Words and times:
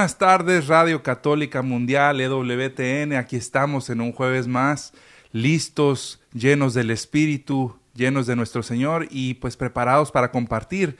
Buenas 0.00 0.16
tardes, 0.16 0.66
Radio 0.66 1.02
Católica 1.02 1.60
Mundial, 1.60 2.22
EWTN. 2.22 3.16
Aquí 3.18 3.36
estamos 3.36 3.90
en 3.90 4.00
un 4.00 4.12
jueves 4.12 4.48
más, 4.48 4.94
listos, 5.30 6.22
llenos 6.32 6.72
del 6.72 6.90
Espíritu, 6.90 7.76
llenos 7.94 8.26
de 8.26 8.34
nuestro 8.34 8.62
Señor 8.62 9.08
y 9.10 9.34
pues 9.34 9.58
preparados 9.58 10.10
para 10.10 10.30
compartir. 10.30 10.96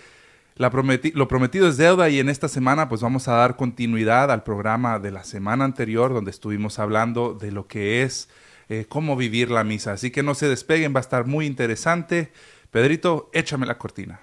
Lo 0.56 0.70
prometido 0.70 1.66
es 1.66 1.78
deuda 1.78 2.10
y 2.10 2.20
en 2.20 2.28
esta 2.28 2.46
semana 2.46 2.90
pues 2.90 3.00
vamos 3.00 3.26
a 3.26 3.36
dar 3.36 3.56
continuidad 3.56 4.30
al 4.30 4.42
programa 4.42 4.98
de 4.98 5.12
la 5.12 5.24
semana 5.24 5.64
anterior 5.64 6.12
donde 6.12 6.30
estuvimos 6.30 6.78
hablando 6.78 7.32
de 7.32 7.52
lo 7.52 7.66
que 7.68 8.02
es 8.02 8.28
eh, 8.68 8.84
cómo 8.86 9.16
vivir 9.16 9.50
la 9.50 9.64
misa. 9.64 9.92
Así 9.92 10.10
que 10.10 10.22
no 10.22 10.34
se 10.34 10.46
despeguen, 10.46 10.94
va 10.94 10.98
a 10.98 11.00
estar 11.00 11.26
muy 11.26 11.46
interesante. 11.46 12.34
Pedrito, 12.70 13.30
échame 13.32 13.64
la 13.64 13.78
cortina. 13.78 14.20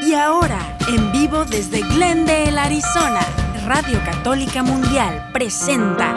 Y 0.00 0.14
ahora, 0.14 0.78
en 0.88 1.10
vivo 1.10 1.44
desde 1.44 1.80
Glendale, 1.80 2.58
Arizona, 2.58 3.20
Radio 3.68 4.02
Católica 4.02 4.62
Mundial 4.62 5.28
presenta 5.30 6.14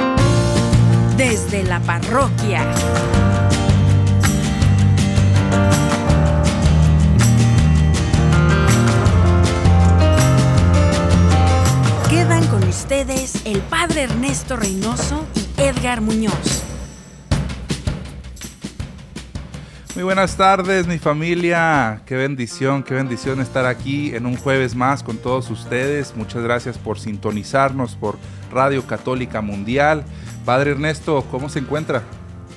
Desde 1.17 1.63
la 1.63 1.81
Parroquia. 1.81 2.65
Quedan 12.09 12.47
con 12.47 12.63
ustedes 12.63 13.41
el 13.43 13.59
Padre 13.63 14.03
Ernesto 14.03 14.55
Reynoso 14.55 15.25
y 15.35 15.61
Edgar 15.61 15.99
Muñoz. 15.99 16.70
Muy 19.93 20.05
buenas 20.05 20.37
tardes, 20.37 20.87
mi 20.87 20.99
familia. 20.99 22.01
Qué 22.05 22.15
bendición, 22.15 22.81
qué 22.81 22.93
bendición 22.93 23.41
estar 23.41 23.65
aquí 23.65 24.15
en 24.15 24.25
un 24.25 24.37
jueves 24.37 24.73
más 24.73 25.03
con 25.03 25.17
todos 25.17 25.49
ustedes. 25.49 26.15
Muchas 26.15 26.43
gracias 26.43 26.77
por 26.77 26.97
sintonizarnos 26.97 27.95
por 27.95 28.17
Radio 28.53 28.87
Católica 28.87 29.41
Mundial. 29.41 30.05
Padre 30.45 30.71
Ernesto, 30.71 31.25
¿cómo 31.29 31.49
se 31.49 31.59
encuentra? 31.59 32.03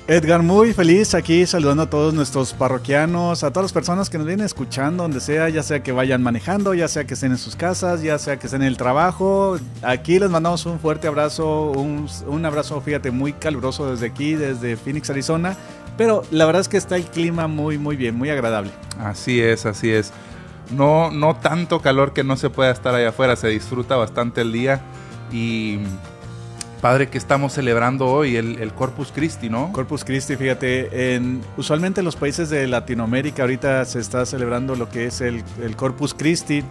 Edgar, 0.07 0.43
muy 0.43 0.71
feliz 0.71 1.15
aquí 1.15 1.47
saludando 1.47 1.83
a 1.83 1.89
todos 1.89 2.13
nuestros 2.13 2.53
parroquianos, 2.53 3.43
a 3.43 3.49
todas 3.49 3.65
las 3.65 3.73
personas 3.73 4.09
que 4.09 4.19
nos 4.19 4.27
vienen 4.27 4.45
escuchando, 4.45 5.03
donde 5.03 5.19
sea, 5.19 5.49
ya 5.49 5.63
sea 5.63 5.81
que 5.81 5.91
vayan 5.91 6.21
manejando, 6.21 6.75
ya 6.75 6.87
sea 6.87 7.05
que 7.05 7.15
estén 7.15 7.31
en 7.31 7.39
sus 7.39 7.55
casas, 7.55 8.03
ya 8.03 8.19
sea 8.19 8.37
que 8.37 8.45
estén 8.45 8.61
en 8.61 8.67
el 8.67 8.77
trabajo. 8.77 9.57
Aquí 9.81 10.19
les 10.19 10.29
mandamos 10.29 10.65
un 10.67 10.79
fuerte 10.79 11.07
abrazo, 11.07 11.71
un, 11.71 12.45
abrazo, 12.45 12.79
fíjate, 12.81 13.09
muy 13.09 13.33
caluroso 13.33 13.89
desde 13.89 14.05
aquí, 14.05 14.35
desde 14.35 14.77
Phoenix, 14.77 15.09
Arizona. 15.09 15.57
Pero 15.97 16.23
la 16.31 16.45
verdad 16.45 16.61
es 16.61 16.67
que 16.67 16.77
está 16.77 16.95
el 16.97 17.05
clima 17.05 17.47
muy, 17.47 17.77
muy 17.77 17.95
bien, 17.95 18.15
muy 18.15 18.29
agradable. 18.29 18.71
Así 18.99 19.41
es, 19.41 19.65
así 19.65 19.91
es. 19.91 20.11
No, 20.71 21.11
no 21.11 21.35
tanto 21.35 21.79
calor 21.81 22.13
que 22.13 22.23
no 22.23 22.37
se 22.37 22.49
pueda 22.49 22.71
estar 22.71 22.95
allá 22.95 23.09
afuera, 23.09 23.35
se 23.35 23.47
disfruta 23.47 23.95
bastante 23.95 24.41
el 24.41 24.51
día. 24.51 24.81
Y 25.31 25.79
padre, 26.81 27.07
que 27.09 27.17
estamos 27.17 27.53
celebrando 27.53 28.07
hoy? 28.07 28.35
El, 28.35 28.73
Corpus 28.73 29.11
Christi, 29.13 29.49
¿no? 29.49 29.71
Corpus 29.71 30.03
Christi, 30.03 30.35
fíjate, 30.35 31.15
en, 31.15 31.41
usualmente 31.57 32.01
en 32.01 32.05
los 32.05 32.15
países 32.15 32.49
de 32.49 32.67
Latinoamérica 32.67 33.43
ahorita 33.43 33.85
se 33.85 33.99
está 33.99 34.25
celebrando 34.25 34.75
lo 34.75 34.89
que 34.89 35.05
es 35.05 35.21
el, 35.21 35.43
el 35.63 35.75
Corpus 35.75 36.13
Christi. 36.13 36.63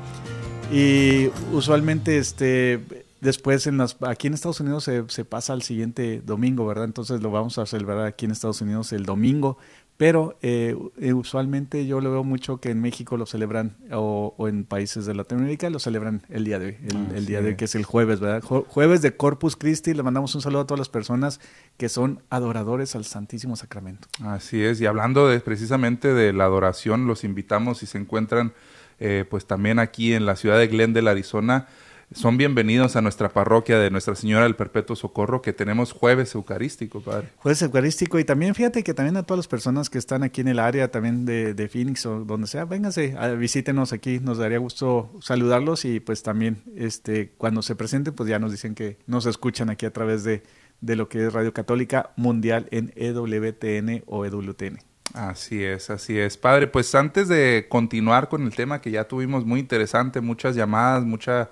Y 0.73 1.31
usualmente 1.53 2.19
este 2.19 3.04
Después, 3.25 3.67
en 3.67 3.79
las, 3.79 3.97
aquí 4.03 4.27
en 4.27 4.35
Estados 4.35 4.61
Unidos 4.61 4.85
se, 4.85 5.25
pasa 5.25 5.55
al 5.55 5.63
siguiente 5.63 6.21
domingo, 6.21 6.67
¿verdad? 6.67 6.85
Entonces 6.85 7.23
lo 7.23 7.31
vamos 7.31 7.57
a 7.57 7.65
celebrar 7.65 8.05
aquí 8.05 8.27
en 8.27 8.33
Estados 8.33 8.61
Unidos 8.61 8.93
el 8.93 9.07
domingo. 9.07 9.57
Pero 9.97 10.37
eh, 10.43 10.75
usualmente 11.15 11.87
yo 11.87 12.03
lo 12.03 12.11
veo 12.11 12.23
mucho 12.23 12.61
que 12.61 12.71
en 12.71 12.83
México 12.83 13.17
lo 13.17 13.25
celebran 13.25 13.77
o, 13.93 14.35
en 14.41 14.65
países 14.65 15.07
de 15.07 15.15
Latinoamérica 15.15 15.71
lo 15.71 15.79
celebran 15.79 16.23
el 16.29 16.45
día 16.45 16.59
de 16.59 16.67
hoy, 16.67 16.77
el, 17.15 17.25
día 17.25 17.41
de 17.41 17.51
hoy 17.51 17.57
que 17.57 17.65
es 17.65 17.75
el 17.77 17.85
jueves, 17.85 18.21
¿verdad? 18.21 18.43
Jueves 18.43 19.01
de 19.01 19.17
Corpus 19.17 19.57
Christi, 19.57 19.95
le 19.95 20.03
mandamos 20.03 20.35
un 20.35 20.43
saludo 20.43 20.63
a 20.63 20.67
todas 20.67 20.81
las 20.81 20.91
personas 20.91 21.41
que 21.79 21.89
son 21.89 22.21
adoradores 22.29 22.95
al 22.95 23.07
Santísimo 23.07 23.57
Sacramento. 23.57 24.09
Así 24.23 24.63
es, 24.63 24.81
y 24.83 24.87
hablando 24.87 25.29
de, 25.29 25.41
precisamente 25.41 26.13
de 26.13 26.35
la 26.35 26.45
adoración, 26.45 27.07
los 27.07 27.25
invitamos 27.25 27.79
si 27.79 27.87
se 27.87 27.97
encuentran 27.97 28.53
eh, 28.99 29.25
pues 29.29 29.47
también 29.47 29.79
aquí 29.79 30.13
en 30.13 30.27
la 30.27 30.37
ciudad 30.37 30.59
de 30.59 30.67
Glendale, 30.67 31.09
Arizona, 31.09 31.69
son 32.13 32.37
bienvenidos 32.37 32.97
a 32.97 33.03
nuestra 33.03 33.29
parroquia 33.29 33.79
de 33.79 33.91
Nuestra 33.91 34.15
Señora 34.15 34.45
del 34.45 34.57
Perpetuo 34.57 34.97
Socorro, 34.97 35.43
que 35.43 35.53
tenemos 35.53 35.93
jueves 35.93 36.35
eucarístico, 36.35 37.01
padre. 37.01 37.29
Jueves 37.37 37.63
eucarístico, 37.63 38.19
y 38.19 38.25
también 38.25 38.55
fíjate 38.55 38.83
que 38.83 38.95
también 38.95 39.17
a 39.17 39.23
todas 39.23 39.39
las 39.39 39.49
personas 39.49 39.91
que 39.91 39.99
están 39.99 40.23
aquí 40.23 40.41
en 40.41 40.49
el 40.49 40.59
área, 40.59 40.91
también 40.91 41.25
de, 41.25 41.55
de 41.55 41.69
Phoenix 41.69 42.05
o 42.07 42.25
donde 42.25 42.47
sea, 42.47 42.65
vénganse, 42.65 43.17
visítenos 43.39 43.93
aquí, 43.93 44.21
nos 44.21 44.39
daría 44.39 44.59
gusto 44.59 45.11
saludarlos 45.21 45.85
y 45.85 46.01
pues 46.01 46.23
también 46.23 46.63
este 46.77 47.33
cuando 47.37 47.63
se 47.63 47.75
presenten, 47.77 48.15
pues 48.15 48.29
ya 48.29 48.39
nos 48.39 48.51
dicen 48.51 48.75
que 48.75 48.99
nos 49.07 49.27
escuchan 49.27 49.71
aquí 49.71 49.87
a 49.87 49.93
través 49.93 50.25
de, 50.25 50.43
de 50.81 50.97
lo 50.97 51.09
que 51.09 51.27
es 51.27 51.33
Radio 51.33 51.53
Católica 51.53 52.11
Mundial 52.17 52.69
en 52.71 52.93
EWTN 52.97 54.05
o 54.07 54.25
EWTN. 54.25 54.79
Así 55.13 55.63
es, 55.63 55.91
así 55.91 56.19
es. 56.19 56.37
Padre, 56.37 56.67
pues 56.67 56.95
antes 56.95 57.29
de 57.29 57.67
continuar 57.69 58.29
con 58.29 58.43
el 58.43 58.55
tema 58.55 58.81
que 58.81 58.91
ya 58.91 59.05
tuvimos 59.05 59.45
muy 59.45 59.61
interesante, 59.61 60.21
muchas 60.21 60.57
llamadas, 60.57 61.05
mucha 61.05 61.51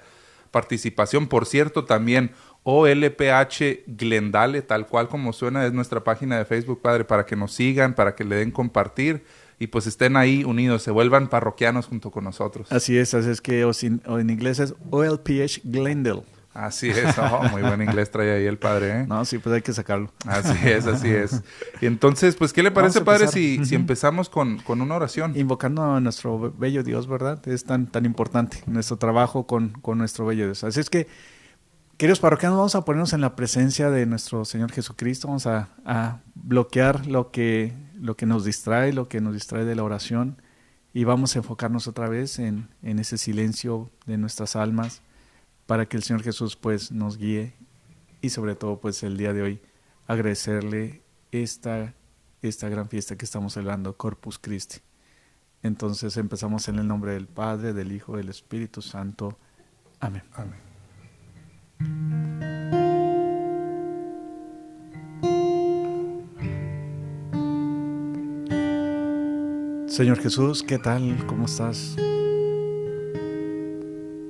participación. 0.52 1.26
Por 1.26 1.46
cierto, 1.46 1.84
también 1.84 2.30
OLPH 2.62 3.82
Glendale, 3.88 4.62
tal 4.62 4.86
cual 4.86 5.08
como 5.08 5.32
suena, 5.32 5.66
es 5.66 5.72
nuestra 5.72 6.04
página 6.04 6.38
de 6.38 6.44
Facebook, 6.44 6.80
Padre, 6.80 7.04
para 7.04 7.26
que 7.26 7.34
nos 7.34 7.52
sigan, 7.52 7.94
para 7.94 8.14
que 8.14 8.22
le 8.22 8.36
den 8.36 8.52
compartir 8.52 9.24
y 9.58 9.68
pues 9.68 9.86
estén 9.86 10.16
ahí 10.16 10.42
unidos, 10.42 10.82
se 10.82 10.90
vuelvan 10.90 11.28
parroquianos 11.28 11.86
junto 11.86 12.10
con 12.10 12.24
nosotros. 12.24 12.70
Así 12.72 12.98
es, 12.98 13.14
así 13.14 13.30
es 13.30 13.40
que 13.40 13.64
o, 13.64 13.72
en 14.18 14.30
inglés 14.30 14.58
es 14.58 14.74
OLPH 14.90 15.60
Glendale. 15.64 16.22
Así 16.54 16.90
es, 16.90 17.16
oh, 17.16 17.44
muy 17.50 17.62
buen 17.62 17.80
inglés 17.80 18.10
trae 18.10 18.30
ahí 18.30 18.44
el 18.44 18.58
padre, 18.58 19.00
¿eh? 19.00 19.06
No, 19.06 19.24
sí, 19.24 19.38
pues 19.38 19.54
hay 19.54 19.62
que 19.62 19.72
sacarlo. 19.72 20.12
Así 20.26 20.68
es, 20.68 20.86
así 20.86 21.08
es. 21.10 21.42
Y 21.80 21.86
entonces, 21.86 22.36
pues, 22.36 22.52
¿qué 22.52 22.62
le 22.62 22.70
parece, 22.70 23.00
padre, 23.00 23.28
si, 23.28 23.64
si 23.64 23.74
empezamos 23.74 24.28
con, 24.28 24.58
con, 24.58 24.82
una 24.82 24.96
oración? 24.96 25.32
Invocando 25.34 25.82
a 25.82 26.00
nuestro 26.00 26.52
bello 26.58 26.82
Dios, 26.82 27.06
¿verdad? 27.06 27.46
Es 27.48 27.64
tan, 27.64 27.86
tan 27.86 28.04
importante 28.04 28.62
nuestro 28.66 28.98
trabajo 28.98 29.46
con, 29.46 29.70
con 29.70 29.96
nuestro 29.96 30.26
bello 30.26 30.44
Dios. 30.44 30.62
Así 30.62 30.78
es 30.78 30.90
que, 30.90 31.06
queridos 31.96 32.20
parroquianos, 32.20 32.58
vamos 32.58 32.74
a 32.74 32.84
ponernos 32.84 33.14
en 33.14 33.22
la 33.22 33.34
presencia 33.34 33.88
de 33.88 34.04
nuestro 34.04 34.44
Señor 34.44 34.72
Jesucristo, 34.72 35.28
vamos 35.28 35.46
a, 35.46 35.70
a 35.86 36.20
bloquear 36.34 37.06
lo 37.06 37.30
que, 37.30 37.72
lo 37.98 38.14
que 38.18 38.26
nos 38.26 38.44
distrae, 38.44 38.92
lo 38.92 39.08
que 39.08 39.22
nos 39.22 39.32
distrae 39.32 39.64
de 39.64 39.74
la 39.74 39.84
oración, 39.84 40.42
y 40.92 41.04
vamos 41.04 41.34
a 41.34 41.38
enfocarnos 41.38 41.88
otra 41.88 42.10
vez 42.10 42.38
en, 42.38 42.68
en 42.82 42.98
ese 42.98 43.16
silencio 43.16 43.90
de 44.04 44.18
nuestras 44.18 44.54
almas 44.54 45.00
para 45.66 45.86
que 45.86 45.96
el 45.96 46.02
Señor 46.02 46.22
Jesús 46.22 46.56
pues 46.56 46.92
nos 46.92 47.16
guíe 47.16 47.54
y 48.20 48.30
sobre 48.30 48.54
todo 48.54 48.80
pues 48.80 49.02
el 49.02 49.16
día 49.16 49.32
de 49.32 49.42
hoy 49.42 49.62
agradecerle 50.06 51.02
esta, 51.30 51.94
esta 52.42 52.68
gran 52.68 52.88
fiesta 52.88 53.16
que 53.16 53.24
estamos 53.24 53.54
celebrando, 53.54 53.96
Corpus 53.96 54.38
Christi. 54.38 54.78
Entonces 55.62 56.16
empezamos 56.16 56.68
en 56.68 56.78
el 56.78 56.88
nombre 56.88 57.12
del 57.12 57.26
Padre, 57.26 57.72
del 57.72 57.92
Hijo, 57.92 58.16
del 58.16 58.28
Espíritu 58.28 58.82
Santo. 58.82 59.38
Amén. 60.00 60.22
Amén. 60.34 60.72
Señor 69.88 70.18
Jesús, 70.20 70.62
¿qué 70.62 70.78
tal? 70.78 71.26
¿Cómo 71.26 71.44
estás? 71.44 71.96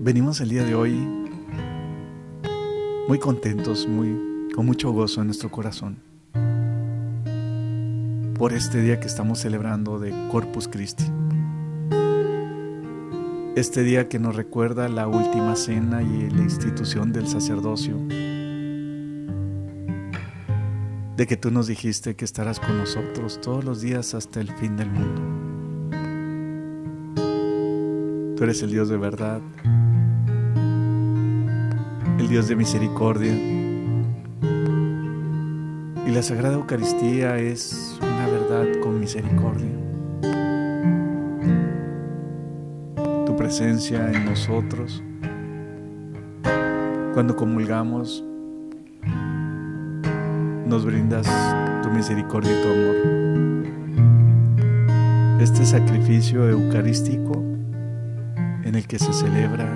Venimos 0.01 0.41
el 0.41 0.49
día 0.49 0.65
de 0.65 0.75
hoy 0.75 1.22
muy 3.13 3.19
contentos, 3.19 3.87
muy, 3.87 4.17
con 4.55 4.65
mucho 4.65 4.91
gozo 4.91 5.21
en 5.21 5.27
nuestro 5.27 5.51
corazón 5.51 5.99
por 8.39 8.55
este 8.55 8.81
día 8.81 9.01
que 9.01 9.07
estamos 9.07 9.39
celebrando 9.41 9.99
de 9.99 10.15
Corpus 10.31 10.67
Christi. 10.67 11.05
Este 13.55 13.83
día 13.83 14.09
que 14.09 14.19
nos 14.19 14.35
recuerda 14.35 14.89
la 14.89 15.09
última 15.09 15.57
cena 15.57 16.03
y 16.03 16.31
la 16.31 16.41
institución 16.41 17.13
del 17.13 17.29
sacerdocio. 17.29 17.99
De 21.15 21.27
que 21.27 21.37
tú 21.37 21.51
nos 21.51 21.67
dijiste 21.67 22.17
que 22.17 22.25
estarás 22.25 22.61
con 22.61 22.79
nosotros 22.79 23.43
todos 23.43 23.63
los 23.63 23.83
días 23.83 24.15
hasta 24.15 24.41
el 24.41 24.51
fin 24.55 24.75
del 24.79 24.89
mundo. 24.91 25.21
Tú 28.39 28.45
eres 28.45 28.63
el 28.63 28.71
Dios 28.71 28.89
de 28.89 28.97
verdad, 28.97 29.43
Dios 32.33 32.49
de 32.49 32.57
misericordia. 32.57 33.31
Y 36.07 36.11
la 36.11 36.23
Sagrada 36.23 36.55
Eucaristía 36.55 37.37
es 37.37 37.99
una 38.01 38.27
verdad 38.27 38.81
con 38.81 38.99
misericordia. 38.99 39.69
Tu 43.27 43.37
presencia 43.37 44.11
en 44.11 44.25
nosotros, 44.25 45.03
cuando 47.13 47.37
comulgamos, 47.37 48.25
nos 50.65 50.87
brindas 50.87 51.29
tu 51.83 51.91
misericordia 51.91 52.51
y 52.51 52.63
tu 52.63 52.69
amor. 52.71 52.97
Este 55.39 55.67
sacrificio 55.67 56.49
eucarístico 56.49 57.45
en 58.65 58.75
el 58.75 58.87
que 58.87 58.99
se 58.99 59.13
celebra 59.13 59.69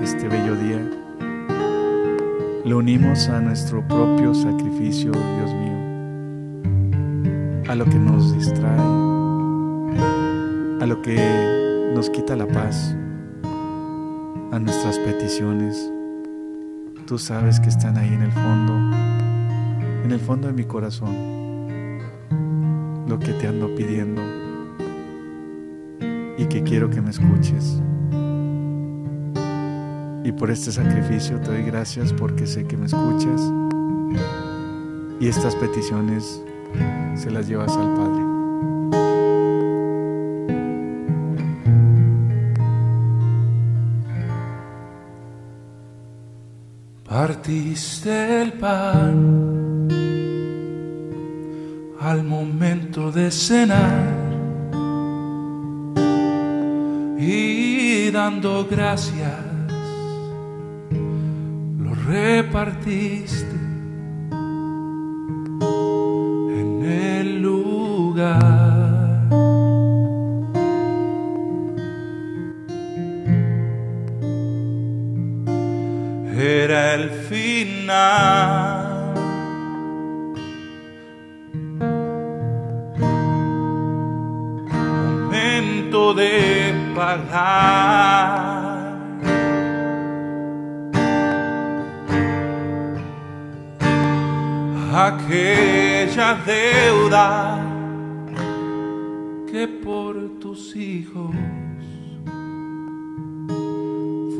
este 0.00 0.28
bello 0.28 0.54
día 0.54 1.09
lo 2.64 2.78
unimos 2.78 3.28
a 3.28 3.40
nuestro 3.40 3.86
propio 3.86 4.34
sacrificio, 4.34 5.12
Dios 5.12 5.54
mío, 5.54 5.78
a 7.68 7.74
lo 7.74 7.84
que 7.86 7.96
nos 7.96 8.34
distrae, 8.34 8.78
a 10.80 10.86
lo 10.86 11.00
que 11.00 11.90
nos 11.94 12.10
quita 12.10 12.36
la 12.36 12.46
paz, 12.46 12.94
a 14.52 14.58
nuestras 14.58 14.98
peticiones. 14.98 15.90
Tú 17.06 17.18
sabes 17.18 17.58
que 17.60 17.70
están 17.70 17.96
ahí 17.96 18.12
en 18.12 18.22
el 18.22 18.32
fondo, 18.32 18.74
en 20.04 20.12
el 20.12 20.20
fondo 20.20 20.48
de 20.48 20.52
mi 20.52 20.64
corazón, 20.64 21.16
lo 23.08 23.18
que 23.18 23.32
te 23.32 23.48
ando 23.48 23.74
pidiendo 23.74 24.22
y 26.36 26.44
que 26.46 26.62
quiero 26.62 26.90
que 26.90 27.00
me 27.00 27.10
escuches. 27.10 27.82
Y 30.30 30.32
por 30.32 30.48
este 30.48 30.70
sacrificio 30.70 31.40
te 31.40 31.50
doy 31.50 31.62
gracias 31.64 32.12
porque 32.12 32.46
sé 32.46 32.64
que 32.64 32.76
me 32.76 32.86
escuchas 32.86 33.42
y 35.18 35.26
estas 35.26 35.56
peticiones 35.56 36.40
se 37.16 37.32
las 37.32 37.48
llevas 37.48 37.76
al 37.76 37.92
Padre. 37.96 38.22
Partiste 47.02 48.42
el 48.42 48.52
pan 48.52 49.88
al 52.00 52.22
momento 52.22 53.10
de 53.10 53.32
cenar 53.32 54.14
y 57.18 58.12
dando 58.12 58.68
gracias 58.70 59.49
Που 62.10 62.16
το. 62.16 63.49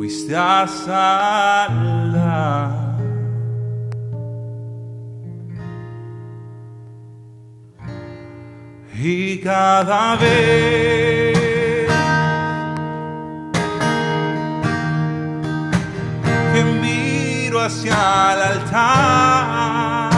Fuiste 0.00 0.34
a 0.34 0.66
saldar. 0.66 1.90
Y 8.94 9.38
cada 9.40 10.16
vez 10.16 11.36
que 16.52 16.64
miro 16.80 17.60
hacia 17.60 18.32
el 18.32 18.40
altar, 18.52 20.10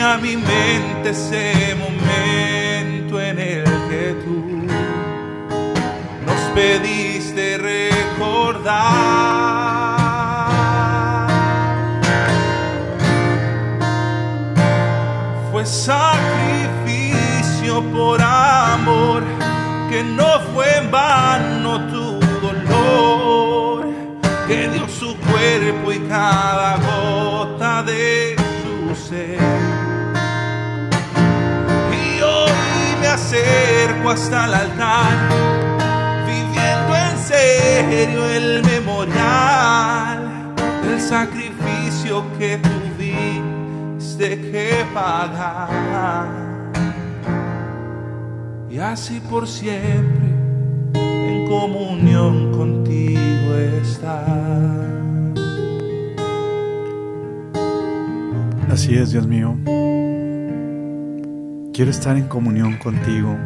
a 0.00 0.18
mi 0.18 0.36
mente 0.36 1.10
ese 1.10 1.65
Fue 15.52 15.64
sacrificio 15.64 16.24
por 17.92 18.20
amor, 18.20 19.22
que 19.88 20.02
no 20.02 20.40
fue 20.52 20.78
en 20.78 20.90
vano 20.90 21.86
tu 21.86 22.18
dolor, 22.44 23.86
que 24.48 24.68
dio 24.68 24.88
su 24.88 25.16
cuerpo 25.16 25.92
y 25.92 26.00
cada 26.08 26.76
gota 26.78 27.84
de 27.84 28.34
su 28.62 28.94
ser. 29.08 29.76
Acerco 33.16 34.10
hasta 34.10 34.44
el 34.44 34.52
altar, 34.52 35.75
el 37.36 38.62
memorial 38.64 40.54
del 40.82 41.00
sacrificio 41.00 42.24
que 42.38 42.58
tuviste 42.58 44.28
que 44.50 44.84
pagar. 44.92 46.28
Y 48.70 48.78
así 48.78 49.20
por 49.20 49.48
siempre 49.48 50.28
en 50.94 51.48
comunión 51.48 52.52
contigo 52.52 53.54
estar. 53.82 54.96
Así 58.70 58.94
es, 58.94 59.12
Dios 59.12 59.26
mío. 59.26 59.56
Quiero 61.72 61.90
estar 61.90 62.16
en 62.16 62.28
comunión 62.28 62.76
contigo. 62.76 63.36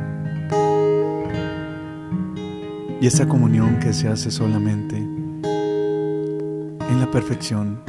Y 3.00 3.06
esa 3.06 3.26
comunión 3.26 3.78
que 3.78 3.94
se 3.94 4.08
hace 4.08 4.30
solamente 4.30 4.98
en 4.98 5.40
la 7.00 7.10
perfección, 7.10 7.80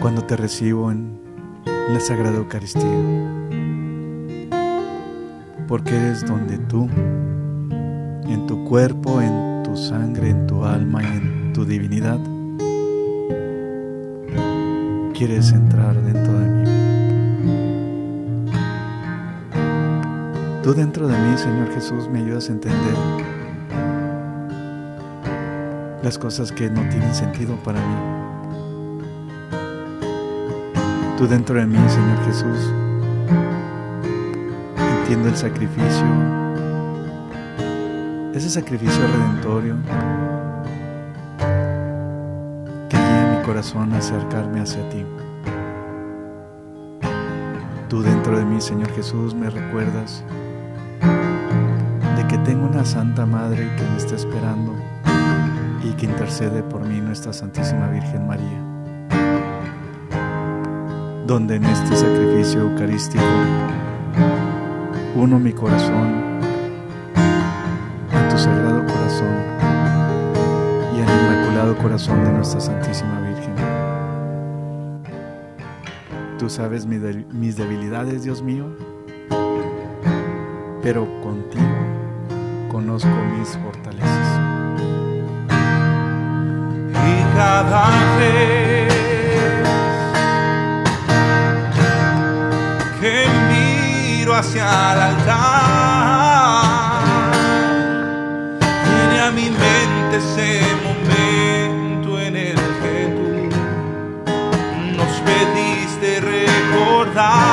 cuando 0.00 0.24
te 0.24 0.38
recibo 0.38 0.90
en 0.90 1.20
la 1.92 2.00
Sagrada 2.00 2.38
Eucaristía. 2.38 2.88
Porque 5.68 5.94
eres 5.94 6.24
donde 6.24 6.56
tú, 6.56 6.88
en 8.26 8.46
tu 8.46 8.64
cuerpo, 8.64 9.20
en 9.20 9.62
tu 9.64 9.76
sangre, 9.76 10.30
en 10.30 10.46
tu 10.46 10.64
alma 10.64 11.02
y 11.02 11.06
en 11.06 11.52
tu 11.52 11.66
divinidad, 11.66 12.20
quieres 15.12 15.52
entrar 15.52 16.00
dentro 16.02 16.38
de 16.38 16.48
mí. 16.48 16.64
Tú 20.62 20.72
dentro 20.72 21.06
de 21.06 21.18
mí, 21.18 21.36
Señor 21.36 21.70
Jesús, 21.74 22.08
me 22.08 22.20
ayudas 22.20 22.48
a 22.48 22.52
entender 22.52 23.31
las 26.02 26.18
cosas 26.18 26.50
que 26.52 26.68
no 26.68 26.80
tienen 26.88 27.14
sentido 27.14 27.56
para 27.56 27.78
mí. 27.80 27.96
Tú 31.16 31.26
dentro 31.26 31.58
de 31.58 31.66
mí, 31.66 31.78
Señor 31.88 32.24
Jesús, 32.24 32.72
entiendo 35.00 35.28
el 35.28 35.36
sacrificio, 35.36 36.06
ese 38.34 38.50
sacrificio 38.50 39.02
redentorio 39.06 39.76
que 42.88 42.96
guía 42.96 43.36
mi 43.38 43.46
corazón 43.46 43.92
a 43.92 43.98
acercarme 43.98 44.60
hacia 44.60 44.88
ti. 44.88 45.04
Tú 47.88 48.02
dentro 48.02 48.38
de 48.38 48.44
mí, 48.44 48.60
Señor 48.60 48.90
Jesús, 48.92 49.34
me 49.34 49.50
recuerdas 49.50 50.24
tengo 52.44 52.66
una 52.66 52.84
Santa 52.84 53.24
Madre 53.24 53.70
que 53.76 53.82
me 53.84 53.96
está 53.96 54.16
esperando 54.16 54.74
y 55.92 55.96
que 55.96 56.06
intercede 56.06 56.62
por 56.62 56.84
mí, 56.84 57.00
nuestra 57.00 57.32
Santísima 57.32 57.88
Virgen 57.88 58.26
María. 58.26 58.58
Donde 61.26 61.56
en 61.56 61.64
este 61.64 61.96
sacrificio 61.96 62.62
eucarístico 62.62 63.22
uno 65.14 65.38
mi 65.38 65.52
corazón 65.52 66.40
a 68.12 68.28
tu 68.28 68.38
sagrado 68.38 68.80
corazón 68.86 69.36
y 70.96 71.00
al 71.00 71.08
inmaculado 71.08 71.76
corazón 71.76 72.24
de 72.24 72.32
nuestra 72.32 72.60
Santísima 72.60 73.20
Virgen. 73.20 73.54
Tú 76.38 76.48
sabes 76.48 76.86
mis 76.86 77.56
debilidades, 77.56 78.24
Dios 78.24 78.42
mío, 78.42 78.66
pero 80.82 81.06
contigo 81.22 81.62
conozco 82.70 83.10
mis 83.38 83.48
fortalezas. 83.58 83.81
cada 87.42 87.90
vez 88.18 88.92
que 93.00 93.16
miro 93.50 94.30
hacia 94.34 94.66
el 94.92 95.00
altar, 95.10 95.42
viene 98.86 99.16
a 99.28 99.30
mi 99.38 99.48
mente 99.50 100.14
ese 100.24 100.50
momento 100.86 102.10
en 102.20 102.34
el 102.36 102.58
que 102.82 102.98
tú 103.16 103.32
nos 104.98 105.12
pediste 105.28 106.08
recordar. 106.20 107.51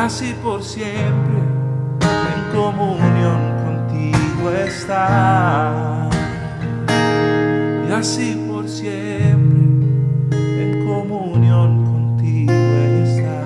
Y 0.00 0.02
así 0.02 0.34
por 0.42 0.62
siempre 0.64 1.40
en 2.00 2.52
comunión 2.54 3.40
contigo 3.62 4.50
está. 4.50 6.08
Y 7.86 7.92
así 7.92 8.34
por 8.48 8.66
siempre 8.66 9.60
en 10.32 10.86
comunión 10.86 11.84
contigo 11.84 12.52
está. 13.04 13.44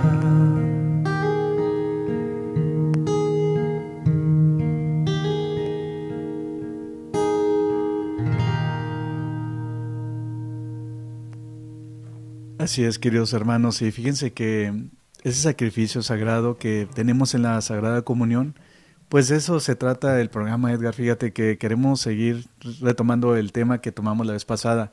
Así 12.58 12.84
es, 12.84 13.00
queridos 13.00 13.32
hermanos, 13.32 13.82
y 13.82 13.90
fíjense 13.90 14.32
que 14.32 14.72
ese 15.24 15.40
sacrificio 15.40 16.02
sagrado 16.02 16.58
que 16.58 16.86
tenemos 16.94 17.34
en 17.34 17.42
la 17.42 17.60
Sagrada 17.62 18.02
Comunión, 18.02 18.54
pues 19.08 19.28
de 19.28 19.36
eso 19.36 19.58
se 19.58 19.74
trata 19.74 20.20
el 20.20 20.28
programa, 20.28 20.72
Edgar. 20.72 20.94
Fíjate 20.94 21.32
que 21.32 21.58
queremos 21.58 22.00
seguir 22.00 22.46
retomando 22.80 23.34
el 23.36 23.52
tema 23.52 23.80
que 23.80 23.90
tomamos 23.90 24.26
la 24.26 24.34
vez 24.34 24.44
pasada, 24.44 24.92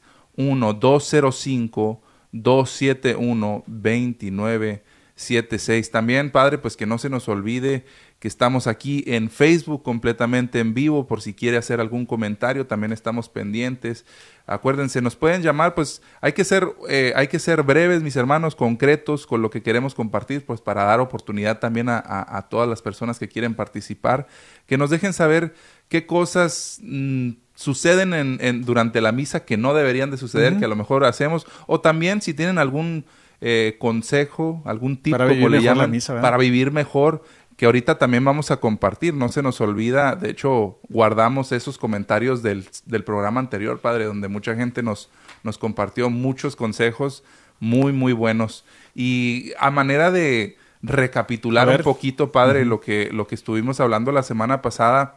1-205-271-2976. 5.17 5.91
También, 5.91 6.31
Padre, 6.31 6.57
pues 6.57 6.75
que 6.75 6.85
no 6.85 6.97
se 6.97 7.09
nos 7.09 7.27
olvide 7.27 7.85
que 8.19 8.27
estamos 8.27 8.65
aquí 8.65 9.03
en 9.07 9.29
Facebook 9.29 9.83
completamente 9.83 10.59
en 10.59 10.73
vivo 10.73 11.05
por 11.05 11.21
si 11.21 11.33
quiere 11.33 11.57
hacer 11.57 11.79
algún 11.79 12.05
comentario, 12.05 12.65
también 12.65 12.93
estamos 12.93 13.29
pendientes. 13.29 14.05
Acuérdense, 14.47 15.01
nos 15.01 15.15
pueden 15.15 15.41
llamar, 15.41 15.75
pues 15.75 16.01
hay 16.21 16.33
que 16.33 16.43
ser, 16.43 16.67
eh, 16.89 17.13
hay 17.15 17.27
que 17.27 17.39
ser 17.39 17.63
breves, 17.63 18.01
mis 18.01 18.15
hermanos, 18.15 18.55
concretos 18.55 19.27
con 19.27 19.41
lo 19.41 19.49
que 19.49 19.61
queremos 19.61 19.95
compartir, 19.95 20.45
pues 20.45 20.61
para 20.61 20.85
dar 20.85 21.01
oportunidad 21.01 21.59
también 21.59 21.87
a 21.89 22.47
todas 22.49 22.69
las 22.69 22.81
personas 22.81 23.19
que 23.19 23.27
quieren 23.27 23.53
participar, 23.53 24.27
que 24.65 24.77
nos 24.77 24.89
dejen 24.89 25.13
saber 25.13 25.53
qué 25.89 26.05
cosas 26.05 26.79
mm, 26.81 27.31
suceden 27.55 28.13
en, 28.13 28.61
durante 28.63 29.01
la 29.01 29.11
misa 29.11 29.45
que 29.45 29.57
no 29.57 29.73
deberían 29.73 30.11
de 30.11 30.17
suceder, 30.17 30.57
que 30.57 30.65
a 30.65 30.69
lo 30.69 30.75
mejor 30.75 31.05
hacemos, 31.05 31.47
o 31.67 31.79
también 31.79 32.21
si 32.21 32.33
tienen 32.33 32.57
algún 32.57 33.05
eh, 33.41 33.75
consejo, 33.79 34.61
algún 34.65 34.97
tipo, 34.97 35.17
para 35.17 35.29
vivir 35.29 35.87
misa, 35.87 36.21
para 36.21 36.37
vivir 36.37 36.71
mejor, 36.71 37.23
que 37.57 37.65
ahorita 37.65 37.97
también 37.97 38.25
vamos 38.25 38.51
a 38.51 38.57
compartir, 38.57 39.13
no 39.13 39.29
se 39.29 39.41
nos 39.41 39.61
olvida, 39.61 40.15
de 40.15 40.29
hecho 40.29 40.79
guardamos 40.89 41.51
esos 41.51 41.77
comentarios 41.77 42.43
del, 42.43 42.67
del 42.85 43.03
programa 43.03 43.39
anterior, 43.39 43.79
Padre, 43.79 44.05
donde 44.05 44.27
mucha 44.27 44.55
gente 44.55 44.83
nos, 44.83 45.09
nos 45.43 45.57
compartió 45.57 46.09
muchos 46.09 46.55
consejos 46.55 47.23
muy, 47.59 47.93
muy 47.93 48.13
buenos. 48.13 48.65
Y 48.93 49.53
a 49.59 49.71
manera 49.71 50.11
de 50.11 50.57
recapitular 50.81 51.69
un 51.69 51.83
poquito, 51.83 52.31
Padre, 52.31 52.65
lo, 52.65 52.79
que, 52.79 53.09
lo 53.11 53.27
que 53.27 53.35
estuvimos 53.35 53.79
hablando 53.79 54.11
la 54.11 54.23
semana 54.23 54.61
pasada, 54.61 55.15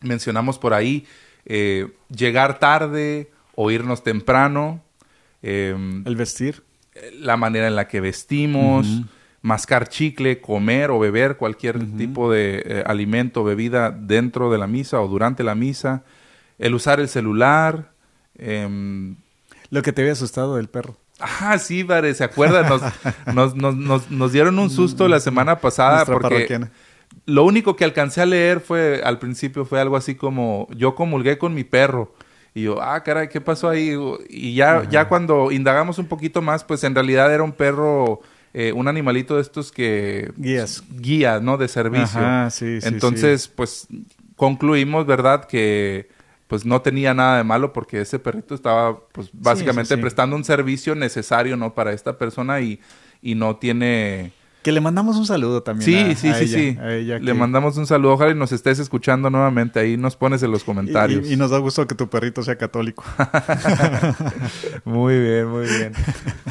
mencionamos 0.00 0.58
por 0.58 0.74
ahí 0.74 1.06
eh, 1.44 1.88
llegar 2.08 2.58
tarde 2.58 3.30
o 3.54 3.70
irnos 3.70 4.02
temprano. 4.02 4.82
Em, 5.42 6.06
el 6.06 6.16
vestir. 6.16 6.62
La 7.20 7.36
manera 7.36 7.66
en 7.66 7.76
la 7.76 7.88
que 7.88 8.00
vestimos, 8.00 8.86
mascar 9.42 9.88
chicle, 9.88 10.40
comer 10.40 10.90
o 10.90 10.98
beber 10.98 11.36
cualquier 11.36 11.78
tipo 11.96 12.30
de 12.30 12.62
eh, 12.64 12.84
alimento 12.86 13.42
o 13.42 13.44
bebida 13.44 13.90
dentro 13.90 14.50
de 14.50 14.58
la 14.58 14.66
misa 14.66 15.00
o 15.00 15.08
durante 15.08 15.42
la 15.44 15.54
misa, 15.54 16.04
el 16.58 16.74
usar 16.74 17.00
el 17.00 17.08
celular. 17.08 17.92
Em, 18.36 19.16
Lo 19.70 19.82
que 19.82 19.92
te 19.92 20.02
había 20.02 20.12
asustado 20.12 20.56
del 20.56 20.68
perro. 20.68 20.96
Ah, 21.20 21.58
sí, 21.58 21.82
padre, 21.82 22.14
¿se 22.14 22.24
acuerdan? 22.24 22.66
Nos, 23.34 23.54
nos, 23.56 24.10
nos, 24.10 24.32
dieron 24.32 24.58
un 24.58 24.70
susto 24.70 25.08
la 25.08 25.18
semana 25.18 25.58
pasada 25.58 26.04
porque 26.04 26.68
lo 27.26 27.44
único 27.44 27.76
que 27.76 27.84
alcancé 27.84 28.20
a 28.22 28.26
leer 28.26 28.60
fue, 28.60 29.02
al 29.04 29.18
principio 29.18 29.64
fue 29.64 29.80
algo 29.80 29.96
así 29.96 30.14
como, 30.14 30.68
yo 30.74 30.94
comulgué 30.94 31.38
con 31.38 31.54
mi 31.54 31.64
perro. 31.64 32.14
Y 32.54 32.62
yo, 32.62 32.82
ah, 32.82 33.02
caray, 33.02 33.28
¿qué 33.28 33.40
pasó 33.40 33.68
ahí? 33.68 33.94
Y 34.28 34.54
ya, 34.54 34.88
ya 34.88 35.08
cuando 35.08 35.52
indagamos 35.52 35.98
un 35.98 36.06
poquito 36.06 36.42
más, 36.42 36.64
pues 36.64 36.82
en 36.84 36.94
realidad 36.94 37.32
era 37.32 37.42
un 37.42 37.52
perro, 37.52 38.20
eh, 38.54 38.72
un 38.72 38.88
animalito 38.88 39.36
de 39.36 39.42
estos 39.42 39.70
que... 39.70 40.32
Guías. 40.36 40.82
Guía, 40.90 41.40
¿no? 41.40 41.56
De 41.56 41.68
servicio. 41.68 42.20
Ajá, 42.20 42.50
sí, 42.50 42.80
sí, 42.80 42.88
Entonces, 42.88 43.48
pues 43.48 43.86
concluimos, 44.36 45.06
¿verdad? 45.06 45.44
Que 45.44 46.08
pues 46.48 46.64
no 46.64 46.80
tenía 46.80 47.12
nada 47.12 47.36
de 47.36 47.44
malo 47.44 47.74
porque 47.74 48.00
ese 48.00 48.18
perrito 48.18 48.54
estaba, 48.54 48.98
pues 49.12 49.28
básicamente 49.32 49.98
prestando 49.98 50.34
un 50.34 50.44
servicio 50.44 50.94
necesario, 50.94 51.56
¿no? 51.56 51.74
Para 51.74 51.92
esta 51.92 52.16
persona 52.16 52.60
y, 52.60 52.80
y 53.20 53.34
no 53.34 53.56
tiene 53.56 54.32
que 54.68 54.72
le 54.72 54.82
mandamos 54.82 55.16
un 55.16 55.24
saludo 55.24 55.62
también. 55.62 56.14
Sí, 56.14 56.14
sí, 56.14 56.46
sí, 56.46 56.46
sí. 56.46 56.78
Le 56.78 57.32
mandamos 57.32 57.78
un 57.78 57.86
saludo. 57.86 58.12
Ojalá 58.12 58.32
y 58.32 58.34
nos 58.34 58.52
estés 58.52 58.78
escuchando 58.78 59.30
nuevamente. 59.30 59.80
Ahí 59.80 59.96
nos 59.96 60.14
pones 60.14 60.42
en 60.42 60.50
los 60.50 60.62
comentarios. 60.62 61.30
Y, 61.30 61.36
nos 61.36 61.52
da 61.52 61.56
gusto 61.56 61.86
que 61.86 61.94
tu 61.94 62.10
perrito 62.10 62.42
sea 62.42 62.58
católico. 62.58 63.02
muy 64.84 65.18
bien, 65.18 65.48
muy 65.48 65.66
bien. 65.66 65.94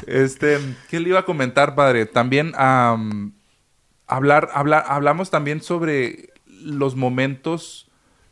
Este, 0.08 0.58
¿qué 0.90 1.00
le 1.00 1.10
iba 1.10 1.20
a 1.20 1.26
comentar, 1.26 1.76
padre? 1.76 2.08
También 2.08 2.54
hablar, 2.58 4.50
hablar, 4.52 4.86
hablamos 4.88 5.30
también 5.30 5.62
sobre 5.62 6.34
los 6.48 6.96
momentos 6.96 7.88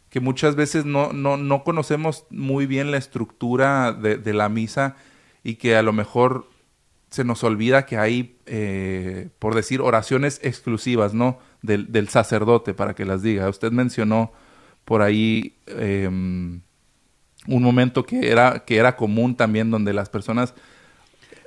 que 0.10 0.20
muchas 0.20 0.56
veces 0.56 0.86
no, 0.86 1.14
no, 1.14 1.38
no 1.38 1.64
conocemos 1.64 2.26
muy 2.32 2.66
bien 2.66 2.90
la 2.90 2.98
estructura 2.98 3.94
de, 3.94 4.18
de 4.18 4.34
la 4.34 4.50
misa 4.50 4.96
y 5.44 5.58
que 5.58 5.76
a 5.76 5.84
lo 5.84 5.94
mejor 5.94 6.48
se 7.10 7.24
nos 7.24 7.44
olvida 7.44 7.86
que 7.86 7.98
hay, 7.98 8.38
eh, 8.46 9.30
por 9.40 9.56
decir, 9.56 9.82
oraciones 9.82 10.40
exclusivas, 10.44 11.14
¿no? 11.14 11.40
Del, 11.62 12.10
sacerdote 12.10 12.74
para 12.74 12.94
que 12.94 13.06
las 13.06 13.22
diga. 13.22 13.50
Usted 13.50 13.72
mencionó 13.72 14.32
por 14.84 15.02
ahí 15.02 15.56
em, 15.68 16.62
un 17.48 17.64
momento 17.64 18.06
que 18.06 18.30
era, 18.30 18.64
que 18.66 18.78
era 18.78 18.96
común 18.96 19.36
también, 19.36 19.72
donde 19.72 19.94
las 19.94 20.10
personas 20.10 20.54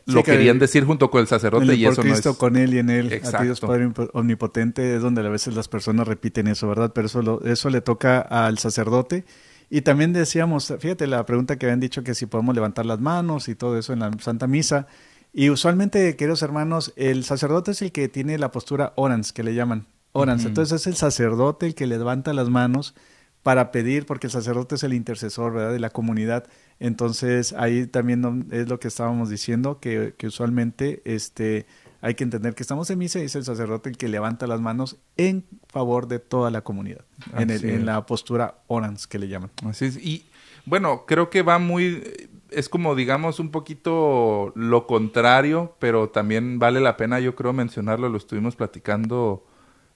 lo 0.07 0.23
querían 0.23 0.59
decir 0.59 0.85
junto 0.85 1.11
con 1.11 1.21
el 1.21 1.27
sacerdote 1.27 1.75
y 1.75 1.85
eso 1.85 2.03
Cristo, 2.03 2.39
con 2.39 2.57
él 2.57 2.75
y 2.75 2.79
en 2.79 2.91
él, 2.91 3.21
a 3.23 3.43
Dios 3.43 3.61
Padre 3.61 3.91
omnipotente, 4.15 4.97
es 4.97 5.03
donde 5.03 5.21
a 5.21 5.29
veces 5.29 5.55
las 5.55 5.69
personas 5.69 6.09
repiten 6.09 6.47
eso, 6.47 6.67
¿verdad? 6.67 6.93
Pero 6.95 7.07
eso, 7.07 7.45
eso 7.45 7.71
le 7.71 7.81
toca 7.81 8.21
al 8.21 8.59
sacerdote. 8.59 9.25
Y 9.71 9.83
también 9.83 10.15
decíamos, 10.15 10.73
fíjate 10.79 11.07
la 11.07 11.27
pregunta 11.27 11.59
que 11.59 11.67
habían 11.67 11.81
dicho 11.81 12.03
que 12.03 12.15
si 12.15 12.25
podemos 12.25 12.55
levantar 12.55 12.87
las 12.87 13.01
manos 13.01 13.49
y 13.49 13.55
todo 13.55 13.79
eso 13.79 13.93
en 13.93 13.99
la 14.01 14.11
Santa 14.21 14.47
Misa. 14.47 14.87
Y 15.33 15.51
usualmente, 15.51 16.17
queridos 16.17 16.43
hermanos, 16.43 16.93
el 16.97 17.25
sacerdote 17.25 17.73
es 17.73 17.83
el 17.83 17.93
que 17.93 18.09
tiene 18.09 18.39
la 18.39 18.51
postura 18.51 18.93
orans, 18.97 19.33
que 19.33 19.43
le 19.43 19.55
llaman 19.55 19.87
orans. 20.13 20.45
Entonces 20.45 20.81
es 20.81 20.87
el 20.87 20.97
sacerdote 20.97 21.67
el 21.67 21.75
que 21.75 21.87
levanta 21.87 22.33
las 22.33 22.49
manos 22.49 22.95
para 23.43 23.71
pedir, 23.71 24.05
porque 24.05 24.27
el 24.27 24.33
sacerdote 24.33 24.75
es 24.75 24.83
el 24.83 24.93
intercesor, 24.95 25.53
¿verdad? 25.53 25.73
De 25.73 25.79
la 25.79 25.91
comunidad. 25.91 26.47
Entonces, 26.81 27.53
ahí 27.53 27.87
también 27.87 28.47
es 28.51 28.69
lo 28.69 28.81
que 28.81 28.89
estábamos 28.89 29.31
diciendo, 29.31 29.79
que, 29.81 30.15
que 30.19 30.27
usualmente 30.27 31.03
este, 31.05 31.67
hay 32.01 32.15
que 32.15 32.25
entender 32.25 32.55
que 32.55 32.63
estamos 32.63 32.91
en 32.91 32.99
misa 32.99 33.21
y 33.21 33.25
es 33.25 33.35
el 33.37 33.45
sacerdote 33.45 33.91
el 33.91 33.97
que 33.97 34.09
levanta 34.09 34.47
las 34.47 34.61
manos 34.61 34.97
en 35.17 35.45
favor 35.69 36.09
de 36.09 36.19
toda 36.19 36.51
la 36.51 36.63
comunidad, 36.63 37.05
en, 37.37 37.51
el, 37.51 37.65
en, 37.65 37.87
la 37.87 38.05
postura 38.07 38.59
orans 38.67 39.07
que 39.07 39.19
le 39.19 39.29
llaman. 39.29 39.51
Así 39.65 39.87
es. 39.87 39.97
Y 39.97 40.27
bueno, 40.65 41.05
creo 41.07 41.31
que 41.31 41.43
va 41.43 41.59
muy, 41.59 42.03
es 42.51 42.69
como 42.69 42.95
digamos 42.95 43.41
un 43.41 43.51
poquito 43.51 44.53
lo 44.55 44.87
contrario, 44.87 45.75
pero 45.79 46.09
también 46.11 46.59
vale 46.59 46.81
la 46.81 46.97
pena, 46.97 47.21
yo 47.21 47.35
creo, 47.35 47.53
mencionarlo, 47.53 48.09
lo 48.09 48.19
estuvimos 48.19 48.57
platicando 48.57 49.45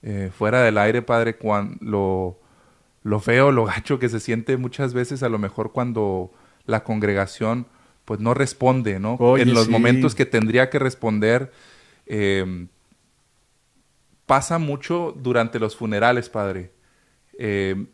eh, 0.03 0.31
fuera 0.37 0.63
del 0.63 0.79
aire, 0.79 1.03
padre, 1.03 1.37
cuando 1.37 1.77
lo 1.81 2.43
lo 3.05 3.21
feo, 3.21 3.51
lo 3.51 3.65
gacho 3.65 3.99
que 3.99 4.09
se 4.09 4.21
siente 4.21 4.57
muchas 4.57 4.95
veces 4.95 5.23
a 5.23 5.29
lo 5.29 5.39
mejor 5.39 5.73
cuando 5.73 6.31
la 6.67 6.85
congregación 6.85 7.67
pues 8.05 8.21
no 8.21 8.35
responde, 8.35 8.99
¿no? 8.99 9.17
en 9.37 9.55
los 9.55 9.69
momentos 9.69 10.15
que 10.15 10.27
tendría 10.27 10.71
que 10.71 10.79
responder. 10.79 11.53
Em, 12.07 12.69
pasa 14.27 14.59
mucho 14.59 15.15
durante 15.17 15.61
los 15.61 15.77
funerales, 15.77 16.29
padre. 16.29 16.73
Em, 17.39 17.87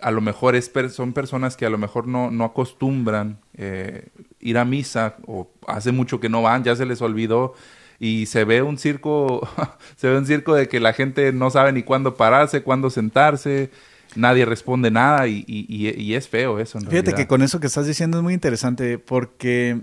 a 0.00 0.10
lo 0.10 0.20
mejor 0.20 0.56
es 0.56 0.70
son 0.90 1.12
personas 1.12 1.56
que 1.56 1.66
a 1.66 1.70
lo 1.70 1.78
mejor 1.78 2.06
no, 2.06 2.30
no 2.30 2.44
acostumbran 2.44 3.38
eh, 3.54 4.08
ir 4.40 4.58
a 4.58 4.64
misa 4.64 5.16
o 5.26 5.50
hace 5.66 5.92
mucho 5.92 6.20
que 6.20 6.28
no 6.28 6.42
van, 6.42 6.64
ya 6.64 6.76
se 6.76 6.86
les 6.86 7.00
olvidó 7.02 7.54
y 7.98 8.26
se 8.26 8.44
ve 8.44 8.62
un 8.62 8.78
circo, 8.78 9.48
se 9.96 10.08
ve 10.08 10.18
un 10.18 10.26
circo 10.26 10.54
de 10.54 10.68
que 10.68 10.80
la 10.80 10.92
gente 10.92 11.32
no 11.32 11.50
sabe 11.50 11.72
ni 11.72 11.82
cuándo 11.82 12.14
pararse, 12.14 12.62
cuándo 12.62 12.90
sentarse, 12.90 13.70
nadie 14.14 14.44
responde 14.44 14.90
nada 14.90 15.26
y, 15.26 15.44
y, 15.46 16.14
es 16.14 16.28
feo 16.28 16.58
eso. 16.58 16.80
Fíjate 16.80 17.14
que 17.14 17.26
con 17.26 17.42
eso 17.42 17.60
que 17.60 17.66
estás 17.66 17.86
diciendo 17.86 18.18
es 18.18 18.22
muy 18.22 18.34
interesante 18.34 18.98
porque 18.98 19.82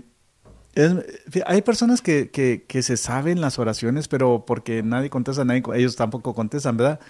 hay 1.46 1.62
personas 1.62 2.02
que, 2.02 2.30
que, 2.30 2.82
se 2.82 2.96
saben 2.96 3.40
las 3.40 3.58
oraciones, 3.58 4.08
pero 4.08 4.44
porque 4.46 4.82
nadie 4.82 5.10
contesta, 5.10 5.44
nadie, 5.44 5.62
ellos 5.74 5.96
tampoco 5.96 6.34
contestan, 6.34 6.76
¿verdad? 6.76 7.00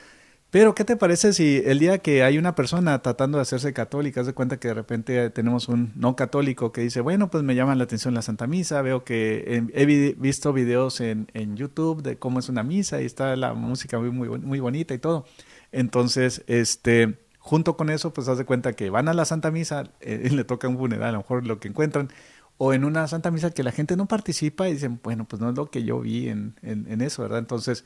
Pero, 0.54 0.72
¿qué 0.72 0.84
te 0.84 0.96
parece 0.96 1.32
si 1.32 1.60
el 1.66 1.80
día 1.80 1.98
que 1.98 2.22
hay 2.22 2.38
una 2.38 2.54
persona 2.54 3.02
tratando 3.02 3.38
de 3.38 3.42
hacerse 3.42 3.72
católica, 3.72 4.20
haz 4.20 4.28
de 4.28 4.34
cuenta 4.34 4.60
que 4.60 4.68
de 4.68 4.74
repente 4.74 5.28
tenemos 5.30 5.66
un 5.66 5.90
no 5.96 6.14
católico 6.14 6.70
que 6.70 6.80
dice, 6.80 7.00
bueno, 7.00 7.28
pues 7.28 7.42
me 7.42 7.56
llama 7.56 7.74
la 7.74 7.82
atención 7.82 8.14
la 8.14 8.22
Santa 8.22 8.46
Misa, 8.46 8.80
veo 8.80 9.02
que 9.02 9.64
he, 9.74 9.84
visto 10.14 10.52
videos 10.52 11.00
en, 11.00 11.26
en, 11.34 11.56
YouTube 11.56 12.04
de 12.04 12.18
cómo 12.18 12.38
es 12.38 12.48
una 12.48 12.62
misa 12.62 13.02
y 13.02 13.04
está 13.04 13.34
la 13.34 13.54
música 13.54 13.98
muy, 13.98 14.12
muy, 14.12 14.28
muy 14.38 14.60
bonita 14.60 14.94
y 14.94 14.98
todo. 14.98 15.26
Entonces, 15.72 16.44
este, 16.46 17.18
junto 17.40 17.76
con 17.76 17.90
eso, 17.90 18.12
pues 18.12 18.28
haz 18.28 18.38
de 18.38 18.44
cuenta 18.44 18.74
que 18.74 18.90
van 18.90 19.08
a 19.08 19.12
la 19.12 19.24
Santa 19.24 19.50
Misa, 19.50 19.90
eh, 19.98 20.28
le 20.32 20.44
toca 20.44 20.68
un 20.68 20.78
funeral, 20.78 21.08
a 21.08 21.12
lo 21.14 21.18
mejor 21.18 21.44
lo 21.44 21.58
que 21.58 21.66
encuentran, 21.66 22.10
o 22.58 22.72
en 22.72 22.84
una 22.84 23.08
Santa 23.08 23.32
Misa 23.32 23.50
que 23.50 23.64
la 23.64 23.72
gente 23.72 23.96
no 23.96 24.06
participa 24.06 24.68
y 24.68 24.74
dicen, 24.74 25.00
bueno, 25.02 25.24
pues 25.24 25.42
no 25.42 25.50
es 25.50 25.56
lo 25.56 25.68
que 25.68 25.82
yo 25.82 25.98
vi 25.98 26.28
en, 26.28 26.54
en, 26.62 27.00
eso, 27.00 27.22
¿verdad? 27.22 27.40
Entonces, 27.40 27.84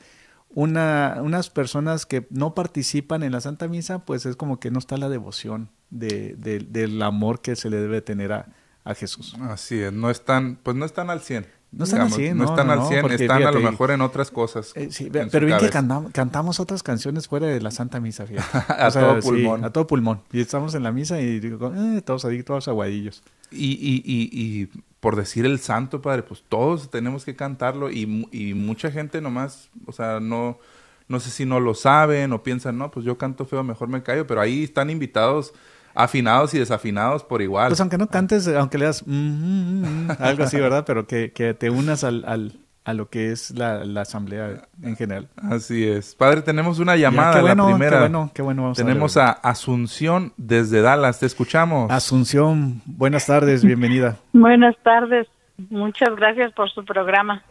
una, 0.53 1.17
unas 1.21 1.49
personas 1.49 2.05
que 2.05 2.27
no 2.29 2.55
participan 2.55 3.23
en 3.23 3.31
la 3.31 3.41
Santa 3.41 3.67
Misa, 3.67 3.99
pues 3.99 4.25
es 4.25 4.35
como 4.35 4.59
que 4.59 4.71
no 4.71 4.79
está 4.79 4.97
la 4.97 5.09
devoción 5.09 5.69
de, 5.89 6.35
del 6.35 7.01
amor 7.01 7.41
que 7.41 7.55
se 7.55 7.69
le 7.69 7.77
debe 7.77 8.01
tener 8.01 8.33
a, 8.33 8.47
a 8.83 8.95
Jesús. 8.95 9.35
Así 9.41 9.79
es, 9.79 9.93
no 9.93 10.09
están, 10.09 10.57
pues 10.61 10.75
no 10.75 10.85
están 10.85 11.09
al 11.09 11.21
100. 11.21 11.45
No 11.71 11.83
están 11.83 12.01
al 12.01 12.11
100, 12.11 12.35
no, 12.35 12.45
están 12.45 12.69
al 12.71 12.87
100, 12.87 13.11
están 13.11 13.43
a 13.43 13.51
lo 13.51 13.59
mejor 13.59 13.91
en 13.91 14.01
otras 14.01 14.31
cosas. 14.31 14.71
Eh, 14.73 14.89
sí, 14.91 15.11
pero 15.11 15.45
bien 15.45 15.59
que 15.59 15.69
cantamos, 15.69 16.59
otras 16.59 16.81
canciones 16.81 17.27
fuera 17.27 17.45
de 17.45 17.61
la 17.61 17.69
Santa 17.69 17.99
Misa, 17.99 18.25
fíjate. 18.25 18.73
a 18.73 18.89
todo 18.89 19.19
pulmón. 19.19 19.63
a 19.63 19.69
todo 19.69 19.85
pulmón. 19.85 20.21
Y 20.31 20.41
estamos 20.41 20.73
en 20.73 20.81
la 20.81 20.91
misa 20.91 21.21
y 21.21 21.39
digo, 21.39 21.71
eh, 21.75 22.01
todos 22.01 22.25
ahí, 22.25 22.41
todos 22.41 22.67
aguadillos. 22.67 23.21
Y, 23.51 23.71
y, 23.71 24.03
y, 24.05 24.29
y, 24.31 24.69
por 24.99 25.15
decir 25.15 25.45
el 25.45 25.59
santo, 25.59 26.01
padre, 26.01 26.23
pues 26.23 26.43
todos 26.47 26.91
tenemos 26.91 27.25
que 27.25 27.35
cantarlo 27.35 27.89
y, 27.89 28.27
y 28.31 28.53
mucha 28.53 28.91
gente 28.91 29.21
nomás, 29.21 29.69
o 29.85 29.91
sea, 29.91 30.19
no, 30.19 30.59
no 31.07 31.19
sé 31.19 31.29
si 31.29 31.45
no 31.45 31.59
lo 31.59 31.73
saben 31.73 32.33
o 32.33 32.43
piensan, 32.43 32.77
no, 32.77 32.91
pues 32.91 33.05
yo 33.05 33.17
canto 33.17 33.45
feo, 33.45 33.63
mejor 33.63 33.87
me 33.87 34.03
callo, 34.03 34.27
pero 34.27 34.41
ahí 34.41 34.63
están 34.63 34.89
invitados 34.89 35.53
afinados 35.95 36.53
y 36.53 36.59
desafinados 36.59 37.23
por 37.23 37.41
igual. 37.41 37.69
Pues 37.69 37.81
aunque 37.81 37.97
no 37.97 38.07
cantes, 38.07 38.47
aunque 38.47 38.77
leas 38.77 39.05
mm, 39.05 39.11
mm, 39.11 39.81
mm, 39.81 40.11
algo 40.19 40.43
así, 40.43 40.57
¿verdad? 40.57 40.83
Pero 40.85 41.07
que, 41.07 41.31
que 41.31 41.53
te 41.53 41.69
unas 41.69 42.03
al, 42.03 42.23
al, 42.25 42.59
a 42.85 42.93
lo 42.93 43.09
que 43.09 43.31
es 43.31 43.51
la, 43.51 43.83
la, 43.85 44.01
asamblea 44.01 44.67
en 44.81 44.95
general. 44.95 45.27
Así 45.37 45.87
es. 45.87 46.15
Padre, 46.15 46.41
tenemos 46.41 46.79
una 46.79 46.95
llamada, 46.95 47.41
bueno, 47.41 47.69
la 47.69 47.75
primera. 47.75 47.97
Qué 47.97 48.01
bueno, 48.01 48.31
qué 48.33 48.41
bueno. 48.41 48.61
Vamos 48.63 48.77
tenemos 48.77 49.17
a, 49.17 49.31
Asunción 49.31 50.33
desde 50.37 50.81
Dallas, 50.81 51.19
te 51.19 51.25
escuchamos. 51.25 51.91
Asunción, 51.91 52.81
buenas 52.85 53.25
tardes, 53.25 53.63
bienvenida. 53.63 54.17
buenas 54.33 54.75
tardes, 54.83 55.27
muchas 55.69 56.15
gracias 56.15 56.51
por 56.53 56.69
su 56.71 56.83
programa. 56.83 57.43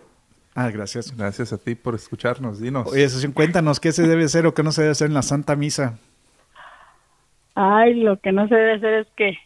Ah, 0.54 0.70
gracias. 0.70 1.16
Gracias 1.16 1.52
a 1.52 1.58
ti 1.58 1.76
por 1.76 1.94
escucharnos, 1.94 2.58
dinos. 2.60 2.88
Oye, 2.90 3.04
Asunción, 3.04 3.32
cuéntanos, 3.32 3.78
¿qué 3.78 3.92
se 3.92 4.08
debe 4.08 4.24
hacer 4.24 4.44
o 4.46 4.54
qué 4.54 4.64
no 4.64 4.72
se 4.72 4.82
debe 4.82 4.92
hacer 4.92 5.06
en 5.06 5.14
la 5.14 5.22
Santa 5.22 5.54
Misa? 5.54 5.98
Ay, 7.54 7.94
lo 7.94 8.18
que 8.18 8.32
no 8.32 8.48
se 8.48 8.54
debe 8.54 8.74
hacer 8.74 8.94
es 8.94 9.06
que 9.16 9.38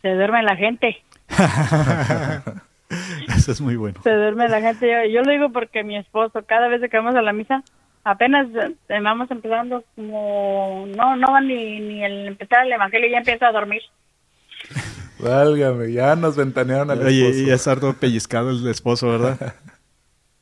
se 0.00 0.14
duerme 0.14 0.42
la 0.42 0.56
gente. 0.56 1.02
Eso 3.28 3.52
es 3.52 3.60
muy 3.60 3.76
bueno. 3.76 4.00
Se 4.02 4.10
duerme 4.10 4.48
la 4.48 4.60
gente. 4.60 5.12
Yo, 5.12 5.22
lo 5.22 5.30
digo 5.30 5.50
porque 5.52 5.84
mi 5.84 5.96
esposo, 5.96 6.44
cada 6.46 6.68
vez 6.68 6.80
que 6.90 6.96
vamos 6.96 7.14
a 7.14 7.22
la 7.22 7.32
misa, 7.32 7.62
apenas 8.04 8.46
eh, 8.88 9.00
vamos 9.00 9.30
empezando, 9.30 9.84
como 9.94 10.86
no 10.96 11.16
no 11.16 11.32
va 11.32 11.40
ni, 11.40 11.80
ni 11.80 12.04
el 12.04 12.28
empezar 12.28 12.66
el 12.66 12.72
evangelio, 12.72 13.10
ya 13.10 13.18
empieza 13.18 13.48
a 13.48 13.52
dormir. 13.52 13.82
Válgame, 15.18 15.92
ya 15.92 16.14
nos 16.16 16.36
ventanearon 16.36 16.90
al 16.90 17.04
Oye, 17.04 17.28
esposo. 17.28 17.44
y 17.44 17.50
es 17.50 17.68
harto 17.68 17.94
pellizcado 17.94 18.50
el 18.50 18.66
esposo, 18.68 19.08
¿verdad? 19.10 19.54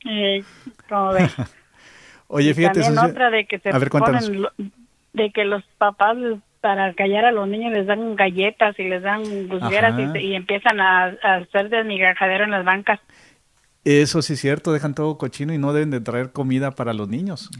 Eh, 0.09 0.45
como 0.89 1.15
ve. 1.15 1.29
Oye, 2.29 2.55
fíjate. 2.55 2.81
También 2.81 3.11
otra 3.11 3.29
de 3.29 3.45
que 3.45 3.59
se 3.59 3.71
a 3.71 3.79
ver, 3.79 3.91
ponen, 3.91 4.47
de 5.15 5.31
que 5.33 5.45
los 5.45 5.65
papás 5.79 6.17
para 6.67 6.93
callar 6.95 7.25
a 7.25 7.31
los 7.31 7.47
niños 7.47 7.73
les 7.73 7.87
dan 7.87 8.17
galletas 8.17 8.77
y 8.81 8.89
les 8.89 9.01
dan 9.01 9.23
busgueras 9.47 9.95
y, 10.17 10.35
empiezan 10.35 10.81
a, 10.81 11.15
hacer 11.23 11.69
desmigajadero 11.71 12.43
en 12.43 12.51
las 12.51 12.65
bancas. 12.65 12.99
Eso 13.85 14.21
sí 14.21 14.33
es 14.33 14.41
cierto, 14.41 14.73
dejan 14.73 14.93
todo 14.93 15.17
cochino 15.17 15.55
y 15.55 15.59
no 15.59 15.73
deben 15.73 15.93
de 15.93 16.01
traer 16.01 16.33
comida 16.33 16.73
para 16.73 16.93
los 16.93 17.09
niños. 17.09 17.51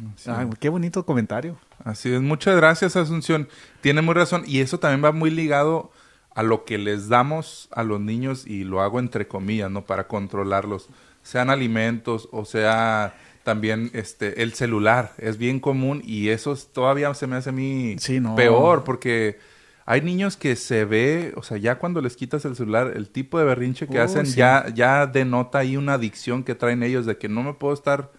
qué 0.59 0.71
bonito 0.71 1.07
comentario. 1.07 1.57
Así 1.85 2.13
es, 2.13 2.21
muchas 2.21 2.57
gracias 2.57 2.97
Asunción. 2.97 3.47
Tiene 3.81 4.03
muy 4.03 4.15
razón 4.15 4.43
y 4.45 4.59
eso 4.59 4.81
también 4.81 5.05
va 5.05 5.13
muy 5.13 5.31
ligado 5.31 5.93
a 6.35 6.43
lo 6.43 6.65
que 6.65 6.77
les 6.77 7.09
damos 7.09 7.69
a 7.71 7.85
los 7.85 8.01
niños 8.01 8.45
y 8.45 8.65
lo 8.65 8.81
hago 8.81 8.99
entre 8.99 9.29
comillas, 9.29 9.71
¿no? 9.71 9.83
Para 9.85 10.09
controlarlos, 10.09 10.89
sean 11.23 11.49
alimentos 11.49 12.29
o 12.33 12.45
sea 12.45 13.15
también 13.47 13.91
este 13.93 14.43
el 14.43 14.55
celular 14.55 15.13
es 15.19 15.39
bien 15.39 15.61
común 15.61 16.03
y 16.05 16.31
eso 16.31 16.57
todavía 16.57 17.15
se 17.15 17.29
me 17.29 17.37
hace 17.37 17.51
a 17.51 17.53
mí 17.53 17.95
peor 18.35 18.83
porque 18.83 19.39
hay 19.85 20.01
niños 20.01 20.37
que 20.37 20.57
se 20.57 20.85
ve, 20.85 21.33
o 21.37 21.45
sea, 21.45 21.57
ya 21.57 21.79
cuando 21.79 22.01
les 22.01 22.17
quitas 22.17 22.45
el 22.45 22.57
celular, 22.57 22.95
el 22.97 23.09
tipo 23.09 23.39
de 23.39 23.45
berrinche 23.45 23.87
que 23.87 24.01
hacen 24.01 24.25
ya 24.25 24.67
ya 24.75 25.07
denota 25.07 25.59
ahí 25.61 25.77
una 25.77 25.95
adicción 25.95 26.43
que 26.43 26.57
traen 26.57 26.83
ellos 26.83 27.07
de 27.07 27.19
que 27.19 27.29
no 27.29 27.45
me 27.45 27.55
puedo 27.55 27.73
estar 27.73 28.11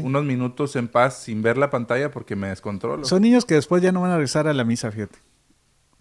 unos 0.00 0.24
minutos 0.24 0.76
en 0.76 0.86
paz 0.86 1.24
sin 1.24 1.42
ver 1.42 1.58
la 1.58 1.70
pantalla 1.70 2.12
porque 2.12 2.36
me 2.36 2.46
descontrolo. 2.46 3.04
Son 3.04 3.20
niños 3.20 3.44
que 3.44 3.54
después 3.54 3.82
ya 3.82 3.90
no 3.90 4.02
van 4.02 4.12
a 4.12 4.14
regresar 4.14 4.46
a 4.46 4.54
la 4.54 4.62
misa, 4.62 4.92
fíjate. 4.92 5.18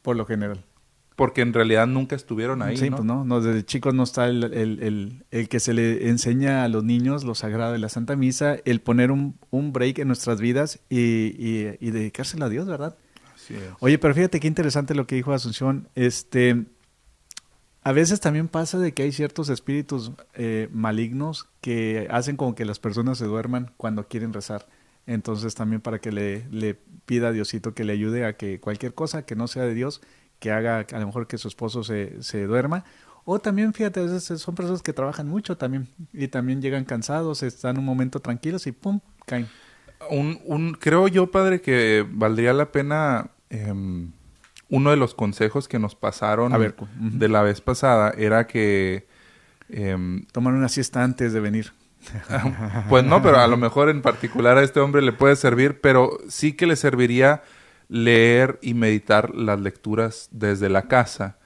Por 0.04 0.16
lo 0.16 0.28
general 0.28 0.63
porque 1.18 1.42
en 1.42 1.52
realidad 1.52 1.88
nunca 1.88 2.16
estuvieron 2.16 2.62
ahí. 2.62 2.78
Sí, 2.78 2.92
pues 2.92 3.04
no, 3.04 3.26
no, 3.26 3.42
desde 3.42 3.66
chicos 3.66 3.96
no 3.96 4.04
está 4.04 4.28
el, 4.28 4.44
el, 4.54 5.26
el, 5.32 5.50
que 5.50 5.60
se 5.60 5.74
le 5.74 6.10
enseña 6.10 6.64
a 6.64 6.68
los 6.68 6.84
niños 6.84 7.24
lo 7.24 7.34
sagrado 7.34 7.74
de 7.74 7.80
la 7.80 7.90
Santa 7.90 8.16
Misa, 8.16 8.58
el 8.66 8.82
poner 8.82 9.12
un, 9.12 9.36
un 9.50 9.74
break 9.74 9.98
en 9.98 10.08
nuestras 10.10 10.40
vidas 10.40 10.80
y, 10.90 11.00
y, 11.00 11.76
y 11.80 11.90
dedicárselo 11.90 12.46
a 12.46 12.50
Dios, 12.50 12.68
¿verdad? 12.68 12.96
Así 13.34 13.56
es. 13.56 13.64
Oye, 13.80 13.98
pero 13.98 14.14
fíjate 14.14 14.40
qué 14.40 14.48
interesante 14.48 14.94
lo 14.94 15.08
que 15.08 15.16
dijo 15.16 15.34
Asunción. 15.34 15.90
Este, 15.96 16.66
a 17.82 17.92
veces 17.94 18.20
también 18.20 18.48
pasa 18.48 18.78
de 18.78 18.94
que 18.94 19.02
hay 19.02 19.12
ciertos 19.12 19.50
espíritus 19.50 20.12
eh, 20.36 20.70
malignos 20.72 21.50
que 21.62 22.08
hacen 22.12 22.38
como 22.38 22.54
que 22.54 22.64
las 22.64 22.78
personas 22.78 23.18
se 23.18 23.26
duerman 23.26 23.72
cuando 23.78 24.08
quieren 24.08 24.34
rezar. 24.34 24.68
Entonces 25.08 25.56
también 25.56 25.82
para 25.82 25.98
que 25.98 26.12
le, 26.12 26.48
le 26.52 26.76
pida 27.08 27.30
a 27.30 27.32
Diosito 27.32 27.74
que 27.74 27.86
le 27.86 27.94
ayude 27.94 28.24
a 28.24 28.38
que 28.38 28.60
cualquier 28.60 28.94
cosa 28.94 29.26
que 29.26 29.36
no 29.36 29.48
sea 29.48 29.64
de 29.64 29.74
Dios 29.74 30.02
que 30.39 30.52
haga 30.52 30.86
a 30.91 31.00
lo 31.00 31.06
mejor 31.06 31.28
que 31.28 31.38
su 31.38 31.47
esposo 31.47 31.84
se, 31.84 32.21
se 32.21 32.45
duerma. 32.45 32.84
O 33.26 33.39
también, 33.39 33.73
fíjate, 33.73 34.00
a 34.00 34.04
veces 34.04 34.39
son 34.41 34.56
personas 34.56 34.82
que 34.82 34.93
trabajan 34.93 35.28
mucho 35.28 35.58
también 35.58 35.89
y 36.13 36.30
también 36.30 36.62
llegan 36.62 36.86
cansados, 36.86 37.43
están 37.43 37.78
un 37.78 37.84
momento 37.84 38.21
tranquilos 38.21 38.67
y 38.67 38.71
¡pum! 38.71 39.02
caen. 39.26 39.50
Un, 40.10 40.39
un, 40.45 40.73
creo 40.73 41.08
yo, 41.08 41.30
padre, 41.30 41.60
que 41.60 42.06
valdría 42.10 42.54
la 42.54 42.71
pena 42.71 43.32
em, 43.50 44.12
uno 44.69 44.91
de 44.91 44.97
los 44.97 45.13
consejos 45.13 45.67
que 45.67 45.80
nos 45.80 45.95
pasaron 45.95 46.54
de 46.97 47.28
la 47.30 47.41
vez 47.41 47.62
pasada 47.62 48.13
era 48.17 48.47
que... 48.47 49.08
Eh, 49.69 49.97
Tomar 50.32 50.54
una 50.54 50.69
siesta 50.69 51.04
antes 51.04 51.34
de 51.34 51.39
venir. 51.41 51.73
pues 52.89 53.04
no, 53.04 53.21
pero 53.21 53.39
a 53.39 53.47
lo 53.47 53.58
mejor 53.58 53.89
en 53.89 54.02
particular 54.02 54.58
a 54.58 54.63
este 54.63 54.80
hombre 54.80 55.02
le 55.02 55.12
puede 55.12 55.36
servir, 55.36 55.82
pero 55.82 56.17
sí 56.30 56.54
que 56.54 56.67
le 56.67 56.76
serviría 56.76 57.43
leer 57.89 58.60
y 58.62 58.73
meditar 58.73 59.34
las 59.36 59.60
lecturas 59.60 60.30
desde 60.32 60.69
la 60.69 60.84
casa. 60.84 61.38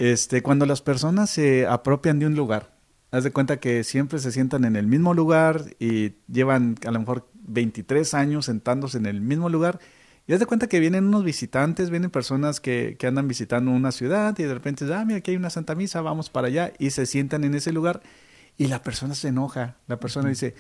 Este, 0.03 0.43
cuando 0.43 0.67
las 0.67 0.83
personas 0.83 1.31
se 1.31 1.65
apropian 1.65 2.19
de 2.19 2.27
un 2.27 2.35
lugar, 2.35 2.75
haz 3.13 3.23
de 3.23 3.31
cuenta 3.31 3.61
que 3.61 3.85
siempre 3.85 4.19
se 4.19 4.33
sientan 4.33 4.65
en 4.65 4.75
el 4.75 4.89
mismo 4.89 5.15
lugar 5.15 5.77
y 5.79 6.15
llevan 6.27 6.75
a 6.85 6.91
lo 6.91 6.99
mejor 6.99 7.29
23 7.35 8.13
años 8.15 8.47
sentándose 8.47 8.99
en 8.99 9.07
el 9.07 9.21
mismo 9.21 9.49
lugar. 9.49 9.79
Y 10.27 10.33
haz 10.33 10.41
de 10.41 10.47
cuenta 10.47 10.67
que 10.67 10.81
vienen 10.81 11.05
unos 11.05 11.23
visitantes, 11.23 11.89
vienen 11.89 12.11
personas 12.11 12.59
que, 12.61 12.97
que 12.99 13.07
andan 13.07 13.29
visitando 13.29 13.71
una 13.71 13.93
ciudad 13.93 14.37
y 14.41 14.43
de 14.43 14.53
repente, 14.53 14.93
ah, 14.93 15.05
mira, 15.05 15.19
aquí 15.19 15.31
hay 15.31 15.37
una 15.37 15.51
Santa 15.51 15.77
Misa, 15.77 16.01
vamos 16.01 16.31
para 16.31 16.49
allá 16.49 16.73
y 16.81 16.91
se 16.91 17.07
sientan 17.07 17.45
en 17.45 17.55
ese 17.55 17.71
lugar 17.71 18.03
y 18.59 18.67
la 18.67 18.83
persona 18.83 19.15
se 19.15 19.29
enoja. 19.29 19.77
La 19.87 20.01
persona 20.01 20.31
dice, 20.31 20.57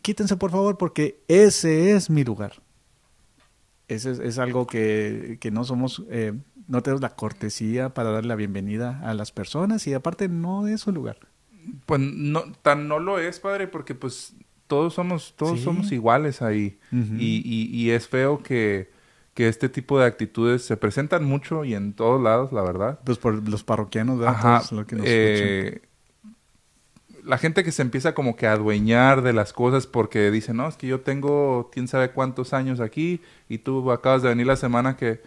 quítense 0.00 0.36
por 0.36 0.52
favor 0.52 0.78
porque 0.78 1.24
ese 1.26 1.90
es 1.96 2.08
mi 2.08 2.22
lugar. 2.22 2.62
Ese 3.88 4.12
es, 4.12 4.38
algo 4.38 4.68
que, 4.68 5.38
que 5.40 5.50
no 5.50 5.64
somos 5.64 6.04
eh, 6.08 6.34
no 6.70 6.82
tenemos 6.82 7.02
la 7.02 7.16
cortesía 7.16 7.90
para 7.90 8.12
dar 8.12 8.24
la 8.24 8.36
bienvenida 8.36 9.00
a 9.02 9.12
las 9.12 9.32
personas 9.32 9.86
y 9.88 9.92
aparte 9.92 10.28
no 10.28 10.68
es 10.68 10.82
su 10.82 10.92
lugar. 10.92 11.18
Pues 11.84 12.00
no, 12.00 12.44
tan 12.62 12.86
no 12.86 13.00
lo 13.00 13.18
es, 13.18 13.40
padre, 13.40 13.66
porque 13.66 13.96
pues 13.96 14.34
todos 14.68 14.94
somos, 14.94 15.34
todos 15.36 15.60
somos 15.60 15.90
iguales 15.90 16.42
ahí. 16.42 16.78
y, 16.92 17.68
y, 17.72 17.90
es 17.90 18.06
feo 18.06 18.42
que, 18.42 18.92
que, 19.34 19.48
este 19.48 19.68
tipo 19.68 19.98
de 19.98 20.06
actitudes 20.06 20.62
se 20.62 20.76
presentan 20.76 21.24
mucho 21.24 21.64
y 21.64 21.74
en 21.74 21.92
todos 21.92 22.22
lados, 22.22 22.52
la 22.52 22.62
verdad. 22.62 23.00
Pues 23.04 23.18
por 23.18 23.48
los 23.48 23.64
parroquianos, 23.64 24.20
¿verdad? 24.20 24.62
lo 24.70 24.86
que 24.86 24.96
nos 24.96 25.06
eh, 25.08 25.82
la 27.24 27.36
gente 27.36 27.64
que 27.64 27.72
se 27.72 27.82
empieza 27.82 28.14
como 28.14 28.36
que 28.36 28.46
a 28.46 28.52
adueñar 28.52 29.22
de 29.22 29.32
las 29.32 29.52
cosas 29.52 29.88
porque 29.88 30.30
dice, 30.30 30.54
no, 30.54 30.68
es 30.68 30.76
que 30.76 30.86
yo 30.86 31.00
tengo 31.00 31.68
quién 31.72 31.88
sabe 31.88 32.12
cuántos 32.12 32.52
años 32.54 32.78
aquí 32.78 33.20
y 33.48 33.58
tú 33.58 33.90
acabas 33.90 34.22
de 34.22 34.28
venir 34.28 34.46
la 34.46 34.56
semana 34.56 34.96
que 34.96 35.20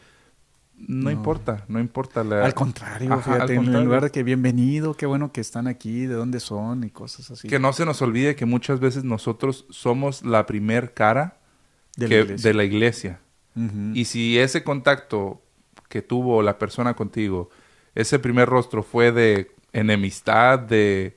no, 0.78 1.12
importa, 1.12 1.66
no 1.68 1.80
importa. 1.80 2.22
Al 2.22 2.54
contrario, 2.54 3.18
fíjate, 3.20 3.56
en 3.56 3.86
lugar 3.86 4.04
de 4.04 4.12
que 4.12 4.24
bienvenido, 4.24 4.96
qué 4.96 5.06
bueno 5.06 5.32
que 5.32 5.42
están 5.42 5.68
aquí, 5.68 6.06
de 6.06 6.16
dónde 6.16 6.40
son 6.40 6.84
y 6.84 6.90
cosas 6.90 7.32
así. 7.32 7.48
Que 7.48 7.60
no 7.60 7.74
se 7.74 7.86
nos 7.86 8.02
olvide 8.02 8.36
que 8.36 8.46
muchas 8.46 8.80
veces 8.80 9.04
nosotros 9.04 9.66
somos 9.70 10.24
la 10.24 10.46
primer 10.46 10.94
cara 10.94 11.38
de 11.96 12.54
la 12.54 12.64
iglesia. 12.64 13.20
Y 13.94 14.06
si 14.06 14.40
ese 14.40 14.64
contacto 14.64 15.42
que 15.90 16.02
tuvo 16.02 16.42
la 16.42 16.58
persona 16.58 16.96
contigo, 16.96 17.50
ese 17.94 18.18
primer 18.18 18.50
rostro 18.50 18.82
fue 18.82 19.12
de 19.12 19.52
enemistad, 19.74 20.58
de, 20.58 21.16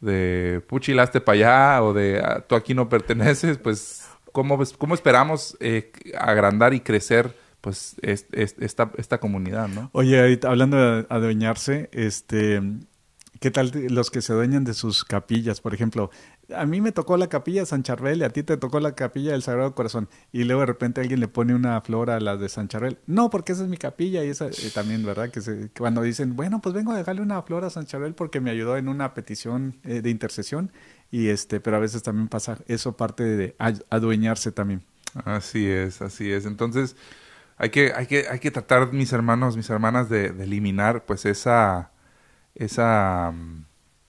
de 0.00 0.62
puchilaste 0.66 1.20
para 1.20 1.36
allá 1.36 1.82
o 1.82 1.92
de 1.92 2.20
ah, 2.24 2.44
tú 2.46 2.54
aquí 2.54 2.72
no 2.72 2.88
perteneces, 2.88 3.58
pues 3.58 4.08
¿cómo, 4.32 4.58
cómo 4.78 4.94
esperamos 4.94 5.56
eh, 5.60 5.92
agrandar 6.18 6.72
y 6.72 6.80
crecer? 6.80 7.43
Pues 7.64 7.96
es, 8.02 8.26
esta, 8.30 8.92
esta 8.98 9.20
comunidad, 9.20 9.68
¿no? 9.68 9.88
Oye, 9.92 10.38
hablando 10.42 10.76
de 10.76 11.06
adueñarse, 11.08 11.88
este, 11.92 12.60
¿qué 13.40 13.50
tal 13.50 13.72
los 13.88 14.10
que 14.10 14.20
se 14.20 14.34
adueñan 14.34 14.64
de 14.64 14.74
sus 14.74 15.02
capillas? 15.02 15.62
Por 15.62 15.72
ejemplo, 15.72 16.10
a 16.54 16.66
mí 16.66 16.82
me 16.82 16.92
tocó 16.92 17.16
la 17.16 17.30
capilla 17.30 17.62
de 17.62 17.66
San 17.66 17.82
Charbel 17.82 18.18
y 18.18 18.24
a 18.24 18.28
ti 18.28 18.42
te 18.42 18.58
tocó 18.58 18.80
la 18.80 18.94
capilla 18.94 19.32
del 19.32 19.40
Sagrado 19.40 19.74
Corazón. 19.74 20.10
Y 20.30 20.44
luego 20.44 20.60
de 20.60 20.66
repente 20.66 21.00
alguien 21.00 21.20
le 21.20 21.28
pone 21.28 21.54
una 21.54 21.80
flor 21.80 22.10
a 22.10 22.20
la 22.20 22.36
de 22.36 22.50
San 22.50 22.68
Charbel. 22.68 22.98
No, 23.06 23.30
porque 23.30 23.52
esa 23.52 23.62
es 23.62 23.70
mi 23.70 23.78
capilla 23.78 24.22
y 24.22 24.28
esa 24.28 24.48
eh, 24.48 24.70
también, 24.74 25.02
¿verdad? 25.02 25.30
Que, 25.30 25.70
cuando 25.74 26.02
dicen, 26.02 26.36
bueno, 26.36 26.60
pues 26.60 26.74
vengo 26.74 26.92
a 26.92 26.98
dejarle 26.98 27.22
una 27.22 27.40
flor 27.40 27.64
a 27.64 27.70
San 27.70 27.86
Charbel 27.86 28.12
porque 28.12 28.42
me 28.42 28.50
ayudó 28.50 28.76
en 28.76 28.90
una 28.90 29.14
petición 29.14 29.80
eh, 29.84 30.02
de 30.02 30.10
intercesión. 30.10 30.70
Y 31.10 31.28
este, 31.28 31.60
pero 31.60 31.78
a 31.78 31.80
veces 31.80 32.02
también 32.02 32.28
pasa 32.28 32.58
eso 32.66 32.94
parte 32.94 33.24
de 33.24 33.56
adueñarse 33.88 34.52
también. 34.52 34.82
Así 35.24 35.66
es, 35.66 36.02
así 36.02 36.30
es. 36.30 36.44
Entonces, 36.44 36.94
hay 37.56 37.70
que, 37.70 37.92
hay 37.94 38.06
que, 38.06 38.26
hay 38.28 38.38
que 38.38 38.50
tratar, 38.50 38.92
mis 38.92 39.12
hermanos, 39.12 39.56
mis 39.56 39.70
hermanas, 39.70 40.08
de, 40.08 40.26
eliminar 40.26 41.04
pues 41.04 41.24
esa, 41.24 41.90
esa, 42.54 43.32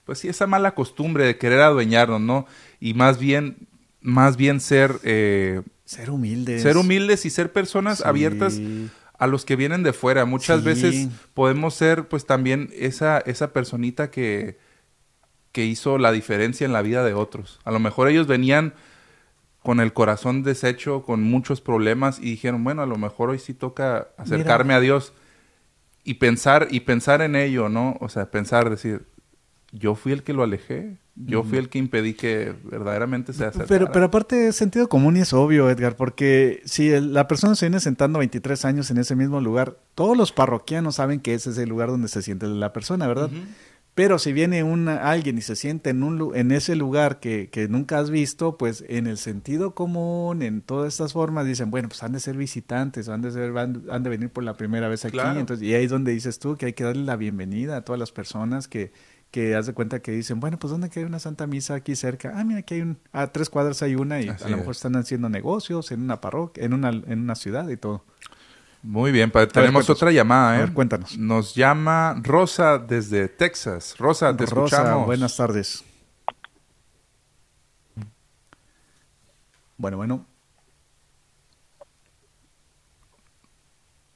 pues 0.04 0.18
sí, 0.18 0.28
esa 0.28 0.46
mala 0.46 0.74
costumbre 0.74 1.24
de 1.24 1.38
querer 1.38 1.60
adueñarnos, 1.60 2.20
¿no? 2.20 2.46
Y 2.80 2.94
más 2.94 3.18
bien, 3.18 3.68
más 4.00 4.36
bien 4.36 4.60
ser... 4.60 4.98
Eh, 5.04 5.62
ser 5.84 6.10
humildes. 6.10 6.62
Ser 6.62 6.76
humildes 6.76 7.24
y 7.26 7.30
ser 7.30 7.52
personas 7.52 8.00
abiertas 8.04 8.60
a 9.18 9.26
los 9.28 9.44
que 9.44 9.56
vienen 9.56 9.84
de 9.84 9.92
fuera. 9.92 10.24
Muchas 10.24 10.64
veces 10.64 11.08
podemos 11.32 11.74
ser 11.74 12.08
pues 12.08 12.26
también 12.26 12.70
esa, 12.74 13.18
esa 13.18 13.52
personita 13.52 14.10
que, 14.10 14.58
que 15.52 15.64
hizo 15.64 15.96
la 15.98 16.10
diferencia 16.12 16.64
en 16.64 16.72
la 16.72 16.82
vida 16.82 17.04
de 17.04 17.14
otros. 17.14 17.60
A 17.64 17.70
lo 17.70 17.78
mejor 17.78 18.08
ellos 18.08 18.26
venían 18.26 18.74
con 19.66 19.80
el 19.80 19.92
corazón 19.92 20.44
deshecho, 20.44 21.02
con 21.02 21.24
muchos 21.24 21.60
problemas 21.60 22.20
y 22.20 22.26
dijeron, 22.26 22.62
bueno, 22.62 22.82
a 22.82 22.86
lo 22.86 22.98
mejor 22.98 23.30
hoy 23.30 23.40
sí 23.40 23.52
toca 23.52 24.10
acercarme 24.16 24.74
a 24.74 24.78
Dios 24.78 25.12
y 26.04 26.14
pensar 26.14 26.68
y 26.70 26.78
pensar 26.78 27.20
en 27.20 27.34
ello, 27.34 27.68
¿no? 27.68 27.96
O 27.98 28.08
sea, 28.08 28.30
pensar, 28.30 28.70
decir, 28.70 29.08
yo 29.72 29.96
fui 29.96 30.12
el 30.12 30.22
que 30.22 30.34
lo 30.34 30.44
alejé, 30.44 30.98
yo 31.16 31.42
fui 31.42 31.58
el 31.58 31.68
que 31.68 31.78
impedí 31.78 32.14
que 32.14 32.54
verdaderamente 32.62 33.32
se 33.32 33.44
acercara. 33.44 33.66
Pero, 33.66 33.90
pero 33.90 34.04
aparte 34.04 34.46
es 34.46 34.54
sentido 34.54 34.88
común 34.88 35.16
y 35.16 35.22
es 35.22 35.32
obvio, 35.32 35.68
Edgar, 35.68 35.96
porque 35.96 36.62
si 36.64 36.90
la 37.00 37.26
persona 37.26 37.56
se 37.56 37.66
viene 37.66 37.80
sentando 37.80 38.20
23 38.20 38.64
años 38.66 38.92
en 38.92 38.98
ese 38.98 39.16
mismo 39.16 39.40
lugar, 39.40 39.78
todos 39.96 40.16
los 40.16 40.30
parroquianos 40.30 40.94
saben 40.94 41.18
que 41.18 41.34
ese 41.34 41.50
es 41.50 41.58
el 41.58 41.68
lugar 41.68 41.88
donde 41.88 42.06
se 42.06 42.22
siente 42.22 42.46
la 42.46 42.72
persona, 42.72 43.08
¿verdad? 43.08 43.30
Pero 43.96 44.18
si 44.18 44.34
viene 44.34 44.62
una, 44.62 45.10
alguien 45.10 45.38
y 45.38 45.40
se 45.40 45.56
siente 45.56 45.88
en, 45.88 46.02
un, 46.02 46.36
en 46.36 46.52
ese 46.52 46.76
lugar 46.76 47.18
que, 47.18 47.48
que, 47.48 47.66
nunca 47.66 47.98
has 47.98 48.10
visto, 48.10 48.58
pues 48.58 48.84
en 48.88 49.06
el 49.06 49.16
sentido 49.16 49.74
común, 49.74 50.42
en 50.42 50.60
todas 50.60 50.92
estas 50.92 51.14
formas, 51.14 51.46
dicen, 51.46 51.70
bueno, 51.70 51.88
pues 51.88 52.02
han 52.02 52.12
de 52.12 52.20
ser 52.20 52.36
visitantes, 52.36 53.08
han 53.08 53.22
de, 53.22 53.30
ser, 53.30 53.56
han, 53.56 54.02
de 54.02 54.10
venir 54.10 54.28
por 54.28 54.44
la 54.44 54.52
primera 54.52 54.88
vez 54.88 55.06
aquí. 55.06 55.16
Entonces, 55.18 55.66
y 55.66 55.72
ahí 55.72 55.86
es 55.86 55.90
donde 55.90 56.12
dices 56.12 56.38
tú 56.38 56.58
que 56.58 56.66
hay 56.66 56.72
que 56.74 56.84
darle 56.84 57.04
la 57.04 57.16
bienvenida 57.16 57.78
a 57.78 57.84
todas 57.86 57.98
las 57.98 58.12
personas 58.12 58.68
que, 58.68 58.92
que 59.30 59.54
haz 59.54 59.64
de 59.64 59.72
cuenta 59.72 60.00
que 60.00 60.12
dicen, 60.12 60.40
bueno, 60.40 60.58
pues 60.58 60.70
¿dónde 60.70 60.90
hay 60.94 61.04
una 61.04 61.18
santa 61.18 61.46
misa 61.46 61.76
aquí 61.76 61.96
cerca? 61.96 62.34
Ah, 62.34 62.44
mira, 62.44 62.58
aquí 62.58 62.74
hay 62.74 62.82
un, 62.82 62.98
a 63.12 63.28
tres 63.28 63.48
cuadras 63.48 63.80
hay 63.80 63.94
una 63.94 64.20
y 64.20 64.28
a 64.28 64.48
lo 64.50 64.58
mejor 64.58 64.72
están 64.72 64.94
haciendo 64.96 65.30
negocios 65.30 65.90
en 65.90 66.02
una 66.02 66.20
parroquia, 66.20 66.66
en 66.66 66.74
una, 66.74 66.90
en 66.90 67.20
una 67.20 67.34
ciudad 67.34 67.66
y 67.70 67.78
todo. 67.78 68.04
Muy 68.86 69.10
bien, 69.10 69.32
tenemos 69.52 69.90
otra 69.90 70.12
llamada, 70.12 70.62
¿eh? 70.62 70.72
cuéntanos. 70.72 71.18
Nos 71.18 71.56
llama 71.56 72.14
Rosa 72.22 72.78
desde 72.78 73.26
Texas. 73.26 73.96
Rosa, 73.98 74.36
te 74.36 74.46
Rosa, 74.46 74.76
escuchamos. 74.76 75.06
buenas 75.06 75.36
tardes. 75.36 75.84
Bueno, 79.76 79.96
bueno. 79.96 80.24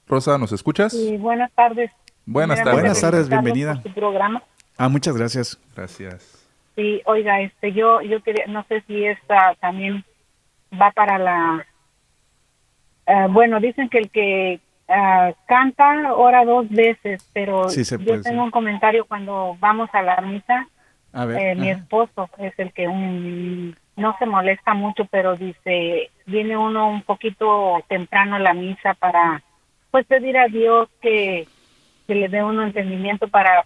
Rosa, 0.06 0.38
¿nos 0.38 0.52
escuchas? 0.52 0.92
Sí, 0.92 1.16
buenas 1.16 1.50
tardes. 1.52 1.90
Buenas 2.24 2.58
tardes. 2.58 2.74
Buenas 2.74 3.00
tardes, 3.00 3.28
bienvenida. 3.28 3.82
programa. 3.92 4.40
Ah, 4.78 4.88
muchas 4.88 5.16
gracias. 5.16 5.58
Gracias. 5.74 6.48
Sí, 6.76 7.02
oiga, 7.06 7.40
este, 7.40 7.72
yo, 7.72 8.00
yo 8.02 8.22
quería, 8.22 8.46
no 8.46 8.64
sé 8.68 8.84
si 8.86 9.04
esta 9.04 9.56
también 9.60 10.04
va 10.80 10.92
para 10.92 11.18
la 11.18 11.66
Ah, 13.06 13.26
bueno, 13.28 13.60
dicen 13.60 13.88
que 13.88 13.98
el 13.98 14.10
que 14.10 14.60
uh, 14.88 15.32
canta 15.46 16.14
ora 16.14 16.44
dos 16.44 16.68
veces, 16.68 17.28
pero 17.32 17.68
yo 17.70 18.22
tengo 18.22 18.44
un 18.44 18.50
comentario 18.50 19.04
cuando 19.04 19.56
vamos 19.58 19.90
a 19.92 20.02
la 20.02 20.20
misa. 20.20 20.68
eh, 21.14 21.54
mi 21.56 21.70
esposo 21.70 22.30
es 22.38 22.56
el 22.58 22.72
que 22.72 22.86
no 22.86 24.16
se 24.18 24.26
molesta 24.26 24.74
mucho, 24.74 25.04
pero 25.06 25.36
dice, 25.36 26.10
viene 26.26 26.56
uno 26.56 26.88
un 26.88 27.02
poquito 27.02 27.82
temprano 27.88 28.36
a 28.36 28.40
la 28.40 28.54
misa 28.54 28.94
para 28.94 29.42
pues 29.90 30.06
pedir 30.06 30.38
a 30.38 30.46
Dios 30.46 30.88
que, 31.00 31.46
que 32.06 32.14
le 32.14 32.28
dé 32.28 32.42
un 32.42 32.62
entendimiento 32.62 33.28
para 33.28 33.64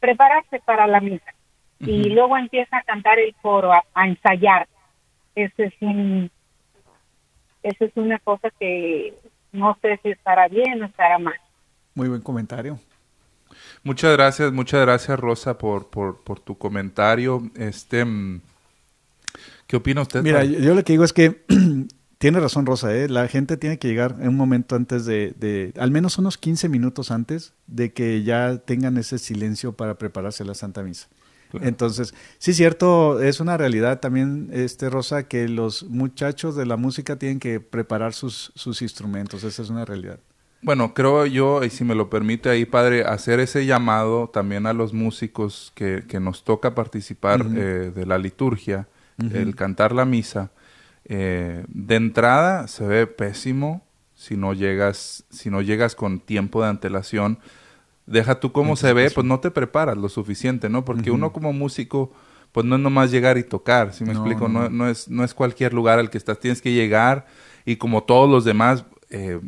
prepararse 0.00 0.60
para 0.60 0.86
la 0.86 1.00
misa. 1.00 1.32
y 1.80 2.10
luego 2.10 2.36
empieza 2.36 2.78
a 2.78 2.82
cantar 2.82 3.18
el 3.18 3.34
coro, 3.42 3.72
a, 3.72 4.06
ensayar. 4.06 4.66
Ese 5.34 5.64
es 5.64 5.74
un, 5.80 6.30
esa 7.66 7.84
es 7.84 7.92
una 7.96 8.18
cosa 8.20 8.50
que 8.58 9.14
no 9.52 9.76
sé 9.82 9.98
si 10.02 10.10
estará 10.10 10.48
bien 10.48 10.82
o 10.82 10.86
estará 10.86 11.18
mal. 11.18 11.34
Muy 11.94 12.08
buen 12.08 12.20
comentario. 12.20 12.78
Muchas 13.82 14.12
gracias, 14.12 14.52
muchas 14.52 14.82
gracias 14.82 15.18
Rosa 15.18 15.58
por, 15.58 15.88
por, 15.88 16.22
por 16.22 16.40
tu 16.40 16.56
comentario. 16.58 17.42
Este, 17.56 18.04
mm, 18.04 18.40
¿Qué 19.66 19.76
opina 19.76 20.02
usted? 20.02 20.22
Mira, 20.22 20.44
yo, 20.44 20.74
lo 20.74 20.84
que 20.84 20.92
digo 20.92 21.04
es 21.04 21.12
que 21.12 21.44
tiene 22.18 22.40
razón 22.40 22.66
Rosa, 22.66 22.94
¿eh? 22.94 23.08
la 23.08 23.26
gente 23.28 23.56
tiene 23.56 23.78
que 23.78 23.88
llegar 23.88 24.16
en 24.20 24.28
un 24.28 24.36
momento 24.36 24.76
antes 24.76 25.04
de, 25.04 25.34
de, 25.36 25.72
al 25.78 25.90
menos 25.90 26.18
unos 26.18 26.38
15 26.38 26.68
minutos 26.68 27.10
antes 27.10 27.54
de 27.66 27.92
que 27.92 28.22
ya 28.22 28.58
tengan 28.58 28.96
ese 28.96 29.18
silencio 29.18 29.72
para 29.72 29.94
prepararse 29.94 30.44
a 30.44 30.46
la 30.46 30.54
Santa 30.54 30.82
Misa. 30.82 31.08
Entonces, 31.60 32.14
sí 32.38 32.54
cierto, 32.54 33.20
es 33.22 33.40
una 33.40 33.56
realidad 33.56 34.00
también, 34.00 34.50
este 34.52 34.90
Rosa, 34.90 35.28
que 35.28 35.48
los 35.48 35.84
muchachos 35.84 36.56
de 36.56 36.66
la 36.66 36.76
música 36.76 37.16
tienen 37.16 37.40
que 37.40 37.60
preparar 37.60 38.12
sus, 38.12 38.52
sus 38.54 38.82
instrumentos, 38.82 39.44
esa 39.44 39.62
es 39.62 39.70
una 39.70 39.84
realidad. 39.84 40.18
Bueno, 40.62 40.94
creo 40.94 41.26
yo, 41.26 41.62
y 41.62 41.70
si 41.70 41.84
me 41.84 41.94
lo 41.94 42.10
permite 42.10 42.48
ahí, 42.48 42.64
padre, 42.64 43.04
hacer 43.04 43.40
ese 43.40 43.66
llamado 43.66 44.28
también 44.28 44.66
a 44.66 44.72
los 44.72 44.92
músicos 44.92 45.72
que, 45.74 46.04
que 46.08 46.18
nos 46.18 46.44
toca 46.44 46.74
participar 46.74 47.46
eh, 47.54 47.92
de 47.94 48.06
la 48.06 48.18
liturgia, 48.18 48.88
el 49.32 49.54
cantar 49.54 49.92
la 49.92 50.04
misa. 50.04 50.50
Eh, 51.04 51.64
de 51.68 51.94
entrada 51.94 52.66
se 52.66 52.86
ve 52.86 53.06
pésimo 53.06 53.86
si 54.16 54.36
no 54.36 54.54
llegas, 54.54 55.24
si 55.30 55.50
no 55.50 55.62
llegas 55.62 55.94
con 55.94 56.20
tiempo 56.20 56.62
de 56.62 56.68
antelación. 56.68 57.38
Deja 58.06 58.38
tú 58.38 58.52
cómo 58.52 58.76
se 58.76 58.92
ve, 58.92 59.10
pues 59.10 59.26
no 59.26 59.40
te 59.40 59.50
preparas 59.50 59.96
lo 59.96 60.08
suficiente, 60.08 60.68
¿no? 60.68 60.84
Porque 60.84 61.10
uno 61.10 61.32
como 61.32 61.52
músico, 61.52 62.12
pues 62.52 62.64
no 62.64 62.76
es 62.76 62.80
nomás 62.80 63.10
llegar 63.10 63.36
y 63.36 63.42
tocar, 63.42 63.92
si 63.92 64.04
me 64.04 64.12
explico? 64.12 64.48
No, 64.48 64.68
no, 64.70 64.88
es, 64.88 65.08
no 65.08 65.24
es 65.24 65.34
cualquier 65.34 65.74
lugar 65.74 65.98
al 65.98 66.08
que 66.08 66.18
estás, 66.18 66.38
tienes 66.38 66.62
que 66.62 66.72
llegar 66.72 67.26
y 67.64 67.76
como 67.76 68.04
todos 68.04 68.30
los 68.30 68.44
demás, 68.44 68.84
eh, 69.10 69.40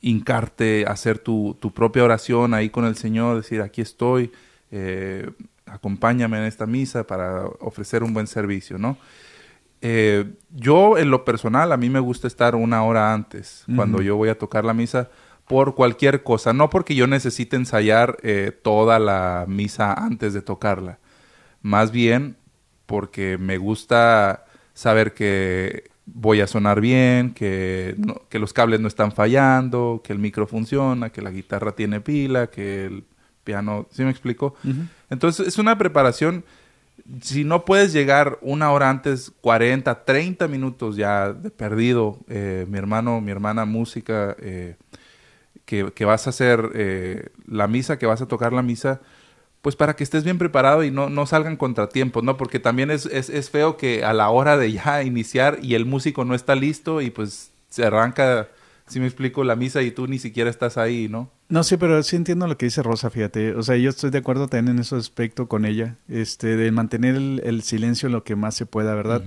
hincarte, 0.00 0.84
hacer 0.86 1.18
tu, 1.18 1.56
tu, 1.60 1.72
propia 1.72 2.02
oración 2.02 2.54
ahí 2.54 2.70
con 2.70 2.84
el 2.84 2.96
Señor, 2.96 3.36
decir, 3.36 3.60
aquí 3.60 3.80
estoy, 3.80 4.32
eh, 4.70 5.30
acompáñame 5.66 6.38
en 6.38 6.44
esta 6.44 6.66
misa 6.66 7.06
para 7.06 7.44
ofrecer 7.60 8.02
un 8.02 8.12
buen 8.12 8.26
servicio, 8.26 8.78
¿no? 8.78 8.96
Eh, 9.80 10.32
yo 10.50 10.96
en 10.96 11.10
lo 11.10 11.24
personal, 11.24 11.72
a 11.72 11.76
mí 11.76 11.90
me 11.90 12.00
gusta 12.00 12.26
estar 12.26 12.54
una 12.54 12.84
hora 12.84 13.12
antes, 13.12 13.64
cuando 13.74 14.00
yo 14.00 14.16
voy 14.16 14.28
a 14.28 14.38
tocar 14.38 14.64
la 14.64 14.74
misa, 14.74 15.10
por 15.52 15.74
cualquier 15.74 16.22
cosa, 16.22 16.54
no 16.54 16.70
porque 16.70 16.94
yo 16.94 17.06
necesite 17.06 17.56
ensayar 17.56 18.16
eh, 18.22 18.58
toda 18.62 18.98
la 18.98 19.44
misa 19.46 19.92
antes 19.92 20.32
de 20.32 20.40
tocarla, 20.40 20.98
más 21.60 21.92
bien 21.92 22.36
porque 22.86 23.36
me 23.36 23.58
gusta 23.58 24.46
saber 24.72 25.12
que 25.12 25.90
voy 26.06 26.40
a 26.40 26.46
sonar 26.46 26.80
bien, 26.80 27.34
que, 27.34 27.96
que 28.30 28.38
los 28.38 28.54
cables 28.54 28.80
no 28.80 28.88
están 28.88 29.12
fallando, 29.12 30.00
que 30.02 30.14
el 30.14 30.18
micro 30.18 30.46
funciona, 30.46 31.10
que 31.10 31.20
la 31.20 31.30
guitarra 31.30 31.72
tiene 31.72 32.00
pila, 32.00 32.46
que 32.46 32.86
el 32.86 33.04
piano, 33.44 33.86
¿sí 33.90 34.04
me 34.04 34.10
explico? 34.10 34.54
Entonces 35.10 35.46
es 35.46 35.58
una 35.58 35.76
preparación, 35.76 36.44
si 37.20 37.44
no 37.44 37.66
puedes 37.66 37.92
llegar 37.92 38.38
una 38.40 38.72
hora 38.72 38.88
antes, 38.88 39.30
40, 39.42 40.06
30 40.06 40.48
minutos 40.48 40.96
ya 40.96 41.34
de 41.34 41.50
perdido, 41.50 42.20
eh, 42.26 42.64
mi 42.70 42.78
hermano, 42.78 43.20
mi 43.20 43.30
hermana 43.30 43.66
música, 43.66 44.34
eh, 44.40 44.76
que, 45.64 45.92
que, 45.92 46.04
vas 46.04 46.26
a 46.26 46.30
hacer 46.30 46.70
eh, 46.74 47.28
la 47.46 47.68
misa, 47.68 47.98
que 47.98 48.06
vas 48.06 48.22
a 48.22 48.26
tocar 48.26 48.52
la 48.52 48.62
misa, 48.62 49.00
pues 49.62 49.76
para 49.76 49.94
que 49.94 50.04
estés 50.04 50.24
bien 50.24 50.38
preparado 50.38 50.84
y 50.84 50.90
no, 50.90 51.08
no 51.08 51.24
salgan 51.26 51.56
contratiempos, 51.56 52.24
¿no? 52.24 52.36
Porque 52.36 52.58
también 52.58 52.90
es, 52.90 53.06
es, 53.06 53.30
es, 53.30 53.48
feo 53.48 53.76
que 53.76 54.04
a 54.04 54.12
la 54.12 54.28
hora 54.30 54.56
de 54.56 54.72
ya 54.72 55.02
iniciar 55.04 55.58
y 55.62 55.74
el 55.74 55.86
músico 55.86 56.24
no 56.24 56.34
está 56.34 56.54
listo 56.54 57.00
y 57.00 57.10
pues 57.10 57.52
se 57.68 57.84
arranca, 57.84 58.48
si 58.86 59.00
me 59.00 59.06
explico, 59.06 59.44
la 59.44 59.56
misa 59.56 59.80
y 59.82 59.92
tú 59.92 60.06
ni 60.08 60.18
siquiera 60.18 60.50
estás 60.50 60.76
ahí, 60.76 61.08
¿no? 61.08 61.30
No, 61.48 61.62
sí, 61.64 61.76
pero 61.76 62.02
sí 62.02 62.16
entiendo 62.16 62.46
lo 62.46 62.56
que 62.56 62.66
dice 62.66 62.82
Rosa, 62.82 63.10
fíjate. 63.10 63.54
O 63.54 63.62
sea, 63.62 63.76
yo 63.76 63.90
estoy 63.90 64.10
de 64.10 64.18
acuerdo 64.18 64.48
también 64.48 64.76
en 64.76 64.80
ese 64.80 64.96
aspecto 64.96 65.48
con 65.48 65.64
ella, 65.64 65.96
este, 66.08 66.56
de 66.56 66.72
mantener 66.72 67.14
el, 67.14 67.62
silencio 67.62 68.08
lo 68.08 68.24
que 68.24 68.36
más 68.36 68.54
se 68.54 68.66
pueda, 68.66 68.94
¿verdad? 68.94 69.22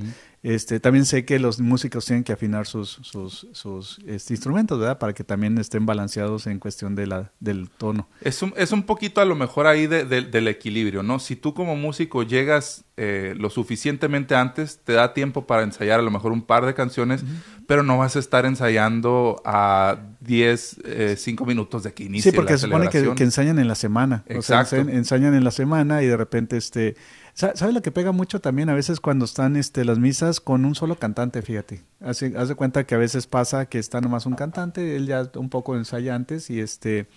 Este, 0.45 0.79
también 0.79 1.05
sé 1.05 1.25
que 1.25 1.39
los 1.39 1.59
músicos 1.59 2.05
tienen 2.05 2.23
que 2.23 2.31
afinar 2.31 2.67
sus, 2.67 2.99
sus, 3.01 3.47
sus 3.51 3.97
este, 4.05 4.35
instrumentos, 4.35 4.79
¿verdad? 4.79 4.99
Para 4.99 5.11
que 5.11 5.23
también 5.23 5.57
estén 5.57 5.87
balanceados 5.87 6.45
en 6.45 6.59
cuestión 6.59 6.93
de 6.93 7.07
la, 7.07 7.31
del 7.39 7.67
tono. 7.67 8.07
Es 8.21 8.43
un, 8.43 8.53
es 8.55 8.71
un 8.71 8.83
poquito 8.83 9.21
a 9.21 9.25
lo 9.25 9.33
mejor 9.35 9.65
ahí 9.65 9.87
de, 9.87 10.05
del 10.05 10.47
equilibrio, 10.47 11.01
¿no? 11.01 11.17
Si 11.17 11.35
tú 11.35 11.55
como 11.55 11.75
músico 11.75 12.21
llegas 12.21 12.85
eh, 12.95 13.33
lo 13.39 13.49
suficientemente 13.49 14.35
antes, 14.35 14.81
te 14.83 14.93
da 14.93 15.15
tiempo 15.15 15.47
para 15.47 15.63
ensayar 15.63 15.99
a 15.99 16.03
lo 16.03 16.11
mejor 16.11 16.31
un 16.31 16.43
par 16.43 16.67
de 16.67 16.75
canciones, 16.75 17.23
pero 17.65 17.81
no 17.81 17.97
vas 17.97 18.15
a 18.15 18.19
estar 18.19 18.45
ensayando 18.45 19.41
a 19.45 19.97
10, 20.19 20.77
5 21.17 21.43
eh, 21.43 21.47
minutos 21.47 21.81
de 21.81 21.93
que 21.95 22.03
inicie 22.03 22.29
Sí, 22.29 22.35
porque 22.35 22.53
se 22.53 22.67
supone 22.67 22.89
que, 22.89 22.99
ensayan 23.23 23.57
en 23.57 23.67
la 23.67 23.73
semana. 23.73 24.23
Exacto. 24.27 24.79
O 24.79 24.83
sea, 24.85 24.93
ensayan 24.93 25.33
en 25.33 25.43
la 25.43 25.49
semana 25.49 26.03
y 26.03 26.05
de 26.05 26.17
repente 26.17 26.55
este 26.55 26.95
¿Sabes 27.35 27.73
lo 27.73 27.81
que 27.81 27.91
pega 27.91 28.13
mucho 28.13 28.39
también 28.39 28.69
a 28.69 28.73
veces 28.73 29.01
cuando 29.01 29.25
están 29.25 29.57
este, 29.57 29.83
las 29.83 29.99
misas 29.99 30.39
con 30.39 30.63
un 30.63 30.73
solo 30.73 30.95
cantante? 30.95 31.41
Fíjate. 31.41 31.83
Haz, 31.99 32.23
haz 32.23 32.47
de 32.47 32.55
cuenta 32.55 32.85
que 32.85 32.95
a 32.95 32.97
veces 32.97 33.27
pasa 33.27 33.65
que 33.65 33.77
está 33.77 33.99
nomás 33.99 34.25
un 34.25 34.35
cantante, 34.35 34.95
él 34.95 35.05
ya 35.05 35.29
un 35.35 35.49
poco 35.49 35.75
ensaya 35.75 36.15
antes 36.15 36.49
y 36.49 36.61
este... 36.61 37.07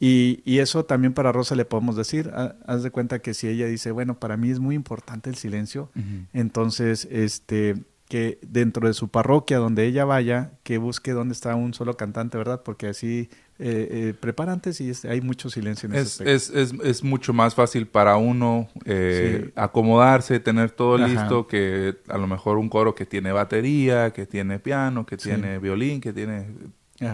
Y, 0.00 0.42
y, 0.44 0.58
eso 0.58 0.84
también 0.84 1.14
para 1.14 1.30
Rosa 1.30 1.54
le 1.54 1.64
podemos 1.64 1.94
decir, 1.94 2.32
haz 2.34 2.82
de 2.82 2.90
cuenta 2.90 3.20
que 3.20 3.34
si 3.34 3.46
ella 3.46 3.66
dice, 3.66 3.92
bueno, 3.92 4.18
para 4.18 4.36
mí 4.36 4.50
es 4.50 4.58
muy 4.58 4.74
importante 4.74 5.30
el 5.30 5.36
silencio, 5.36 5.92
entonces, 6.32 7.06
este, 7.08 7.84
que 8.08 8.40
dentro 8.42 8.88
de 8.88 8.94
su 8.94 9.10
parroquia, 9.10 9.58
donde 9.58 9.86
ella 9.86 10.04
vaya, 10.04 10.58
que 10.64 10.78
busque 10.78 11.12
dónde 11.12 11.34
está 11.34 11.54
un 11.54 11.72
solo 11.72 11.96
cantante, 11.96 12.36
¿verdad? 12.36 12.62
Porque 12.64 12.88
así 12.88 13.30
eh, 13.58 13.88
eh, 13.90 14.14
prepara 14.18 14.52
antes 14.52 14.80
y 14.80 14.92
hay 15.06 15.20
mucho 15.20 15.50
silencio 15.50 15.88
en 15.88 15.94
es, 15.94 16.20
es, 16.20 16.50
es, 16.50 16.72
es, 16.82 17.04
mucho 17.04 17.32
más 17.32 17.54
fácil 17.54 17.86
para 17.86 18.16
uno 18.16 18.68
eh, 18.84 19.52
acomodarse, 19.54 20.40
tener 20.40 20.70
todo 20.70 20.98
listo, 20.98 21.46
que 21.46 21.96
a 22.08 22.18
lo 22.18 22.26
mejor 22.26 22.58
un 22.58 22.68
coro 22.68 22.94
que 22.94 23.06
tiene 23.06 23.30
batería, 23.30 24.10
que 24.12 24.26
tiene 24.26 24.58
piano, 24.58 25.06
que 25.06 25.16
tiene 25.16 25.58
violín, 25.58 26.00
que 26.00 26.12
tiene 26.12 26.46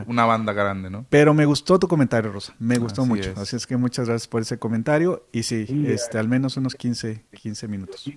una 0.07 0.25
banda 0.27 0.53
grande, 0.53 0.91
¿no? 0.91 1.07
Pero 1.11 1.35
me 1.35 1.45
gustó 1.45 1.79
tu 1.79 1.89
comentario, 1.89 2.33
Rosa. 2.33 2.55
Me 2.59 2.79
gustó 2.79 3.05
mucho. 3.05 3.33
Así 3.37 3.57
es 3.57 3.67
que 3.67 3.77
muchas 3.77 4.07
gracias 4.07 4.29
por 4.29 4.43
ese 4.43 4.59
comentario. 4.59 5.27
Y 5.33 5.43
sí, 5.43 5.67
este, 5.87 6.19
al 6.19 6.29
menos 6.29 6.57
unos 6.57 6.75
15, 6.75 7.25
15 7.33 7.69
minutos. 7.69 8.11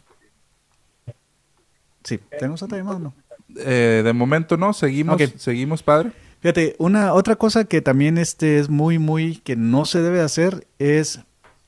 Sí, 2.04 2.20
¿tenemos 2.30 2.62
otra 2.64 2.78
llamada 2.78 3.00
no? 3.00 3.14
Eh, 3.58 4.02
de 4.04 4.14
momento 4.14 4.58
no, 4.58 4.74
seguimos, 4.74 5.22
seguimos, 5.38 5.84
padre. 5.84 6.12
Fíjate, 6.42 6.76
una 6.80 7.14
otra 7.14 7.36
cosa 7.36 7.66
que 7.66 7.82
también 7.82 8.18
este 8.18 8.58
es 8.58 8.68
muy, 8.68 8.98
muy, 8.98 9.38
que 9.38 9.56
no 9.56 9.86
se 9.86 10.02
debe 10.02 10.22
hacer 10.22 10.68
es 10.80 11.20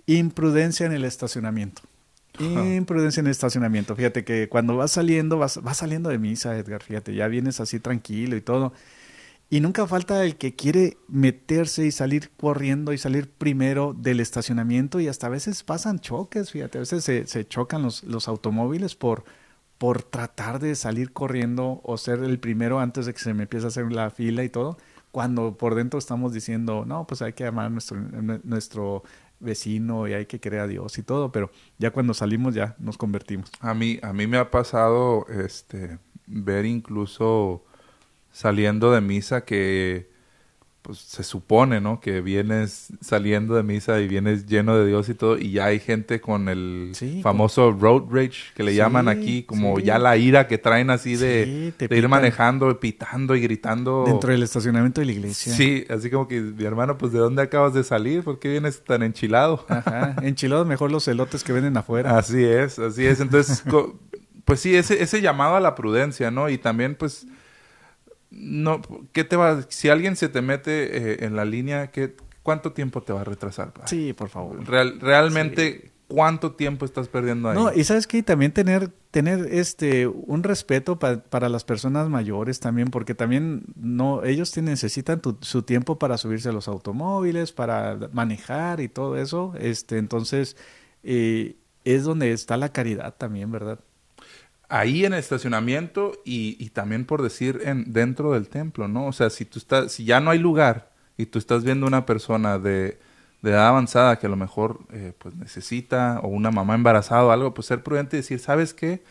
imprudencia 0.07 0.87
en 0.87 0.93
el 0.93 1.05
estacionamiento. 1.05 1.83
Imprudencia 2.39 3.21
en 3.21 3.27
el 3.27 3.31
estacionamiento. 3.31 3.95
Fíjate 3.95 4.23
que 4.23 4.49
cuando 4.49 4.75
vas 4.75 4.89
saliendo, 4.91 5.37
vas, 5.37 5.61
vas 5.61 5.77
saliendo 5.77 6.09
de 6.09 6.17
misa, 6.17 6.57
Edgar, 6.57 6.81
fíjate, 6.81 7.13
ya 7.13 7.27
vienes 7.27 7.59
así 7.59 7.79
tranquilo 7.79 8.35
y 8.35 8.41
todo. 8.41 8.73
Y 9.51 9.59
nunca 9.59 9.85
falta 9.85 10.25
el 10.25 10.37
que 10.37 10.55
quiere 10.55 10.97
meterse 11.07 11.85
y 11.85 11.91
salir 11.91 12.31
corriendo 12.35 12.91
y 12.91 12.97
salir 12.97 13.29
primero 13.29 13.93
del 13.95 14.19
estacionamiento 14.19 14.99
y 14.99 15.07
hasta 15.07 15.27
a 15.27 15.29
veces 15.29 15.61
pasan 15.61 15.99
choques, 15.99 16.49
fíjate, 16.49 16.79
a 16.79 16.81
veces 16.81 17.03
se, 17.03 17.27
se 17.27 17.47
chocan 17.47 17.83
los, 17.83 18.03
los 18.03 18.27
automóviles 18.27 18.95
por, 18.95 19.23
por 19.83 20.01
tratar 20.01 20.59
de 20.59 20.75
salir 20.75 21.11
corriendo 21.11 21.81
o 21.83 21.97
ser 21.97 22.23
el 22.23 22.39
primero 22.39 22.79
antes 22.79 23.05
de 23.05 23.13
que 23.13 23.19
se 23.19 23.33
me 23.33 23.43
empiece 23.43 23.65
a 23.65 23.67
hacer 23.67 23.91
la 23.91 24.09
fila 24.11 24.45
y 24.45 24.47
todo, 24.47 24.77
cuando 25.11 25.57
por 25.57 25.75
dentro 25.75 25.99
estamos 25.99 26.31
diciendo, 26.31 26.85
no, 26.87 27.05
pues 27.05 27.21
hay 27.21 27.33
que 27.33 27.45
amar 27.45 27.65
a 27.65 27.69
nuestro, 27.69 27.97
nuestro 28.45 29.03
vecino 29.41 30.07
y 30.07 30.13
hay 30.13 30.25
que 30.25 30.39
querer 30.39 30.61
a 30.61 30.67
Dios 30.67 30.97
y 30.99 31.03
todo, 31.03 31.33
pero 31.33 31.51
ya 31.79 31.91
cuando 31.91 32.13
salimos 32.13 32.55
ya 32.55 32.77
nos 32.79 32.97
convertimos. 32.97 33.51
A 33.59 33.73
mí, 33.73 33.99
a 34.01 34.13
mí 34.13 34.25
me 34.25 34.37
ha 34.37 34.49
pasado 34.51 35.27
este 35.27 35.99
ver 36.27 36.65
incluso 36.65 37.65
saliendo 38.31 38.89
de 38.89 39.01
misa 39.01 39.43
que 39.43 40.12
pues 40.83 40.99
se 40.99 41.23
supone, 41.23 41.79
¿no? 41.79 42.01
Que 42.01 42.19
vienes 42.19 42.89
saliendo 42.99 43.55
de 43.55 43.63
misa 43.63 44.01
y 44.01 44.07
vienes 44.09 44.45
lleno 44.45 44.77
de 44.77 44.85
Dios 44.85 45.07
y 45.07 45.13
todo, 45.13 45.37
y 45.37 45.51
ya 45.53 45.65
hay 45.65 45.79
gente 45.79 46.19
con 46.19 46.49
el 46.49 46.91
famoso 47.23 47.71
road 47.71 48.03
rage 48.11 48.51
que 48.53 48.63
le 48.63 48.75
llaman 48.75 49.07
aquí, 49.07 49.43
como 49.43 49.79
ya 49.79 49.97
la 49.97 50.17
ira 50.17 50.45
que 50.45 50.57
traen 50.57 50.89
así 50.89 51.15
de, 51.15 51.73
ir 51.89 52.09
manejando, 52.09 52.77
pitando 52.81 53.33
y 53.33 53.41
gritando. 53.41 54.03
Dentro 54.05 54.31
del 54.31 54.43
estacionamiento 54.43 54.99
de 54.99 55.05
la 55.05 55.13
iglesia. 55.13 55.53
Sí, 55.53 55.85
así 55.89 56.09
como 56.09 56.27
que, 56.27 56.41
mi 56.41 56.65
hermano, 56.65 56.97
pues 56.97 57.13
¿de 57.13 57.19
dónde 57.19 57.41
acabas 57.41 57.73
de 57.73 57.85
salir? 57.85 58.21
¿Por 58.21 58.39
qué 58.39 58.49
vienes 58.49 58.83
tan 58.83 59.03
enchilado? 59.03 59.65
Ajá, 59.69 60.17
enchilado 60.21 60.65
mejor 60.65 60.91
los 60.91 61.07
elotes 61.07 61.45
que 61.45 61.53
venden 61.53 61.77
afuera. 61.77 62.17
Así 62.17 62.43
es, 62.43 62.77
así 62.77 63.05
es. 63.05 63.21
Entonces, 63.21 63.63
pues 64.43 64.59
sí, 64.59 64.75
ese, 64.75 65.01
ese 65.01 65.21
llamado 65.21 65.55
a 65.55 65.61
la 65.61 65.75
prudencia, 65.75 66.29
¿no? 66.29 66.49
Y 66.49 66.57
también, 66.57 66.95
pues 66.95 67.25
no, 68.33 68.81
¿qué 69.11 69.23
te 69.23 69.35
va? 69.35 69.63
Si 69.69 69.89
alguien 69.89 70.15
se 70.15 70.29
te 70.29 70.41
mete 70.41 70.97
eh, 70.97 71.25
en 71.25 71.35
la 71.35 71.45
línea, 71.45 71.91
¿qué, 71.91 72.15
¿cuánto 72.41 72.73
tiempo 72.73 73.01
te 73.01 73.13
va 73.13 73.21
a 73.21 73.23
retrasar? 73.23 73.73
Sí, 73.85 74.13
por 74.13 74.29
favor. 74.29 74.65
realmente, 74.65 75.91
cuánto 76.07 76.53
tiempo 76.53 76.85
estás 76.85 77.07
perdiendo 77.07 77.49
ahí. 77.49 77.55
No, 77.55 77.73
y 77.73 77.83
sabes 77.83 78.07
que 78.07 78.23
también 78.23 78.51
tener, 78.51 78.89
tener 79.11 79.47
este 79.51 80.07
un 80.07 80.43
respeto 80.43 80.97
para 80.99 81.49
las 81.49 81.63
personas 81.63 82.09
mayores 82.09 82.59
también, 82.59 82.89
porque 82.89 83.15
también 83.15 83.63
no, 83.75 84.23
ellos 84.23 84.55
necesitan 84.57 85.21
su 85.41 85.61
tiempo 85.61 85.99
para 85.99 86.17
subirse 86.17 86.49
a 86.49 86.51
los 86.51 86.67
automóviles, 86.67 87.51
para 87.51 88.09
manejar 88.11 88.79
y 88.79 88.89
todo 88.89 89.17
eso. 89.17 89.53
Este, 89.59 89.97
entonces, 89.97 90.57
eh, 91.03 91.55
es 91.83 92.03
donde 92.03 92.31
está 92.31 92.57
la 92.57 92.69
caridad 92.69 93.15
también, 93.15 93.51
¿verdad? 93.51 93.79
Ahí 94.69 95.05
en 95.05 95.13
el 95.13 95.19
estacionamiento 95.19 96.13
y, 96.25 96.57
y 96.59 96.69
también 96.69 97.05
por 97.05 97.21
decir 97.21 97.61
en, 97.63 97.93
dentro 97.93 98.33
del 98.33 98.49
templo, 98.49 98.87
¿no? 98.87 99.07
O 99.07 99.13
sea, 99.13 99.29
si 99.29 99.45
tú 99.45 99.59
estás, 99.59 99.91
si 99.91 100.05
ya 100.05 100.19
no 100.19 100.31
hay 100.31 100.39
lugar 100.39 100.91
y 101.17 101.27
tú 101.27 101.37
estás 101.37 101.63
viendo 101.63 101.85
una 101.85 102.05
persona 102.05 102.57
de 102.57 102.97
de 103.43 103.51
edad 103.51 103.67
avanzada 103.67 104.17
que 104.17 104.25
a 104.25 104.29
lo 104.29 104.37
mejor 104.37 104.79
eh, 104.91 105.13
pues 105.19 105.35
necesita 105.35 106.21
o 106.23 106.29
una 106.29 106.49
mamá 106.49 106.75
embarazada 106.75 107.25
o 107.25 107.31
algo, 107.31 107.53
pues 107.53 107.67
ser 107.67 107.83
prudente 107.83 108.15
y 108.15 108.21
decir, 108.21 108.39
¿sabes 108.39 108.73
qué? 108.73 109.03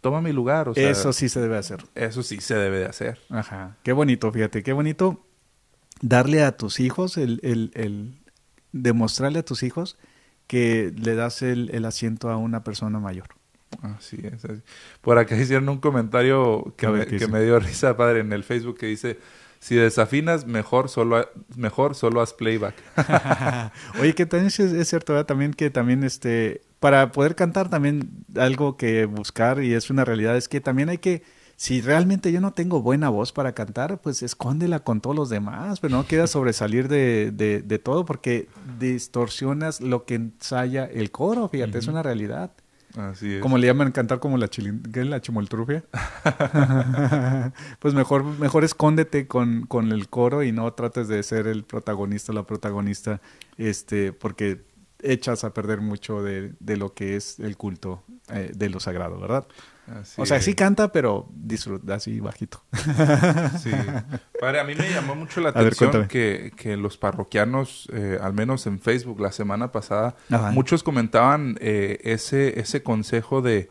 Toma 0.00 0.20
mi 0.20 0.32
lugar. 0.32 0.68
O 0.68 0.74
sea, 0.74 0.90
eso 0.90 1.12
sí 1.12 1.28
se 1.28 1.40
debe 1.40 1.56
hacer. 1.56 1.84
Eso 1.94 2.24
sí 2.24 2.40
se 2.40 2.56
debe 2.56 2.80
de 2.80 2.86
hacer. 2.86 3.20
Ajá. 3.30 3.76
Qué 3.84 3.92
bonito, 3.92 4.30
fíjate, 4.32 4.64
qué 4.64 4.72
bonito 4.72 5.24
darle 6.02 6.42
a 6.42 6.56
tus 6.56 6.80
hijos, 6.80 7.16
el, 7.16 7.38
el, 7.44 7.70
el 7.74 8.18
demostrarle 8.72 9.38
a 9.38 9.44
tus 9.44 9.62
hijos 9.62 9.98
que 10.48 10.92
le 10.96 11.14
das 11.14 11.42
el, 11.42 11.70
el 11.72 11.84
asiento 11.84 12.28
a 12.28 12.36
una 12.36 12.64
persona 12.64 12.98
mayor. 12.98 13.28
Así 13.82 14.18
es. 14.22 14.42
Por 15.00 15.18
acá 15.18 15.36
hicieron 15.36 15.68
un 15.68 15.78
comentario 15.78 16.74
que, 16.76 16.88
me, 16.88 17.06
que 17.06 17.26
me 17.28 17.42
dio 17.42 17.58
risa, 17.58 17.96
padre, 17.96 18.20
en 18.20 18.32
el 18.32 18.44
Facebook 18.44 18.78
que 18.78 18.86
dice, 18.86 19.18
si 19.60 19.76
desafinas, 19.76 20.46
mejor 20.46 20.88
solo, 20.88 21.28
mejor 21.54 21.94
solo 21.94 22.22
haz 22.22 22.32
playback. 22.32 22.74
Oye, 24.00 24.14
que 24.14 24.24
también 24.24 24.46
es, 24.48 24.88
cierto, 24.88 25.12
¿verdad? 25.12 25.26
También 25.26 25.52
que 25.52 25.68
también 25.70 26.02
este, 26.02 26.62
para 26.80 27.12
poder 27.12 27.36
cantar 27.36 27.68
también 27.68 28.24
algo 28.36 28.78
que 28.78 29.04
buscar 29.04 29.62
y 29.62 29.74
es 29.74 29.90
una 29.90 30.04
realidad 30.06 30.36
es 30.36 30.48
que 30.48 30.62
también 30.62 30.88
hay 30.88 30.96
que, 30.96 31.22
si 31.56 31.82
realmente 31.82 32.32
yo 32.32 32.40
no 32.40 32.52
tengo 32.54 32.80
buena 32.80 33.10
voz 33.10 33.32
para 33.32 33.52
cantar, 33.52 34.00
pues 34.00 34.22
escóndela 34.22 34.80
con 34.80 35.02
todos 35.02 35.14
los 35.14 35.28
demás, 35.28 35.78
pero 35.78 35.94
no 35.94 36.06
queda 36.06 36.26
sobresalir 36.26 36.88
de, 36.88 37.30
de, 37.30 37.60
de 37.60 37.78
todo 37.78 38.06
porque 38.06 38.48
distorsionas 38.78 39.82
lo 39.82 40.06
que 40.06 40.14
ensaya 40.14 40.86
el 40.86 41.10
coro, 41.10 41.48
fíjate, 41.48 41.78
es 41.78 41.86
una 41.86 42.02
realidad. 42.02 42.50
Así 42.96 43.34
es. 43.34 43.42
Como 43.42 43.58
le 43.58 43.66
llaman 43.66 43.92
cantar 43.92 44.18
como 44.18 44.36
la, 44.36 44.48
chilin 44.48 44.82
la 44.92 45.20
chimoltrufia. 45.20 45.84
pues 47.78 47.94
mejor, 47.94 48.24
mejor 48.24 48.64
escóndete 48.64 49.26
con, 49.26 49.66
con, 49.66 49.92
el 49.92 50.08
coro 50.08 50.42
y 50.42 50.52
no 50.52 50.72
trates 50.72 51.08
de 51.08 51.22
ser 51.22 51.46
el 51.46 51.64
protagonista 51.64 52.32
o 52.32 52.34
la 52.34 52.44
protagonista, 52.44 53.20
este, 53.56 54.12
porque 54.12 54.62
echas 55.02 55.44
a 55.44 55.54
perder 55.54 55.80
mucho 55.80 56.22
de, 56.22 56.52
de 56.60 56.76
lo 56.76 56.94
que 56.94 57.16
es 57.16 57.38
el 57.40 57.56
culto 57.56 58.02
eh, 58.28 58.52
de 58.54 58.68
lo 58.68 58.80
sagrado, 58.80 59.18
¿verdad? 59.18 59.46
O 60.16 60.26
sea, 60.26 60.40
sí 60.40 60.54
canta, 60.54 60.92
pero 60.92 61.28
disfruta 61.34 61.94
así 61.94 62.20
bajito. 62.20 62.62
sí. 63.62 63.70
Padre, 64.40 64.60
a 64.60 64.64
mí 64.64 64.74
me 64.74 64.90
llamó 64.90 65.14
mucho 65.14 65.40
la 65.40 65.50
atención 65.50 66.06
que, 66.08 66.52
que, 66.56 66.76
los 66.76 66.96
parroquianos, 66.96 67.88
eh, 67.92 68.18
al 68.20 68.32
menos 68.32 68.66
en 68.66 68.80
Facebook 68.80 69.20
la 69.20 69.32
semana 69.32 69.72
pasada, 69.72 70.16
muchos 70.52 70.82
comentaban 70.82 71.56
eh, 71.60 71.98
ese, 72.04 72.60
ese 72.60 72.82
consejo 72.82 73.42
de 73.42 73.70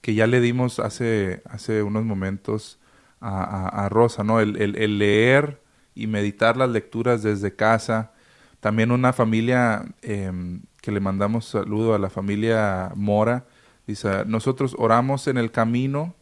que 0.00 0.14
ya 0.14 0.26
le 0.26 0.40
dimos 0.40 0.78
hace, 0.78 1.42
hace 1.44 1.82
unos 1.82 2.04
momentos 2.04 2.78
a, 3.20 3.84
a, 3.84 3.88
Rosa, 3.88 4.24
¿no? 4.24 4.40
El, 4.40 4.56
el, 4.56 4.76
el, 4.76 4.98
leer 4.98 5.60
y 5.94 6.06
meditar 6.06 6.56
las 6.56 6.70
lecturas 6.70 7.22
desde 7.22 7.54
casa. 7.54 8.12
También 8.60 8.90
una 8.92 9.12
familia 9.12 9.84
em, 10.02 10.62
que 10.80 10.90
le 10.90 11.00
mandamos 11.00 11.46
saludo 11.46 11.94
a 11.94 11.98
la 11.98 12.10
familia 12.10 12.92
Mora, 12.94 13.44
Dice, 13.86 14.24
nosotros 14.26 14.74
oramos 14.78 15.26
en 15.26 15.36
el 15.36 15.50
camino, 15.50 16.14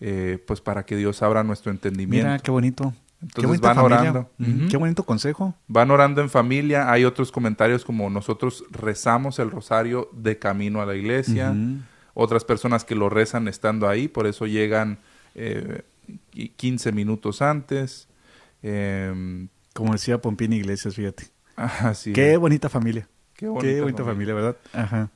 eh, 0.00 0.42
pues 0.46 0.60
para 0.60 0.84
que 0.84 0.96
Dios 0.96 1.22
abra 1.22 1.44
nuestro 1.44 1.70
entendimiento. 1.70 2.26
Mira, 2.26 2.38
qué 2.40 2.50
bonito. 2.50 2.92
Entonces 3.22 3.60
van 3.60 3.78
orando. 3.78 4.30
Qué 4.70 4.76
bonito 4.76 5.04
consejo. 5.04 5.54
Van 5.66 5.90
orando 5.90 6.20
en 6.20 6.28
familia. 6.28 6.90
Hay 6.90 7.04
otros 7.04 7.32
comentarios 7.32 7.84
como 7.84 8.10
nosotros 8.10 8.64
rezamos 8.70 9.38
el 9.38 9.50
rosario 9.50 10.10
de 10.12 10.38
camino 10.38 10.82
a 10.82 10.86
la 10.86 10.94
iglesia. 10.94 11.54
Otras 12.12 12.44
personas 12.44 12.84
que 12.84 12.94
lo 12.94 13.08
rezan 13.08 13.48
estando 13.48 13.88
ahí, 13.88 14.06
por 14.06 14.26
eso 14.26 14.46
llegan 14.46 14.98
eh, 15.34 15.82
15 16.56 16.92
minutos 16.92 17.42
antes. 17.42 18.08
Em, 18.62 19.48
como 19.72 19.92
decía 19.92 20.20
Pompín 20.20 20.52
Iglesias, 20.52 20.94
fíjate. 20.94 21.26
Así 21.56 22.12
Qué 22.12 22.36
bonita 22.36 22.68
familia. 22.68 23.08
Qué 23.34 23.48
bonita, 23.48 24.04
familia, 24.04 24.34
¿verdad? 24.34 24.56
Ajá. 24.72 25.10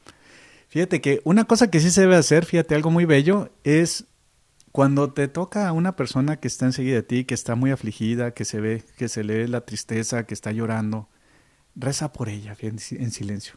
Fíjate 0.68 1.00
que 1.00 1.20
una 1.24 1.44
cosa 1.44 1.70
que 1.70 1.80
sí 1.80 1.90
se 1.90 2.02
debe 2.02 2.16
hacer, 2.16 2.44
fíjate, 2.44 2.74
algo 2.74 2.90
muy 2.90 3.06
bello, 3.06 3.50
es 3.64 4.04
cuando 4.70 5.12
te 5.12 5.26
toca 5.26 5.66
a 5.66 5.72
una 5.72 5.96
persona 5.96 6.36
que 6.38 6.46
está 6.46 6.66
enseguida 6.66 6.96
de 6.96 7.02
ti, 7.02 7.24
que 7.24 7.34
está 7.34 7.54
muy 7.54 7.70
afligida, 7.70 8.32
que 8.32 8.44
se 8.44 8.60
ve, 8.60 8.84
que 8.96 9.08
se 9.08 9.24
lee 9.24 9.46
la 9.46 9.62
tristeza, 9.62 10.24
que 10.26 10.34
está 10.34 10.52
llorando, 10.52 11.08
reza 11.74 12.12
por 12.12 12.28
ella 12.28 12.54
en, 12.60 12.78
silencio. 12.78 13.54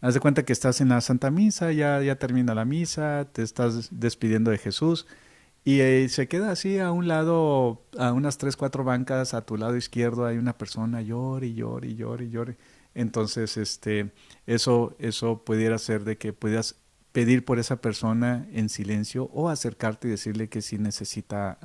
Haz 0.00 0.14
de 0.14 0.20
cuenta 0.20 0.44
que 0.46 0.54
estás 0.54 0.80
en 0.80 0.88
la 0.88 1.02
Santa 1.02 1.30
Misa, 1.30 1.72
ya, 1.72 2.00
ya 2.02 2.16
termina 2.16 2.54
la 2.54 2.64
misa, 2.64 3.28
te 3.32 3.42
estás 3.42 3.90
despidiendo 3.92 4.50
de 4.50 4.56
Jesús 4.56 5.06
y 5.62 5.80
eh, 5.80 6.08
se 6.08 6.26
queda 6.26 6.52
así 6.52 6.78
a 6.78 6.90
un 6.90 7.06
lado, 7.06 7.82
a 7.98 8.12
unas 8.12 8.38
tres, 8.38 8.56
cuatro 8.56 8.82
bancas, 8.82 9.34
a 9.34 9.44
tu 9.44 9.58
lado 9.58 9.76
izquierdo 9.76 10.24
hay 10.24 10.38
una 10.38 10.56
persona, 10.56 11.02
llore 11.02 11.48
y 11.48 11.54
llore 11.54 11.88
y 11.88 11.96
llore 11.96 12.24
y 12.24 12.30
llore. 12.30 12.56
Entonces, 12.94 13.56
este, 13.56 14.10
eso, 14.46 14.96
eso 14.98 15.42
pudiera 15.44 15.78
ser 15.78 16.04
de 16.04 16.18
que 16.18 16.32
puedas 16.32 16.76
pedir 17.12 17.44
por 17.44 17.58
esa 17.58 17.80
persona 17.80 18.46
en 18.52 18.68
silencio 18.68 19.24
o 19.32 19.48
acercarte 19.48 20.08
y 20.08 20.12
decirle 20.12 20.48
que 20.48 20.62
si 20.62 20.78
necesita 20.78 21.58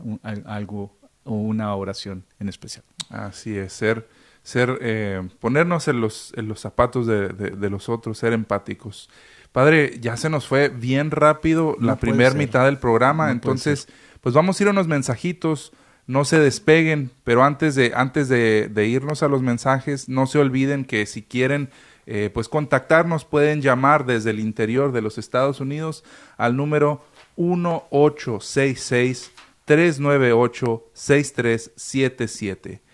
algo 0.45 0.97
o 1.23 1.33
una 1.33 1.75
oración 1.75 2.23
en 2.39 2.49
especial. 2.49 2.83
Así 3.09 3.57
es, 3.57 3.73
ser, 3.73 4.07
ser 4.43 4.77
eh, 4.81 5.27
ponernos 5.39 5.87
en 5.87 6.01
los, 6.01 6.33
en 6.35 6.47
los 6.47 6.59
zapatos 6.59 7.05
de, 7.05 7.29
de, 7.29 7.69
los 7.69 7.89
otros, 7.89 8.17
ser 8.17 8.33
empáticos. 8.33 9.09
Padre, 9.51 9.99
ya 9.99 10.17
se 10.17 10.29
nos 10.29 10.47
fue 10.47 10.69
bien 10.69 11.11
rápido 11.11 11.77
la 11.79 11.95
primera 11.97 12.33
mitad 12.33 12.65
del 12.65 12.77
programa, 12.77 13.31
entonces, 13.31 13.87
pues 14.21 14.35
vamos 14.35 14.59
a 14.59 14.63
ir 14.63 14.67
a 14.67 14.71
unos 14.71 14.87
mensajitos 14.87 15.71
no 16.07 16.25
se 16.25 16.39
despeguen, 16.39 17.11
pero 17.23 17.43
antes 17.43 17.75
de, 17.75 17.93
antes 17.95 18.29
de, 18.29 18.87
irnos 18.87 19.23
a 19.23 19.27
los 19.27 19.41
mensajes, 19.41 20.09
no 20.09 20.27
se 20.27 20.39
olviden 20.39 20.85
que 20.85 21.05
si 21.05 21.23
quieren 21.23 21.69
eh, 22.05 22.29
pues 22.33 22.49
contactarnos 22.49 23.25
pueden 23.25 23.61
llamar 23.61 24.05
desde 24.05 24.29
el 24.29 24.39
interior 24.39 24.91
de 24.91 25.01
los 25.01 25.17
Estados 25.17 25.59
Unidos 25.59 26.03
al 26.37 26.55
número 26.55 27.03
1866 27.37 29.31
398 29.65 30.83
6377 30.93 32.85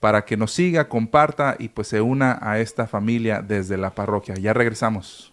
para 0.00 0.24
que 0.24 0.36
nos 0.36 0.52
siga, 0.52 0.88
comparta 0.88 1.56
y 1.58 1.68
pues 1.68 1.88
se 1.88 2.00
una 2.00 2.38
a 2.42 2.60
esta 2.60 2.86
familia 2.86 3.42
desde 3.42 3.76
la 3.76 3.94
parroquia. 3.94 4.34
Ya 4.34 4.52
regresamos. 4.52 5.32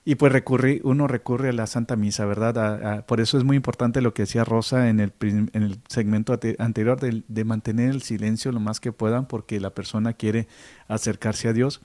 Y 0.08 0.16
pues 0.16 0.32
recurri, 0.32 0.82
uno 0.84 1.08
recurre 1.08 1.50
a 1.50 1.54
la 1.54 1.66
Santa 1.66 1.96
Misa, 1.96 2.26
¿verdad? 2.26 3.06
Por 3.08 3.20
eso 3.20 3.40
es 3.40 3.44
muy 3.44 3.58
importante 3.58 4.02
lo 4.02 4.14
que 4.14 4.22
decía 4.22 4.44
Rosa 4.44 4.88
en 4.90 5.00
el, 5.00 5.14
en 5.20 5.64
el 5.64 5.80
segmento 5.88 6.40
anterior 6.60 7.00
de, 7.00 7.24
de 7.28 7.44
mantener 7.44 7.90
el 7.90 8.04
silencio 8.04 8.52
lo 8.52 8.60
más 8.60 8.80
que 8.80 8.92
puedan 8.92 9.28
porque 9.28 9.60
la 9.60 9.72
persona 9.72 10.14
quiere 10.14 10.48
acercarse 10.88 11.48
a 11.48 11.54
Dios. 11.54 11.82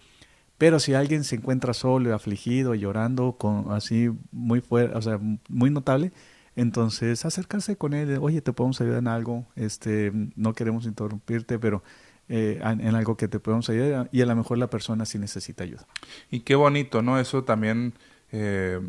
Pero 0.59 0.79
si 0.79 0.93
alguien 0.93 1.25
se 1.25 1.37
encuentra 1.37 1.73
solo, 1.73 2.14
afligido, 2.14 2.75
llorando, 2.75 3.39
con, 3.39 3.73
así 3.73 4.11
muy 4.31 4.61
fuerte, 4.61 4.95
o 4.95 5.01
sea, 5.01 5.18
muy 5.49 5.71
notable, 5.71 6.12
entonces 6.57 7.25
acercarse 7.25 7.77
con 7.77 7.95
él, 7.95 8.18
oye, 8.21 8.43
te 8.43 8.53
podemos 8.53 8.79
ayudar 8.83 8.99
en 8.99 9.09
algo, 9.09 9.47
este, 9.57 10.12
no 10.37 10.53
queremos 10.53 10.85
interrumpirte, 10.85 11.59
pero 11.59 11.83
eh, 12.29 12.61
en 12.62 12.81
en 12.83 12.95
algo 12.95 13.16
que 13.16 13.27
te 13.27 13.41
podemos 13.41 13.71
ayudar 13.71 14.11
y 14.12 14.21
a 14.21 14.27
lo 14.27 14.37
mejor 14.37 14.59
la 14.59 14.68
persona 14.68 15.07
sí 15.07 15.18
necesita 15.18 15.64
ayuda. 15.64 15.87
Y 16.31 16.41
qué 16.41 16.55
bonito, 16.55 17.01
¿no? 17.01 17.18
Eso 17.18 17.43
también 17.45 17.95
eh, 18.33 18.81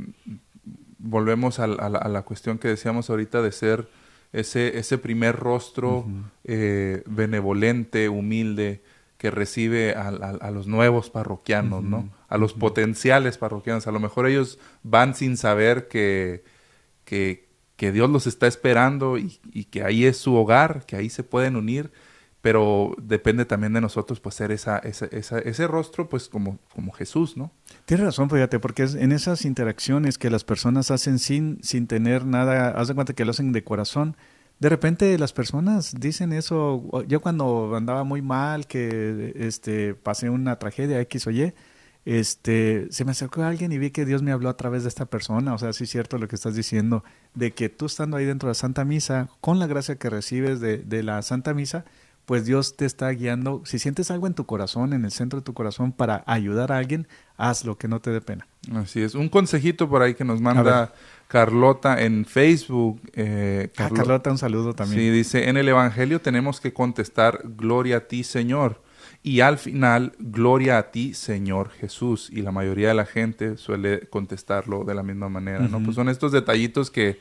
volvemos 0.98 1.60
a, 1.60 1.68
la, 1.68 1.76
a 1.98 2.10
la 2.10 2.22
cuestión 2.24 2.58
que 2.58 2.68
decíamos 2.68 3.10
ahorita 3.10 3.42
de 3.42 3.52
ser 3.52 3.90
ese, 4.34 4.78
ese 4.78 4.98
primer 4.98 5.36
rostro 5.36 6.06
eh, 6.44 7.04
benevolente, 7.06 8.10
humilde, 8.10 8.84
que 9.18 9.30
recibe 9.30 9.94
a, 9.94 10.10
los 10.52 10.66
nuevos 10.68 11.10
parroquianos, 11.12 11.84
¿no? 11.84 12.10
A 12.28 12.38
los 12.38 12.54
potenciales 12.54 13.38
parroquianos. 13.38 13.86
A 13.86 13.92
lo 13.92 14.00
mejor 14.00 14.26
ellos 14.28 14.58
van 14.84 15.14
sin 15.14 15.38
saber 15.38 15.88
que, 15.90 16.44
que, 17.06 17.48
que 17.76 17.92
Dios 17.92 18.10
los 18.10 18.26
está 18.26 18.48
esperando 18.48 19.18
y, 19.20 19.40
y 19.54 19.66
que 19.66 19.84
ahí 19.84 20.06
es 20.06 20.18
su 20.18 20.34
hogar, 20.36 20.86
que 20.88 20.96
ahí 20.96 21.10
se 21.10 21.24
pueden 21.24 21.56
unir 21.56 21.92
pero 22.42 22.96
depende 23.00 23.46
también 23.46 23.74
de 23.74 23.82
nosotros 23.82 24.20
pues 24.20 24.34
ser 24.34 24.52
esa, 24.52 24.80
esa, 24.80 25.06
esa- 25.12 25.38
ese 25.38 25.68
rostro 25.68 26.10
pues 26.10 26.28
como, 26.28 26.58
como 26.74 26.92
Jesús, 26.92 27.38
¿no? 27.38 27.52
Tienes 27.92 28.06
razón, 28.06 28.30
fíjate, 28.30 28.58
porque 28.58 28.84
es 28.84 28.96
en 28.96 29.12
esas 29.12 29.44
interacciones 29.44 30.18
que 30.18 30.30
las 30.30 30.46
personas 30.46 30.92
hacen 30.92 31.20
sin, 31.20 31.62
sin 31.62 31.88
tener 31.88 32.26
nada, 32.26 32.70
haz 32.70 32.88
de 32.88 32.96
cuenta 32.96 33.12
que 33.12 33.26
lo 33.26 33.32
hacen 33.32 33.52
de 33.52 33.66
corazón. 33.66 34.16
De 34.62 34.70
repente 34.70 35.18
las 35.18 35.34
personas 35.34 35.94
dicen 36.00 36.32
eso. 36.32 37.04
Yo 37.10 37.20
cuando 37.20 37.76
andaba 37.76 38.06
muy 38.06 38.22
mal, 38.22 38.66
que 38.66 39.34
este 39.36 39.94
pasé 39.94 40.30
una 40.30 40.58
tragedia 40.58 41.02
X 41.02 41.28
o 41.28 41.32
Y, 41.32 41.54
este, 42.06 42.88
se 42.92 43.04
me 43.04 43.12
acercó 43.12 43.44
alguien 43.44 43.74
y 43.74 43.78
vi 43.78 43.92
que 43.92 44.06
Dios 44.06 44.24
me 44.24 44.32
habló 44.32 44.48
a 44.48 44.56
través 44.56 44.84
de 44.84 44.88
esta 44.88 45.08
persona. 45.08 45.54
O 45.54 45.58
sea, 45.58 45.74
sí 45.74 45.84
es 45.84 45.90
cierto 45.90 46.18
lo 46.18 46.30
que 46.30 46.38
estás 46.38 46.56
diciendo, 46.56 47.04
de 47.34 47.52
que 47.52 47.68
tú 47.68 47.88
estando 47.88 48.16
ahí 48.16 48.24
dentro 48.24 48.48
de 48.48 48.52
la 48.52 48.56
Santa 48.56 48.86
Misa, 48.86 49.28
con 49.42 49.60
la 49.60 49.68
gracia 49.68 49.98
que 49.98 50.10
recibes 50.10 50.62
de, 50.62 50.78
de 50.78 51.04
la 51.04 51.22
Santa 51.24 51.54
Misa, 51.54 51.84
pues 52.26 52.46
Dios 52.46 52.76
te 52.78 52.86
está 52.86 53.10
guiando. 53.10 53.62
Si 53.66 53.80
sientes 53.80 54.12
algo 54.12 54.28
en 54.28 54.34
tu 54.34 54.46
corazón, 54.46 54.94
en 54.94 55.04
el 55.06 55.12
centro 55.12 55.40
de 55.40 55.44
tu 55.44 55.54
corazón, 55.54 55.92
para 55.92 56.24
ayudar 56.28 56.72
a 56.72 56.78
alguien, 56.78 57.08
hazlo, 57.38 57.78
que 57.78 57.88
no 57.88 58.00
te 58.00 58.12
dé 58.12 58.22
pena. 58.22 58.48
Así 58.76 59.02
es. 59.02 59.16
Un 59.16 59.28
consejito 59.30 59.90
por 59.90 60.02
ahí 60.02 60.14
que 60.14 60.24
nos 60.24 60.40
manda 60.42 60.94
Carlota 61.28 62.02
en 62.02 62.26
Facebook. 62.26 63.02
eh, 63.14 63.70
Ah, 63.72 63.74
Carlo- 63.76 63.96
Carlota, 63.98 64.32
un 64.32 64.38
saludo 64.38 64.74
también. 64.74 65.00
Sí, 65.02 65.10
dice, 65.10 65.50
en 65.50 65.58
el 65.58 65.68
Evangelio 65.68 66.22
tenemos 66.22 66.60
que 66.60 66.74
contestar, 66.74 67.42
gloria 67.58 67.98
a 67.98 68.00
ti, 68.02 68.24
Señor. 68.24 68.82
Y 69.24 69.42
al 69.42 69.58
final, 69.58 70.14
gloria 70.20 70.78
a 70.80 70.92
ti, 70.92 71.14
Señor 71.14 71.70
Jesús. 71.70 72.30
Y 72.32 72.42
la 72.42 72.52
mayoría 72.52 72.88
de 72.90 72.94
la 72.96 73.06
gente 73.06 73.58
suele 73.58 74.08
contestarlo 74.10 74.84
de 74.84 74.96
la 74.96 75.04
misma 75.04 75.30
manera. 75.30 75.68
Pues 75.84 75.96
son 75.96 76.10
estos 76.10 76.32
detallitos 76.32 76.90
que, 76.92 77.20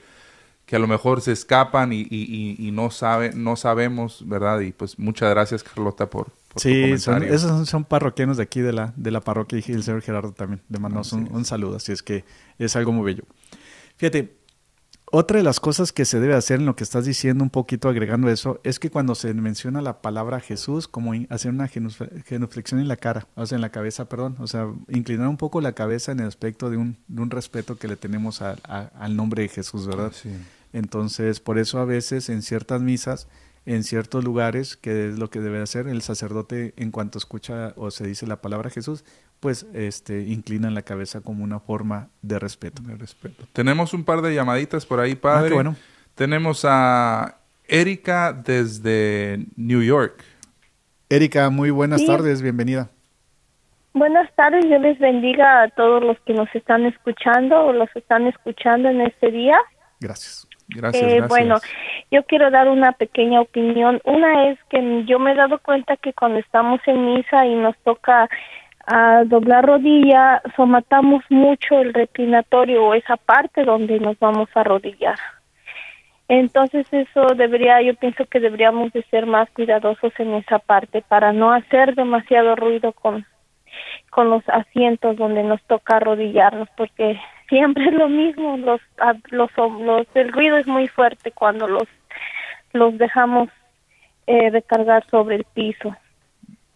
que 0.71 0.77
a 0.77 0.79
lo 0.79 0.87
mejor 0.87 1.21
se 1.21 1.33
escapan 1.33 1.93
y, 1.93 2.07
y- 2.09 2.71
no, 2.71 2.93
sabe, 2.93 3.33
no 3.35 3.57
sabemos, 3.57 4.23
¿verdad? 4.29 4.61
Y 4.61 4.71
pues 4.71 5.01
muchas 5.01 5.29
gracias, 5.31 5.65
Carlota, 5.65 6.09
por, 6.09 6.27
por 6.27 6.55
tu 6.55 6.61
Sí, 6.61 6.97
son, 6.97 7.15
comentario. 7.15 7.35
esos 7.35 7.51
son, 7.51 7.67
son 7.67 7.85
parroquianos 7.85 8.37
de 8.37 8.45
aquí 8.45 8.61
de 8.61 8.73
la, 8.73 8.93
de 8.95 9.11
la 9.11 9.21
parroquia 9.21 9.59
y 9.67 9.73
el 9.73 9.83
señor 9.83 10.01
Gerardo 10.01 10.31
también. 10.31 10.61
Le 10.69 10.79
mandamos 10.79 11.13
un, 11.13 11.45
saludo, 11.45 11.79
así 11.79 11.91
es 11.91 12.05
que 12.05 12.25
es 12.61 12.77
algo 12.77 12.93
muy 12.93 13.05
bello. 13.05 13.25
Fíjate, 13.97 14.37
otra 15.11 15.39
de 15.39 15.43
las 15.43 15.59
cosas 15.59 15.93
que 15.93 16.05
se 16.05 16.21
debe 16.21 16.35
hacer 16.35 16.61
en 16.61 16.67
lo 16.67 16.77
que 16.77 16.85
estás 16.85 17.05
diciendo, 17.05 17.43
un 17.43 17.51
poquito 17.51 17.89
agregando 17.89 18.29
eso, 18.31 18.61
es 18.63 18.79
que 18.79 18.91
cuando 18.91 19.17
se 19.17 19.35
menciona 19.35 19.83
la 19.83 20.01
palabra 20.01 20.39
Jesús, 20.39 20.87
como 20.87 21.15
hacer 21.31 21.51
una 21.51 21.67
genufle- 21.69 22.23
genuflexión 22.27 22.79
en 22.79 22.87
la 22.87 22.97
cara, 22.97 23.27
o 23.35 23.45
sea, 23.45 23.57
en 23.57 23.63
la 23.63 23.71
cabeza, 23.71 24.09
perdón, 24.09 24.37
o 24.39 24.47
sea, 24.47 24.69
inclinar 24.89 25.27
un 25.27 25.37
poco 25.37 25.61
la 25.61 25.73
cabeza 25.73 26.13
en 26.13 26.21
el 26.21 26.29
aspecto 26.29 26.71
de 26.71 26.77
un, 26.77 26.97
de 27.09 27.23
un 27.23 27.31
respeto 27.31 27.77
que 27.77 27.89
le 27.89 27.97
tenemos 27.97 28.41
a- 28.41 28.55
a- 28.63 28.93
al 29.01 29.17
nombre 29.17 29.43
de 29.43 29.49
Jesús, 29.49 29.89
¿verdad? 29.89 30.13
Sí. 30.15 30.31
Entonces, 30.73 31.41
por 31.41 31.59
eso 31.59 31.79
a 31.79 31.85
veces 31.85 32.29
en 32.29 32.43
ciertas 32.43 32.81
misas, 32.81 33.29
en 33.67 33.85
ciertos 33.85 34.25
lugares, 34.25 34.77
que 34.77 35.09
es 35.09 35.19
lo 35.19 35.31
que 35.31 35.41
debe 35.41 35.61
hacer 35.61 35.89
el 35.89 36.03
sacerdote 36.03 36.75
en 36.77 36.91
cuanto 36.91 37.19
escucha 37.19 37.75
o 37.77 37.91
se 37.91 38.07
dice 38.07 38.27
la 38.27 38.41
palabra 38.41 38.71
Jesús, 38.71 39.05
pues 39.41 39.67
este 39.75 40.23
inclinan 40.23 40.75
la 40.75 40.83
cabeza 40.83 41.21
como 41.21 41.45
una 41.45 41.61
forma 41.61 42.09
de 42.23 42.39
respeto. 42.39 42.83
De 42.83 42.97
respeto. 42.97 43.45
Tenemos 43.53 43.95
un 43.95 44.05
par 44.05 44.23
de 44.23 44.35
llamaditas 44.35 44.87
por 44.87 45.01
ahí, 45.01 45.15
padre. 45.15 45.51
Ah, 45.51 45.55
bueno. 45.55 45.77
Tenemos 46.15 46.65
a 46.69 47.39
Erika 47.67 48.33
desde 48.33 49.47
New 49.57 49.83
York. 49.83 50.23
Erika, 51.09 51.51
muy 51.51 51.71
buenas 51.71 52.05
tardes, 52.05 52.43
bienvenida. 52.43 52.91
Buenas 53.93 54.33
tardes, 54.37 54.65
yo 54.69 54.79
les 54.79 54.99
bendiga 54.99 55.63
a 55.63 55.69
todos 55.71 56.03
los 56.05 56.19
que 56.21 56.33
nos 56.33 56.49
están 56.55 56.87
escuchando 56.87 57.67
o 57.67 57.73
los 57.73 57.89
están 57.97 58.27
escuchando 58.29 58.89
en 58.89 59.01
este 59.01 59.33
día. 59.33 59.57
Gracias. 59.99 60.47
Gracias, 60.75 61.03
Eh, 61.03 61.17
gracias. 61.17 61.29
Bueno, 61.29 61.57
yo 62.11 62.25
quiero 62.25 62.51
dar 62.51 62.69
una 62.69 62.93
pequeña 62.93 63.41
opinión. 63.41 64.01
Una 64.05 64.49
es 64.49 64.59
que 64.69 65.05
yo 65.05 65.19
me 65.19 65.33
he 65.33 65.35
dado 65.35 65.59
cuenta 65.59 65.97
que 65.97 66.13
cuando 66.13 66.39
estamos 66.39 66.81
en 66.87 67.15
misa 67.15 67.47
y 67.47 67.55
nos 67.55 67.77
toca 67.79 68.29
a 68.87 69.25
doblar 69.25 69.67
rodilla, 69.67 70.43
somatamos 70.57 71.25
mucho 71.29 71.81
el 71.81 71.95
reclinatorio 71.95 72.85
o 72.85 72.95
esa 72.95 73.17
parte 73.17 73.65
donde 73.65 74.01
nos 74.01 74.19
vamos 74.19 74.49
a 74.55 74.61
arrodillar. 74.61 75.19
Entonces 76.29 76.87
eso 76.93 77.35
debería, 77.35 77.83
yo 77.83 77.95
pienso 77.97 78.25
que 78.25 78.39
deberíamos 78.39 78.93
de 78.93 79.03
ser 79.11 79.27
más 79.27 79.51
cuidadosos 79.51 80.13
en 80.19 80.35
esa 80.35 80.61
parte 80.61 81.03
para 81.03 81.33
no 81.33 81.53
hacer 81.53 81.97
demasiado 81.97 82.55
ruido 82.55 82.93
con 82.93 83.27
con 84.11 84.29
los 84.29 84.43
asientos 84.49 85.17
donde 85.17 85.43
nos 85.43 85.63
toca 85.63 85.97
arrodillarnos 85.97 86.69
porque 86.77 87.19
siempre 87.49 87.87
es 87.87 87.95
lo 87.95 88.09
mismo 88.09 88.57
los 88.59 88.81
los, 89.31 89.51
los 89.57 90.07
el 90.15 90.33
ruido 90.33 90.57
es 90.57 90.67
muy 90.67 90.89
fuerte 90.89 91.31
cuando 91.33 91.67
los 91.67 91.89
los 92.73 92.99
dejamos 92.99 93.49
eh, 94.27 94.51
recargar 94.51 95.05
sobre 95.11 95.37
el 95.37 95.45
piso 95.45 95.97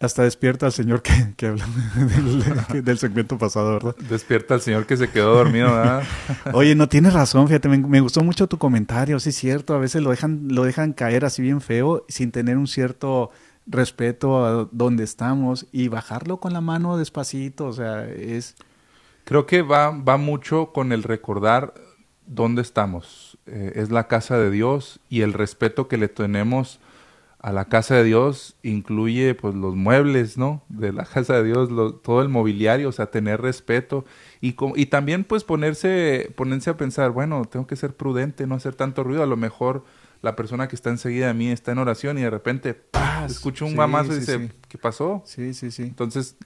Hasta 0.01 0.23
despierta 0.23 0.67
al 0.67 0.73
señor 0.73 1.03
que, 1.03 1.13
que 1.37 1.49
habla 1.49 1.65
del, 2.73 2.85
del 2.85 2.99
segmento 2.99 3.39
pasado, 3.39 3.75
¿verdad? 3.75 3.97
Despierta 4.09 4.55
al 4.55 4.61
señor 4.61 4.87
que 4.87 4.97
se 4.97 5.11
quedó 5.11 5.35
dormido, 5.35 5.73
¿verdad? 5.73 6.03
Oye, 6.53 6.75
no 6.75 6.89
tienes 6.89 7.13
razón, 7.13 7.47
fíjate, 7.47 7.69
me, 7.69 7.79
me 7.79 8.01
gustó 8.01 8.23
mucho 8.23 8.49
tu 8.49 8.59
comentario, 8.59 9.21
sí 9.21 9.31
es 9.31 9.37
cierto, 9.37 9.75
a 9.75 9.79
veces 9.79 10.03
lo 10.03 10.11
dejan, 10.11 10.49
lo 10.49 10.65
dejan 10.65 10.93
caer 10.93 11.25
así 11.25 11.43
bien 11.43 11.61
feo 11.61 12.05
sin 12.09 12.33
tener 12.33 12.57
un 12.59 12.67
cierto 12.67 13.31
respeto 13.67 14.45
a 14.45 14.69
donde 14.71 15.05
estamos 15.05 15.67
y 15.73 15.89
bajarlo 15.89 16.39
con 16.39 16.53
la 16.53 16.61
mano 16.61 16.97
despacito, 16.97 17.67
o 17.67 17.73
sea, 17.73 18.09
es... 18.09 18.57
Creo 19.25 19.47
que 19.47 19.63
va, 19.63 19.91
va 19.91 20.19
mucho 20.19 20.73
con 20.73 20.93
el 20.93 21.03
recordar 21.03 21.73
dónde 22.27 22.63
estamos. 22.63 23.39
Eh, 23.47 23.73
es 23.77 23.91
la 23.91 24.07
casa 24.07 24.39
de 24.39 24.51
Dios 24.51 25.01
y 25.09 25.23
el 25.23 25.33
respeto 25.33 25.89
que 25.89 25.97
le 25.97 26.09
tenemos 26.09 26.79
a 27.45 27.53
la 27.53 27.67
casa 27.67 27.97
de 27.97 28.05
Dios 28.05 28.57
incluye 28.63 29.35
pues 29.35 29.55
los 29.55 29.75
muebles, 29.75 30.39
¿no? 30.39 30.63
De 30.71 30.93
la 30.93 31.05
casa 31.13 31.35
de 31.35 31.45
Dios, 31.45 31.69
todo 32.03 32.23
el 32.23 32.31
mobiliario, 32.31 32.89
o 32.89 32.93
sea, 32.93 33.11
tener 33.11 33.43
respeto 33.43 34.07
y, 34.41 34.57
y 34.77 34.87
también 34.87 35.25
pues 35.25 35.45
ponerse, 35.45 36.33
ponerse 36.37 36.71
a 36.71 36.77
pensar, 36.79 37.11
bueno, 37.11 37.45
tengo 37.45 37.67
que 37.67 37.77
ser 37.77 37.95
prudente, 37.95 38.47
no 38.47 38.55
hacer 38.55 38.75
tanto 38.75 39.05
ruido, 39.05 39.23
a 39.23 39.27
lo 39.27 39.37
mejor 39.37 39.85
la 40.25 40.35
persona 40.37 40.67
que 40.69 40.75
está 40.75 40.91
enseguida 40.91 41.29
de 41.29 41.35
mí 41.35 41.51
está 41.51 41.73
en 41.73 41.79
oración 41.79 42.19
y 42.19 42.23
de 42.23 42.31
repente, 42.31 42.75
¡pah! 42.75 43.27
escucho 43.27 43.65
un 43.67 43.73
Sí, 43.73 43.77
mamazo 43.77 44.11
y 44.13 44.15
sí, 44.15 44.21
dice, 44.21 44.39
sí. 44.49 44.53
¿qué 44.69 44.79
pasó? 44.79 45.23
Sí, 45.25 45.55
sí, 45.55 45.71
sí. 45.71 45.83
Entonces, 45.83 46.37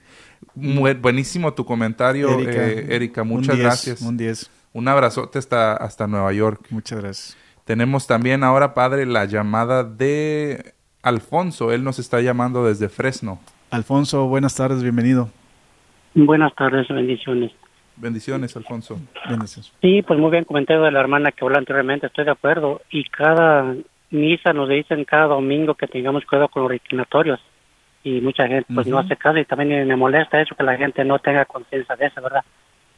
mu- 0.53 0.93
buenísimo 1.01 1.53
tu 1.53 1.65
comentario, 1.65 2.29
Erika, 2.39 2.51
Erika, 2.67 2.93
Erika 2.93 3.21
un 3.23 3.27
muchas 3.29 3.55
10, 3.55 3.65
gracias. 3.65 4.01
Un 4.01 4.17
10, 4.17 4.51
Un 4.73 4.87
abrazote 4.87 5.39
hasta, 5.39 5.73
hasta 5.75 6.07
Nueva 6.07 6.31
York. 6.33 6.67
muchas 6.69 6.99
gracias. 6.99 7.37
Tenemos 7.65 8.05
también 8.05 8.43
ahora, 8.43 8.73
padre, 8.73 9.05
la 9.05 9.25
llamada 9.25 9.83
de 9.83 10.73
Alfonso. 11.01 11.71
Él 11.71 11.83
nos 11.83 11.99
está 11.99 12.19
llamando 12.21 12.65
desde 12.65 12.89
Fresno. 12.89 13.39
Alfonso, 13.71 14.27
buenas 14.27 14.55
tardes, 14.55 14.83
bienvenido. 14.83 15.29
Buenas 16.15 16.53
tardes, 16.55 16.87
bendiciones. 16.89 17.51
Bendiciones, 17.99 18.55
Alfonso. 18.55 18.99
Bendiciones. 19.29 19.71
Sí, 19.81 20.01
pues 20.01 20.19
muy 20.19 20.31
bien 20.31 20.45
comentario 20.45 20.81
de 20.83 20.91
la 20.91 20.99
hermana 20.99 21.31
que 21.31 21.43
habló 21.45 21.57
anteriormente, 21.57 22.07
estoy 22.07 22.25
de 22.25 22.31
acuerdo. 22.31 22.81
Y 22.91 23.03
cada 23.05 23.75
misa 24.09 24.53
nos 24.53 24.69
dicen 24.69 25.03
cada 25.05 25.27
domingo 25.27 25.75
que 25.75 25.87
tengamos 25.87 26.25
cuidado 26.25 26.47
con 26.47 26.63
los 26.63 26.71
reclinatorios. 26.71 27.39
Y 28.03 28.21
mucha 28.21 28.47
gente 28.47 28.65
pues 28.73 28.87
no 28.87 28.97
hace 28.97 29.17
caso 29.17 29.37
y 29.37 29.45
también 29.45 29.85
me 29.87 29.95
molesta 29.97 30.41
eso 30.41 30.55
que 30.55 30.63
la 30.63 30.77
gente 30.77 31.03
no 31.03 31.19
tenga 31.19 31.43
conciencia 31.45 31.95
de 31.97 32.05
eso, 32.07 32.21
¿verdad? 32.21 32.41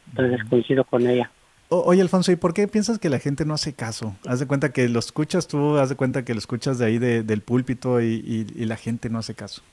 Entonces 0.10 0.41
coincido 0.47 0.84
con 0.84 1.08
ella. 1.08 1.32
O- 1.70 1.84
oye, 1.86 2.02
Alfonso, 2.02 2.32
¿y 2.32 2.36
por 2.36 2.54
qué 2.54 2.68
piensas 2.68 2.99
que 2.99 3.10
la 3.10 3.18
gente 3.18 3.43
no 3.43 3.56
hace 3.56 3.74
caso? 3.74 4.16
Haz 4.28 4.39
de 4.39 4.45
cuenta 4.47 4.72
que 4.72 4.88
lo 4.89 4.99
escuchas 4.99 5.47
tú, 5.47 5.78
haz 5.78 5.89
de 5.89 5.95
cuenta 5.95 6.24
que 6.24 6.34
lo 6.34 6.38
escuchas 6.39 6.78
de 6.78 6.86
ahí 6.86 6.99
de- 6.99 7.24
del 7.24 7.41
púlpito 7.41 7.99
y, 7.99 8.06
y- 8.24 8.62
y 8.62 8.66
la 8.66 8.76
gente 8.76 9.10
no 9.10 9.18
hace 9.20 9.34
caso. 9.34 9.64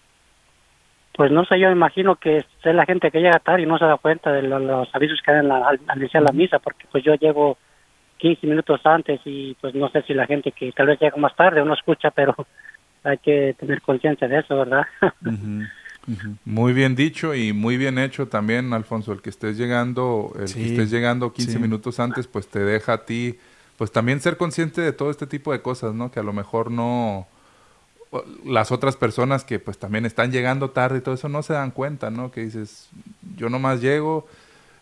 Pues 1.18 1.32
no 1.32 1.44
sé, 1.46 1.58
yo 1.58 1.68
imagino 1.72 2.14
que 2.14 2.36
es 2.38 2.46
la 2.62 2.86
gente 2.86 3.10
que 3.10 3.18
llega 3.18 3.40
tarde 3.40 3.62
y 3.62 3.66
no 3.66 3.76
se 3.76 3.84
da 3.84 3.96
cuenta 3.96 4.30
de 4.30 4.42
lo- 4.42 4.60
los 4.60 4.88
avisos 4.94 5.20
que 5.20 5.32
dan 5.32 5.40
en 5.40 5.48
la- 5.48 5.66
al 5.68 5.80
al 5.88 5.98
iniciar 5.98 6.22
la 6.22 6.30
misa, 6.30 6.60
porque 6.60 6.86
pues 6.92 7.02
yo 7.02 7.16
llego 7.16 7.58
15 8.18 8.46
minutos 8.46 8.80
antes 8.84 9.20
y 9.24 9.56
pues 9.60 9.74
no 9.74 9.88
sé 9.88 10.02
si 10.02 10.14
la 10.14 10.26
gente 10.28 10.52
que 10.52 10.70
tal 10.70 10.86
vez 10.86 11.00
llega 11.00 11.16
más 11.16 11.34
tarde 11.34 11.60
o 11.60 11.64
no 11.64 11.74
escucha, 11.74 12.12
pero 12.12 12.36
hay 13.02 13.18
que 13.18 13.56
tener 13.58 13.82
conciencia 13.82 14.28
de 14.28 14.38
eso, 14.38 14.56
¿verdad? 14.58 14.86
Muy 16.44 16.72
bien 16.72 16.94
dicho 16.94 17.34
y 17.34 17.52
muy 17.52 17.76
bien 17.76 17.98
hecho 17.98 18.28
también, 18.28 18.72
Alfonso. 18.72 19.12
El 19.12 19.20
que 19.20 19.30
estés 19.30 19.58
llegando, 19.58 20.30
el 20.38 20.46
Sí, 20.46 20.60
que 20.60 20.66
estés 20.66 20.90
llegando 20.92 21.32
15 21.32 21.54
sí. 21.54 21.58
minutos 21.58 21.98
antes, 21.98 22.28
pues 22.28 22.48
te 22.48 22.60
deja 22.60 22.92
a 22.92 23.04
ti, 23.04 23.38
pues 23.76 23.90
también 23.90 24.20
ser 24.20 24.36
consciente 24.36 24.80
de 24.80 24.92
todo 24.92 25.10
este 25.10 25.26
tipo 25.26 25.50
de 25.50 25.62
cosas, 25.62 25.94
¿no? 25.94 26.12
Que 26.12 26.20
a 26.20 26.22
lo 26.22 26.32
mejor 26.32 26.70
no 26.70 27.26
las 28.44 28.72
otras 28.72 28.96
personas 28.96 29.44
que 29.44 29.58
pues 29.58 29.78
también 29.78 30.06
están 30.06 30.32
llegando 30.32 30.70
tarde 30.70 30.98
y 30.98 31.00
todo 31.02 31.14
eso 31.14 31.28
no 31.28 31.42
se 31.42 31.52
dan 31.52 31.70
cuenta, 31.70 32.10
¿no? 32.10 32.30
Que 32.30 32.42
dices, 32.44 32.88
yo 33.36 33.48
nomás 33.50 33.80
llego 33.80 34.26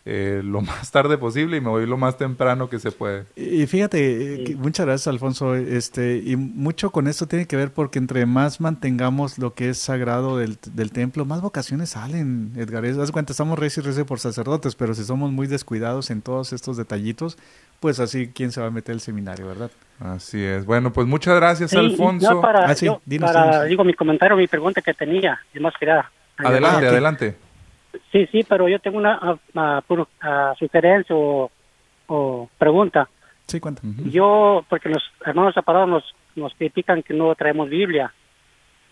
eh, 0.05 0.41
lo 0.41 0.61
más 0.61 0.91
tarde 0.91 1.17
posible 1.17 1.57
y 1.57 1.61
me 1.61 1.69
voy 1.69 1.85
lo 1.85 1.97
más 1.97 2.17
temprano 2.17 2.69
que 2.69 2.79
se 2.79 2.91
puede. 2.91 3.25
Y 3.35 3.65
fíjate, 3.67 4.51
eh, 4.51 4.55
muchas 4.55 4.85
gracias 4.85 5.07
Alfonso, 5.07 5.55
este, 5.55 6.17
y 6.25 6.37
mucho 6.37 6.91
con 6.91 7.09
esto 7.09 7.27
tiene 7.27 7.45
que 7.47 7.57
ver 7.57 7.73
porque 7.73 7.99
entre 7.99 8.25
más 8.25 8.61
mantengamos 8.61 9.37
lo 9.37 9.53
que 9.53 9.69
es 9.71 9.77
sagrado 9.77 10.37
del, 10.37 10.57
del 10.73 10.91
templo, 10.93 11.25
más 11.25 11.41
vocaciones 11.41 11.89
salen, 11.89 12.53
Edgar. 12.55 12.85
Es- 12.85 12.97
Haz 12.97 13.11
cuenta, 13.11 13.33
estamos 13.33 13.59
reci 13.59 13.81
y 13.81 13.83
reci 13.83 14.03
por 14.05 14.19
sacerdotes, 14.21 14.75
pero 14.75 14.93
si 14.93 15.03
somos 15.03 15.31
muy 15.33 15.47
descuidados 15.47 16.09
en 16.09 16.21
todos 16.21 16.53
estos 16.53 16.77
detallitos, 16.77 17.37
pues 17.79 17.99
así, 17.99 18.31
¿quién 18.33 18.51
se 18.51 18.61
va 18.61 18.67
a 18.67 18.71
meter 18.71 18.93
al 18.93 19.01
seminario, 19.01 19.47
verdad? 19.47 19.71
Así 19.99 20.43
es. 20.43 20.65
Bueno, 20.65 20.93
pues 20.93 21.07
muchas 21.07 21.35
gracias, 21.35 21.71
Sí, 21.71 21.77
Alfonso. 21.77 22.29
yo 22.35 22.41
para, 22.41 22.65
Ah, 22.65 22.75
sí, 22.75 22.85
yo 22.85 23.01
dinos, 23.05 23.31
para, 23.31 23.51
dinos. 23.51 23.67
digo, 23.69 23.83
mi 23.83 23.93
comentario, 23.93 24.35
mi 24.37 24.47
pregunta 24.47 24.81
que 24.81 24.93
tenía, 24.93 25.39
y 25.53 25.59
más 25.59 25.73
quería 25.79 26.09
Adelante, 26.37 26.85
Ah, 26.85 26.89
ok. 26.89 26.93
adelante. 26.93 27.35
Sí, 28.11 28.27
sí, 28.31 28.43
pero 28.47 28.67
yo 28.69 28.77
tengo 28.79 28.99
una 28.99 29.19
sugerencia 30.59 31.15
o, 31.15 31.49
o 32.07 32.49
pregunta. 32.57 33.09
Sí, 33.47 33.59
cuenta. 33.59 33.81
Ujú. 33.85 34.09
Yo, 34.09 34.65
porque 34.69 34.89
los 34.89 35.03
hermanos 35.25 35.53
separados 35.53 35.89
nos, 35.89 36.03
nos 36.35 36.53
critican 36.55 37.01
que 37.01 37.13
no 37.13 37.33
traemos 37.35 37.69
Biblia. 37.69 38.13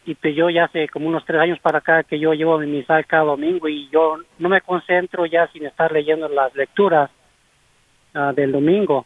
Y 0.07 0.15
pues 0.15 0.35
yo 0.35 0.49
ya 0.49 0.65
hace 0.65 0.87
como 0.87 1.07
unos 1.07 1.25
tres 1.25 1.41
años 1.41 1.59
para 1.59 1.79
acá 1.79 2.03
que 2.03 2.19
yo 2.19 2.33
llevo 2.33 2.57
mi 2.59 2.67
misa 2.67 3.01
cada 3.03 3.23
domingo 3.23 3.67
y 3.67 3.89
yo 3.89 4.17
no 4.37 4.49
me 4.49 4.61
concentro 4.61 5.25
ya 5.25 5.47
sin 5.51 5.65
estar 5.65 5.91
leyendo 5.91 6.29
las 6.29 6.53
lecturas 6.55 7.09
ah, 8.15 8.33
del 8.35 8.51
domingo. 8.51 9.05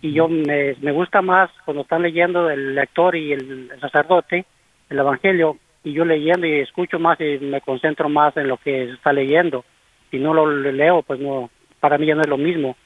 Y 0.00 0.12
yo 0.12 0.28
me, 0.28 0.74
me 0.80 0.92
gusta 0.92 1.20
más 1.20 1.50
cuando 1.64 1.82
están 1.82 2.02
leyendo 2.02 2.48
el 2.48 2.74
lector 2.74 3.14
y 3.14 3.32
el, 3.32 3.70
sacerdote, 3.80 4.46
el 4.88 4.98
evangelio, 4.98 5.58
y 5.84 5.92
yo 5.92 6.04
leyendo 6.04 6.46
y 6.46 6.60
escucho 6.60 6.98
más 6.98 7.20
y 7.20 7.38
me 7.44 7.60
concentro 7.60 8.08
más 8.08 8.36
en 8.36 8.48
lo 8.48 8.56
que 8.56 8.86
se 8.86 8.92
está 8.92 9.12
leyendo. 9.12 9.64
Si 10.10 10.18
no 10.18 10.32
lo 10.32 10.46
leo, 10.46 11.02
pues 11.02 11.20
no, 11.20 11.50
para 11.80 11.98
mí 11.98 12.06
ya 12.06 12.14
no 12.14 12.22
es 12.22 12.28
lo 12.28 12.38
mismo. 12.38 12.76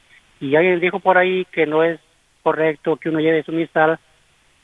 Y 0.40 0.56
alguien 0.56 0.80
dijo 0.80 0.98
por 0.98 1.18
ahí 1.18 1.44
que 1.52 1.66
no 1.66 1.84
es 1.84 2.00
correcto 2.42 2.96
que 2.96 3.08
uno 3.08 3.20
lleve 3.20 3.42
su 3.42 3.52
misal, 3.52 3.98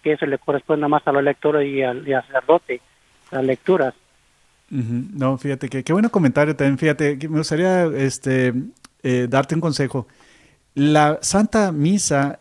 que 0.02 0.12
eso 0.12 0.26
le 0.26 0.38
corresponde 0.38 0.88
más 0.88 1.06
a 1.06 1.12
los 1.12 1.22
lectores 1.22 1.68
y 1.68 1.82
al, 1.82 2.06
y 2.06 2.12
al 2.12 2.26
sacerdote, 2.26 2.80
las 3.30 3.44
lecturas. 3.44 3.94
Ujú. 4.70 5.04
No, 5.14 5.36
fíjate 5.36 5.68
que 5.68 5.84
qué 5.84 5.92
bueno 5.92 6.10
comentario 6.10 6.56
también. 6.56 6.78
Fíjate, 6.78 7.18
que 7.18 7.28
me 7.28 7.38
gustaría 7.38 7.84
este, 7.86 8.54
eh, 9.02 9.26
darte 9.28 9.54
un 9.54 9.60
consejo. 9.60 10.06
La 10.74 11.18
Santa 11.22 11.70
Misa 11.72 12.40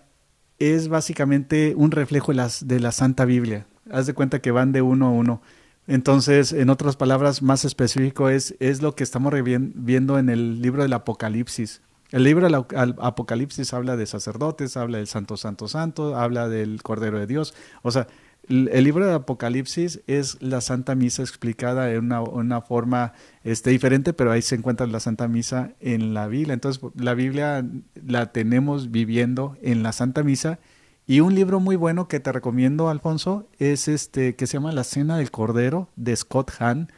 es 0.59 0.87
básicamente 0.87 1.73
un 1.75 1.91
reflejo 1.91 2.33
de, 2.33 2.47
de 2.61 2.79
la 2.79 2.91
Santa 2.91 3.25
Biblia. 3.25 3.65
Haz 3.91 4.05
de 4.05 4.13
cuenta 4.13 4.39
que 4.39 4.51
van 4.51 4.71
de 4.71 4.81
uno 4.81 5.07
a 5.07 5.11
uno. 5.11 5.41
Entonces, 5.87 6.53
en 6.53 6.69
otras 6.69 6.95
palabras, 6.95 7.41
más 7.41 7.65
específico 7.65 8.29
es, 8.29 8.55
es 8.59 8.81
lo 8.81 8.95
que 8.95 9.03
estamos 9.03 9.33
viendo 9.43 10.19
en 10.19 10.29
el 10.29 10.61
libro 10.61 10.83
del 10.83 10.93
Apocalipsis. 10.93 11.81
El 12.11 12.23
libro 12.23 12.45
del 12.45 12.55
Ap- 12.55 12.73
al- 12.75 12.95
Apocalipsis 13.01 13.73
habla 13.73 13.97
de 13.97 14.05
sacerdotes, 14.05 14.77
habla 14.77 14.99
del 14.99 15.07
Santo, 15.07 15.35
Santo, 15.37 15.67
Santo, 15.67 16.15
habla 16.15 16.47
del 16.47 16.83
Cordero 16.83 17.19
de 17.19 17.27
Dios. 17.27 17.53
O 17.81 17.91
sea, 17.91 18.07
el 18.47 18.83
libro 18.83 19.05
del 19.05 19.15
Apocalipsis 19.15 20.01
es 20.07 20.41
la 20.41 20.61
Santa 20.61 20.95
Misa 20.95 21.21
explicada 21.21 21.91
en 21.91 22.05
una, 22.05 22.21
una 22.21 22.61
forma 22.61 23.13
este, 23.43 23.69
diferente, 23.69 24.13
pero 24.13 24.31
ahí 24.31 24.41
se 24.41 24.55
encuentra 24.55 24.87
la 24.87 24.99
Santa 24.99 25.27
Misa 25.27 25.73
en 25.79 26.13
la 26.13 26.27
Biblia. 26.27 26.53
Entonces, 26.53 26.83
la 26.95 27.13
Biblia 27.13 27.65
la 28.05 28.31
tenemos 28.31 28.91
viviendo 28.91 29.57
en 29.61 29.83
la 29.83 29.91
Santa 29.91 30.23
Misa 30.23 30.59
Y 31.07 31.19
un 31.19 31.35
libro 31.35 31.59
muy 31.59 31.75
bueno 31.75 32.07
que 32.07 32.19
te 32.19 32.31
recomiendo, 32.31 32.89
Alfonso, 32.89 33.47
es 33.59 33.87
este 33.87 34.35
que 34.35 34.47
se 34.47 34.53
llama 34.53 34.71
La 34.71 34.83
Cena 34.83 35.17
del 35.17 35.31
Cordero 35.31 35.89
de 35.95 36.15
Scott 36.15 36.51
Hahn. 36.59 36.91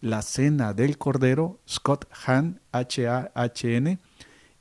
La 0.00 0.22
Cena 0.22 0.72
del 0.72 0.96
Cordero, 0.96 1.60
Scott 1.68 2.06
Hahn, 2.24 2.60
H-A-H-N, 2.72 3.98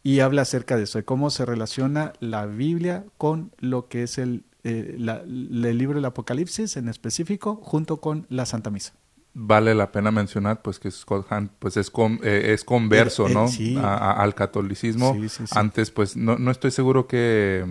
y 0.03 0.19
habla 0.19 0.41
acerca 0.41 0.75
de 0.75 0.83
eso, 0.83 0.97
de 0.97 1.05
cómo 1.05 1.29
se 1.29 1.45
relaciona 1.45 2.11
la 2.19 2.45
Biblia 2.45 3.05
con 3.17 3.51
lo 3.59 3.87
que 3.87 4.03
es 4.03 4.17
el, 4.17 4.43
eh, 4.63 4.95
la- 4.97 5.21
el 5.21 5.77
libro 5.77 5.95
del 5.95 6.05
Apocalipsis 6.05 6.77
en 6.77 6.89
específico, 6.89 7.55
junto 7.63 7.97
con 7.97 8.25
la 8.29 8.45
Santa 8.45 8.69
Misa. 8.69 8.93
Vale 9.33 9.75
la 9.75 9.91
pena 9.91 10.11
mencionar 10.11 10.61
pues 10.61 10.79
que 10.79 10.89
Scott 10.91 11.27
Hahn 11.29 11.51
pues 11.59 11.77
es 11.77 11.89
con- 11.91 12.19
eh, 12.23 12.51
es 12.53 12.63
converso, 12.63 13.27
Eh, 13.27 13.31
eh, 13.31 13.33
¿no? 13.35 13.47
sí. 13.47 13.77
A- 13.77 13.95
a- 13.95 14.11
al 14.23 14.33
catolicismo. 14.35 15.13
Sí, 15.13 15.29
sí, 15.29 15.47
sí. 15.47 15.53
Antes 15.55 15.91
pues 15.91 16.17
no, 16.17 16.37
no 16.37 16.49
estoy 16.51 16.71
seguro 16.71 17.07
que 17.07 17.63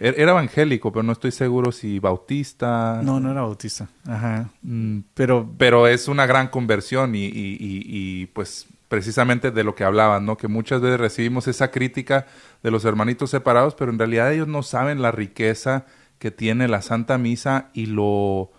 er- 0.00 0.14
era 0.16 0.32
evangélico, 0.32 0.90
pero 0.90 1.02
no 1.02 1.12
estoy 1.12 1.32
seguro 1.32 1.70
si 1.70 1.98
bautista. 1.98 3.00
No, 3.04 3.20
no 3.20 3.30
era 3.30 3.42
bautista. 3.42 3.88
Ajá. 4.06 4.50
Mm, 4.62 5.00
Pero 5.14 5.48
pero 5.58 5.86
es 5.86 6.08
una 6.08 6.26
gran 6.26 6.48
conversión 6.48 7.14
y, 7.14 7.26
y- 7.26 7.56
y- 7.60 7.84
y, 8.22 8.26
pues 8.26 8.66
precisamente 8.88 9.50
de 9.52 9.62
lo 9.62 9.74
que 9.76 9.84
hablaban, 9.84 10.24
¿no? 10.26 10.36
Que 10.36 10.48
muchas 10.48 10.80
veces 10.80 10.98
recibimos 10.98 11.46
esa 11.46 11.70
crítica 11.70 12.26
de 12.62 12.70
los 12.72 12.84
hermanitos 12.84 13.30
separados, 13.30 13.74
pero 13.76 13.92
en 13.92 13.98
realidad 13.98 14.32
ellos 14.32 14.48
no 14.48 14.62
saben 14.64 15.00
la 15.02 15.12
riqueza 15.12 15.86
que 16.20 16.30
tiene 16.30 16.68
la 16.68 16.82
Santa 16.82 17.18
Misa 17.18 17.70
y 17.74 17.86
lo, 17.86 18.52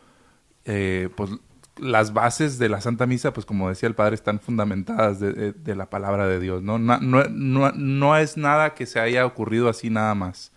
eh, 0.65 1.07
pues 1.15 1.31
las 1.77 2.11
bases 2.11 2.59
de 2.59 2.67
la 2.67 2.81
Santa 2.81 3.05
Misa, 3.05 3.31
pues 3.31 3.45
como 3.45 3.69
decía 3.69 3.87
el 3.87 3.95
Padre, 3.95 4.15
están 4.15 4.39
fundamentadas 4.41 5.19
de, 5.21 5.75
la 5.75 5.89
palabra 5.89 6.27
de 6.27 6.39
Dios, 6.41 6.61
¿no? 6.61 6.77
No, 6.79 6.97
no, 6.99 7.23
no- 7.29 7.71
no 7.71 8.17
es 8.17 8.35
nada 8.35 8.73
que 8.73 8.85
se 8.85 8.99
haya 8.99 9.25
ocurrido 9.25 9.69
así 9.69 9.89
nada 9.89 10.13
más. 10.15 10.51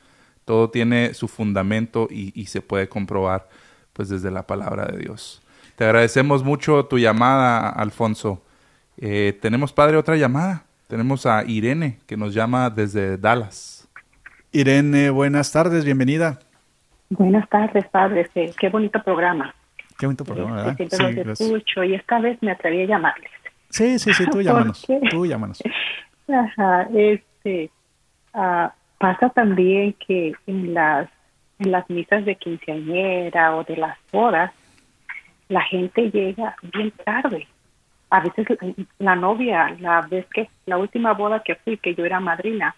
Todo 0.45 0.71
tiene 0.71 1.15
su 1.15 1.29
fundamento 1.29 2.09
y, 2.11 2.33
y 2.39 2.47
se 2.47 2.61
puede 2.63 2.89
comprobar 2.89 3.49
pues 3.93 4.09
desde 4.09 4.31
la 4.33 4.47
palabra 4.47 4.87
de 4.87 4.99
Dios. 4.99 5.41
Te 5.77 5.85
agradecemos 5.85 6.43
mucho 6.43 6.87
tu 6.87 6.99
llamada, 6.99 7.69
Alfonso. 7.69 8.43
Eh, 8.97 9.39
tenemos, 9.41 9.73
Padre, 9.73 9.97
otra 9.97 10.17
llamada. 10.17 10.65
Tenemos 10.89 11.27
a 11.27 11.45
Irene, 11.45 11.99
que 12.07 12.17
nos 12.17 12.35
llama 12.35 12.71
desde 12.71 13.19
Dallas. 13.19 13.89
Irene, 14.53 15.11
buenas 15.11 15.51
tardes, 15.53 15.85
bienvenida. 15.85 16.39
Buenas 17.17 17.49
tardes, 17.49 17.87
padres. 17.89 18.29
Qué, 18.35 18.53
qué 18.59 18.69
bonito 18.69 19.03
programa. 19.03 19.55
Qué 19.99 20.07
bonito 20.07 20.25
programa, 20.25 20.71
Este, 20.71 20.85
¿verdad? 20.85 20.97
siempre 20.97 20.97
Sí, 20.97 21.17
los 21.17 21.25
gracias. 21.27 21.41
escucho 21.49 21.85
y 21.85 21.95
esta 21.95 22.19
vez 22.19 22.43
me 22.43 22.51
atreví 22.51 22.83
a 22.83 22.87
llamarles. 22.87 23.31
Sí, 23.71 23.99
sí, 23.99 24.13
sí, 24.15 24.27
tú 24.31 24.41
llámanos. 24.43 24.87
Tú 25.11 25.27
llámanos. 25.27 25.63
Ajá, 26.29 26.89
este, 26.95 27.71
ah, 28.33 28.73
pasa 28.99 29.29
también 29.31 29.95
que 30.07 30.33
en 30.47 30.75
las 30.75 31.09
en 31.61 31.71
las 31.71 31.89
misas 31.89 32.25
de 32.25 32.35
quinceañera 32.35 33.55
o 33.55 33.63
de 33.63 33.77
las 33.77 33.97
bodas, 34.11 34.51
la 35.49 35.61
gente 35.63 36.11
llega 36.11 36.57
bien 36.75 36.91
tarde. 37.05 37.47
A 38.11 38.21
veces 38.21 38.45
la- 38.51 38.75
la 38.99 39.15
novia, 39.17 39.77
la 39.79 40.01
vez 40.03 40.27
que 40.35 40.49
la 40.67 40.79
última 40.79 41.13
boda 41.13 41.43
que 41.45 41.55
fui, 41.55 41.77
que 41.79 41.95
yo 41.95 42.05
era 42.05 42.19
madrina, 42.19 42.75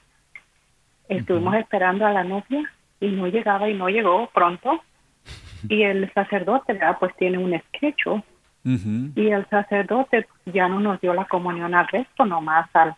estuvimos 1.09 1.55
esperando 1.55 2.05
a 2.07 2.13
la 2.13 2.23
novia 2.25 2.71
y 3.01 3.09
no 3.09 3.27
llegaba 3.27 3.69
y 3.69 3.75
no 3.75 3.89
llegó 3.89 4.29
pronto. 4.33 4.81
Y 5.69 5.83
el 5.83 6.13
sacerdote, 6.13 6.75
¿verdad? 6.75 6.97
pues 7.01 7.15
tiene 7.17 7.39
un 7.39 7.55
Ujú. 7.55 9.13
y 9.15 9.29
el 9.31 9.49
sacerdote 9.49 10.27
ya 10.47 10.69
no 10.69 10.81
nos 10.81 11.01
dio 11.01 11.15
la 11.15 11.25
comunión 11.25 11.75
al 11.75 11.87
resto, 11.89 12.25
nomás 12.25 12.69
al, 12.75 12.95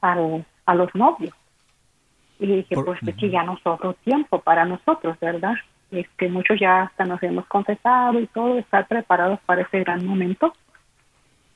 al, 0.00 0.44
a 0.66 0.74
los 0.74 0.94
novios. 0.94 1.34
Y 2.40 2.46
dije, 2.46 2.74
Por- 2.74 2.84
pues 2.86 3.02
es 3.06 3.14
que 3.16 3.30
ya 3.30 3.42
no 3.44 3.58
sobró 3.62 3.92
tiempo 4.04 4.40
para 4.40 4.64
nosotros, 4.64 5.18
¿verdad? 5.20 5.54
Es 5.90 6.08
que 6.16 6.28
muchos 6.28 6.58
ya 6.58 6.82
hasta 6.82 7.04
nos 7.04 7.22
hemos 7.22 7.46
confesado 7.46 8.18
y 8.20 8.26
todo, 8.26 8.58
estar 8.58 8.86
preparados 8.88 9.38
para 9.46 9.62
ese 9.62 9.80
gran 9.80 10.04
momento, 10.04 10.52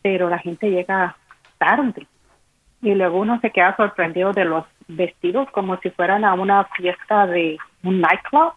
pero 0.03 0.29
la 0.29 0.39
gente 0.39 0.71
llega 0.71 1.17
tarde. 1.59 2.07
Y 2.87 2.95
luego 2.95 3.19
uno 3.19 3.41
se 3.41 3.51
queda 3.51 3.75
sorprendido 3.75 4.33
de 4.33 4.45
los 4.45 4.65
vestidos 4.87 5.51
como 5.51 5.77
si 5.79 5.91
fueran 5.91 6.25
a 6.25 6.35
una 6.35 6.63
fiesta 6.67 7.27
de 7.27 7.59
un 7.83 8.01
nightclub. 8.01 8.53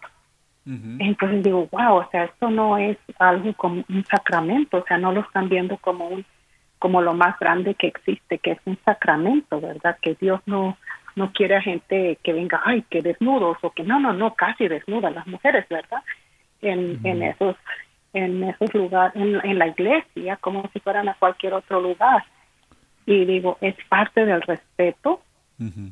Entonces 1.00 1.42
digo, 1.42 1.66
wow, 1.72 1.96
o 1.96 2.08
sea, 2.12 2.26
esto 2.26 2.48
no 2.48 2.78
es 2.78 2.96
algo 3.18 3.52
como 3.54 3.82
un 3.88 4.04
sacramento, 4.04 4.76
o 4.76 4.84
sea, 4.84 4.98
no 4.98 5.10
lo 5.10 5.22
están 5.22 5.48
viendo 5.48 5.76
como 5.78 6.06
un 6.06 6.24
como 6.78 7.02
lo 7.02 7.12
más 7.12 7.36
grande 7.40 7.74
que 7.74 7.88
existe, 7.88 8.38
que 8.38 8.52
es 8.52 8.58
un 8.66 8.78
sacramento, 8.84 9.60
¿verdad? 9.60 9.98
Que 10.00 10.14
Dios 10.20 10.40
no 10.46 10.76
no 11.16 11.32
quiere 11.32 11.56
a 11.56 11.60
gente 11.60 12.16
que 12.22 12.32
venga, 12.32 12.62
ay, 12.64 12.84
que 12.88 13.02
desnudos 13.02 13.58
o 13.62 13.72
que 13.72 13.82
no, 13.82 13.98
no, 13.98 14.12
no, 14.12 14.34
casi 14.34 14.68
desnudas 14.68 15.12
las 15.12 15.26
mujeres, 15.26 15.66
¿verdad? 15.68 16.04
En, 16.62 17.00
en 17.02 17.24
esos 17.24 17.56
en 18.12 18.44
esos 18.44 18.72
lugares, 18.74 19.16
en, 19.16 19.44
en 19.44 19.58
la 19.58 19.66
iglesia, 19.66 20.36
como 20.36 20.70
si 20.72 20.78
fueran 20.78 21.08
a 21.08 21.14
cualquier 21.14 21.54
otro 21.54 21.80
lugar. 21.80 22.22
Y 23.10 23.24
digo, 23.24 23.58
es 23.60 23.74
parte 23.88 24.24
del 24.24 24.40
respeto 24.40 25.20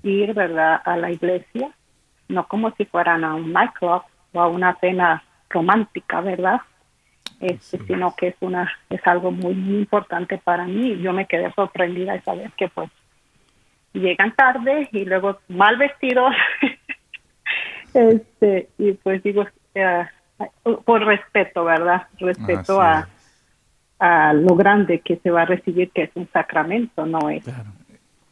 ir, 0.04 0.34
¿verdad?, 0.34 0.80
a 0.84 0.96
la 0.96 1.10
iglesia, 1.10 1.68
no 2.28 2.46
como 2.46 2.70
si 2.76 2.84
fueran 2.84 3.24
a 3.24 3.34
un 3.34 3.52
nightclub 3.52 4.02
o 4.32 4.40
a 4.40 4.46
una 4.46 4.76
cena 4.76 5.24
romántica, 5.50 6.20
¿verdad? 6.20 6.60
Este, 7.40 7.78
sino 7.86 8.14
que 8.14 8.28
es 8.28 8.36
una 8.40 8.70
es 8.88 9.04
algo 9.04 9.32
muy, 9.32 9.54
muy 9.54 9.78
importante 9.78 10.38
para 10.38 10.64
mí. 10.64 10.96
Yo 11.00 11.12
me 11.12 11.26
quedé 11.26 11.52
sorprendida 11.54 12.12
de 12.12 12.20
saber 12.22 12.52
que 12.52 12.68
pues 12.68 12.88
llegan 13.92 14.34
tarde 14.36 14.88
y 14.92 15.04
luego 15.04 15.40
mal 15.48 15.76
vestidos. 15.76 16.32
este 17.94 18.68
y 18.78 18.92
pues 18.92 19.24
digo 19.24 19.44
eh, 19.74 20.06
por 20.84 21.04
respeto, 21.04 21.64
¿verdad? 21.64 22.06
Respeto 22.18 22.80
Así 22.80 23.08
a, 23.08 23.08
a 23.98 24.32
lo 24.32 24.54
grande 24.54 25.00
que 25.00 25.16
se 25.16 25.30
va 25.30 25.42
a 25.42 25.46
recibir, 25.46 25.90
que 25.90 26.02
es 26.04 26.10
un 26.14 26.28
sacramento, 26.32 27.04
no 27.06 27.30
es 27.30 27.44
Claro. 27.44 27.70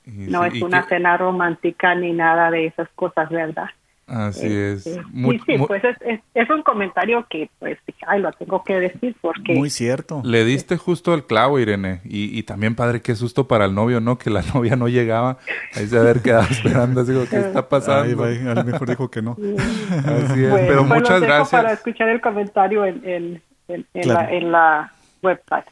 Y 0.07 0.31
no 0.31 0.45
sí, 0.49 0.59
es 0.59 0.63
una 0.63 0.83
que- 0.83 0.91
cena 0.91 1.17
romántica 1.17 1.95
ni 1.97 2.13
nada 2.13 2.51
de 2.53 2.67
esas 2.67 2.89
cosas, 2.95 3.29
¿verdad? 3.29 3.67
Así 4.07 4.47
es. 4.47 4.87
Este, 4.87 5.03
Mu- 5.11 5.33
sí, 5.33 5.41
sí, 5.45 5.59
mu- 5.59 5.67
pues 5.67 5.83
es, 5.83 5.97
es, 6.03 6.21
es 6.33 6.49
un 6.49 6.63
comentario 6.63 7.27
que, 7.29 7.51
pues, 7.59 7.77
ay, 8.07 8.21
lo 8.21 8.31
tengo 8.31 8.63
que 8.63 8.79
decir 8.79 9.17
porque 9.21 9.55
Muy 9.55 9.69
cierto. 9.69 10.23
Le 10.25 10.45
diste 10.45 10.77
justo 10.77 11.13
el 11.13 11.25
clavo, 11.25 11.59
Irene. 11.59 12.03
Y, 12.05 12.39
y 12.39 12.45
también, 12.45 12.77
padre, 12.77 13.01
qué 13.03 13.17
susto 13.17 13.49
para 13.49 13.65
el 13.65 13.75
novio, 13.75 13.99
¿no? 14.01 14.17
Que 14.17 14.31
la 14.31 14.43
novia 14.55 14.77
no 14.77 14.87
llegaba. 14.87 15.39
Ahí 15.75 15.89
se 15.89 15.99
haber 15.99 16.23
quedado 16.23 16.47
esperando. 16.49 17.01
Así 17.01 17.13
como, 17.13 17.27
¿qué 17.29 17.39
está 17.39 17.59
Ay, 17.59 17.65
pasando? 17.69 18.17
va, 18.23 18.29
a 18.29 18.55
lo 18.55 18.63
mejor 18.65 18.89
dijo 18.89 19.11
que 19.11 19.23
no. 19.23 19.33
Así 19.33 20.45
es. 20.45 20.51
Bueno, 20.51 20.67
Pero 20.69 20.87
pues, 20.87 21.01
muchas 21.01 21.21
gracias. 21.21 21.51
para 21.51 21.73
escuchar 21.73 22.09
el 22.11 22.21
comentario 22.21 22.85
en, 22.85 23.01
en, 23.05 23.43
en, 23.67 23.87
en 23.93 24.03
Claro. 24.05 24.21
la, 24.21 24.33
en 24.33 24.53
la 24.53 24.93
website. 25.23 25.65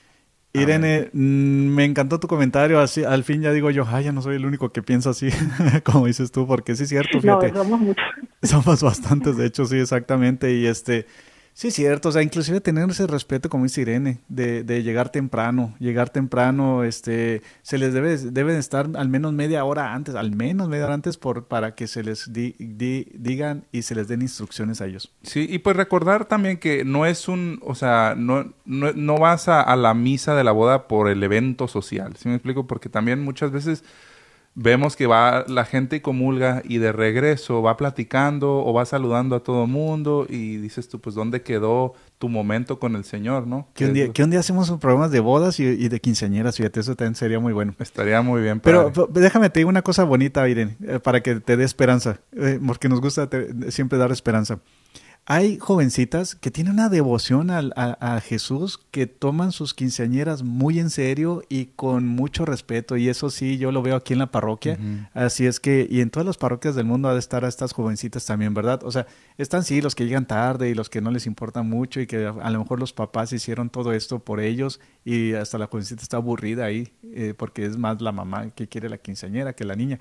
Irene, 0.57 1.11
mm, 1.12 1.18
me 1.74 1.84
encantó 1.84 2.20
tu 2.20 2.28
comentario. 2.28 2.78
Así, 2.78 3.03
al 3.03 3.24
fin 3.24 3.42
ya 3.42 3.51
digo 3.53 3.70
yo, 3.70 3.84
ay, 3.88 4.05
ya 4.05 4.12
no 4.12 4.22
soy 4.22 4.36
el 4.36 4.47
único 4.47 4.70
que 4.72 4.82
piensa 4.82 5.11
así, 5.11 5.28
como 5.84 6.07
dices 6.07 6.30
tú, 6.30 6.47
porque 6.47 6.76
sí 6.76 6.84
es 6.84 6.88
cierto, 6.90 7.18
No, 7.22 7.40
fíjate. 7.40 7.53
somos 7.53 7.80
muchos. 7.80 8.05
Somos 8.42 8.82
bastantes, 8.82 9.36
de 9.36 9.47
hecho, 9.47 9.64
sí, 9.66 9.78
exactamente. 9.78 10.53
Y 10.55 10.66
este, 10.66 11.07
sí 11.55 11.70
cierto, 11.70 12.11
o 12.11 12.12
sea, 12.12 12.20
inclusive 12.22 12.61
tener 12.61 12.90
ese 12.90 13.07
respeto, 13.07 13.48
como 13.48 13.64
dice 13.64 13.80
Irene, 13.80 14.18
de, 14.28 14.62
de 14.64 14.82
llegar 14.82 15.09
temprano, 15.11 15.74
llegar 15.78 16.11
temprano, 16.11 16.84
este, 16.84 17.42
se 17.62 17.78
les 17.78 17.94
debe, 17.94 18.18
deben 18.18 18.57
estar 18.57 18.90
al 18.94 19.09
menos 19.09 19.32
media 19.32 19.64
hora 19.64 19.94
antes, 19.94 20.14
al 20.16 20.34
menos 20.34 20.68
media 20.68 20.84
hora 20.84 20.94
antes 20.94 21.16
por, 21.16 21.46
para 21.46 21.74
que 21.74 21.86
se 21.86 22.02
les 22.02 22.32
di- 22.32 22.55
di- 22.59 23.07
digan 23.14 23.64
y 23.72 23.82
se 23.82 23.94
les 23.94 24.09
den 24.09 24.20
instrucciones 24.20 24.80
a 24.80 24.86
ellos. 24.86 25.11
Sí, 25.22 25.46
y 25.48 25.59
pues 25.61 25.76
recordar 25.76 26.26
también 26.26 26.59
que 26.59 26.84
no 26.84 27.07
es 27.07 27.28
un, 27.28 27.61
o 27.62 27.74
sea, 27.74 28.14
no, 28.16 28.52
no, 28.64 28.92
no 28.92 29.16
vas 29.16 29.48
a, 29.48 29.62
a 29.62 29.76
la 29.76 29.94
misa 29.94 30.34
de 30.34 30.44
la 30.44 30.52
boda 30.52 30.88
por 30.88 31.09
el 31.09 31.22
evento 31.22 31.68
social, 31.68 32.16
¿sí 32.18 32.28
me 32.28 32.34
explico? 32.34 32.66
Porque 32.66 32.88
también 32.88 33.22
muchas 33.22 33.50
veces 33.52 33.84
vemos 34.57 34.94
que 34.94 35.07
va 35.07 35.44
la 35.48 35.64
gente 35.64 35.96
y 35.96 36.00
comulga 36.00 36.62
y 36.64 36.78
de 36.78 36.92
regreso 36.92 37.61
va 37.62 37.76
platicando 37.76 38.64
o 38.64 38.72
va 38.72 38.84
saludando 38.84 39.34
a 39.36 39.40
todo 39.40 39.66
mundo 39.66 40.26
y 40.28 40.59
dices 40.59 40.88
tú, 40.88 41.00
pues, 41.00 41.14
¿dónde 41.16 41.42
quedó 41.42 41.94
tu 42.18 42.28
momento 42.28 42.78
con 42.78 42.94
el 42.94 43.05
Señor, 43.05 43.46
no? 43.46 43.66
Que 43.74 43.86
un, 43.86 43.94
día, 43.94 44.12
que 44.12 44.22
un 44.22 44.30
día 44.30 44.40
hacemos 44.40 44.70
un 44.70 44.78
programas 44.78 45.11
de 45.11 45.20
bodas 45.20 45.59
y, 45.59 45.64
y 45.64 45.88
de 45.88 46.00
quinceañeras, 46.00 46.57
fíjate, 46.57 46.80
eso 46.80 46.94
también 46.94 47.16
sería 47.16 47.40
muy 47.40 47.52
bueno. 47.52 47.74
Estaría 47.80 48.22
muy 48.22 48.42
bien. 48.42 48.61
Pero, 48.61 48.92
déjame 49.11 49.50
te 49.50 49.61
digo 49.61 49.68
una 49.70 49.82
cosa 49.82 50.05
bonita, 50.05 50.48
Irene, 50.48 50.76
eh, 50.86 51.00
para 51.00 51.20
que 51.20 51.36
te 51.40 51.57
dé 51.57 51.64
esperanza, 51.64 52.20
eh, 52.36 52.61
porque 52.64 52.88
nos 52.88 53.00
gusta 53.00 53.28
te- 53.28 53.70
siempre 53.72 53.98
dar 53.98 54.12
esperanza. 54.12 54.61
Hay 55.27 55.59
jovencitas 55.59 56.35
que 56.35 56.51
tienen 56.51 56.75
una 56.75 56.91
devoción 56.91 57.51
al- 57.51 57.72
a, 57.77 58.16
a 58.16 58.20
Jesús, 58.20 58.79
que 58.91 59.07
toman 59.07 59.53
sus 59.53 59.72
quinceañeras 59.72 60.43
muy 60.43 60.79
en 60.79 60.91
serio 60.91 61.43
y 61.49 61.66
con 61.77 62.07
mucho 62.07 62.45
respeto, 62.45 62.99
y 62.99 63.09
eso 63.09 63.31
sí, 63.31 63.57
yo 63.57 63.72
lo 63.72 63.81
veo 63.81 63.97
aquí 63.97 64.12
en 64.12 64.18
la 64.18 64.31
parroquia. 64.31 64.79
Así 65.14 65.47
es 65.47 65.61
que, 65.61 65.87
y 65.91 66.03
en 66.03 66.11
todas 66.11 66.27
las 66.27 66.37
parroquias 66.37 66.75
del 66.75 66.85
mundo 66.85 67.09
ha 67.09 67.14
de 67.14 67.20
estar 67.20 67.43
a 67.47 67.49
estas 67.49 67.72
jovencitas 67.72 68.27
también, 68.27 68.53
¿verdad? 68.53 68.83
O 68.85 68.93
sea, 68.93 69.07
están 69.39 69.64
sí 69.64 69.81
los 69.81 69.95
que 69.95 70.05
llegan 70.05 70.27
tarde 70.27 70.68
y 70.68 70.75
los 70.75 70.91
que 70.91 71.01
no 71.01 71.11
les 71.11 71.27
importa 71.27 71.62
mucho 71.62 72.03
y 72.03 72.07
que 72.07 72.27
a, 72.27 72.31
a 72.43 72.51
lo 72.51 72.59
mejor 72.59 72.79
los 72.79 72.93
papás 72.93 73.33
hicieron 73.33 73.70
todo 73.70 73.95
esto 73.95 74.18
por 74.18 74.41
ellos 74.41 74.79
y 75.07 75.33
hasta 75.33 75.57
la 75.57 75.68
jovencita 75.68 76.03
está 76.03 76.18
aburrida 76.18 76.66
ahí 76.66 76.93
eh, 77.03 77.33
porque 77.35 77.64
es 77.64 77.79
más 77.79 78.03
la 78.03 78.12
mamá 78.12 78.51
que 78.51 78.68
quiere 78.68 78.91
la 78.91 78.99
quinceañera 78.99 79.55
que 79.55 79.64
la 79.64 79.75
niña. 79.75 80.01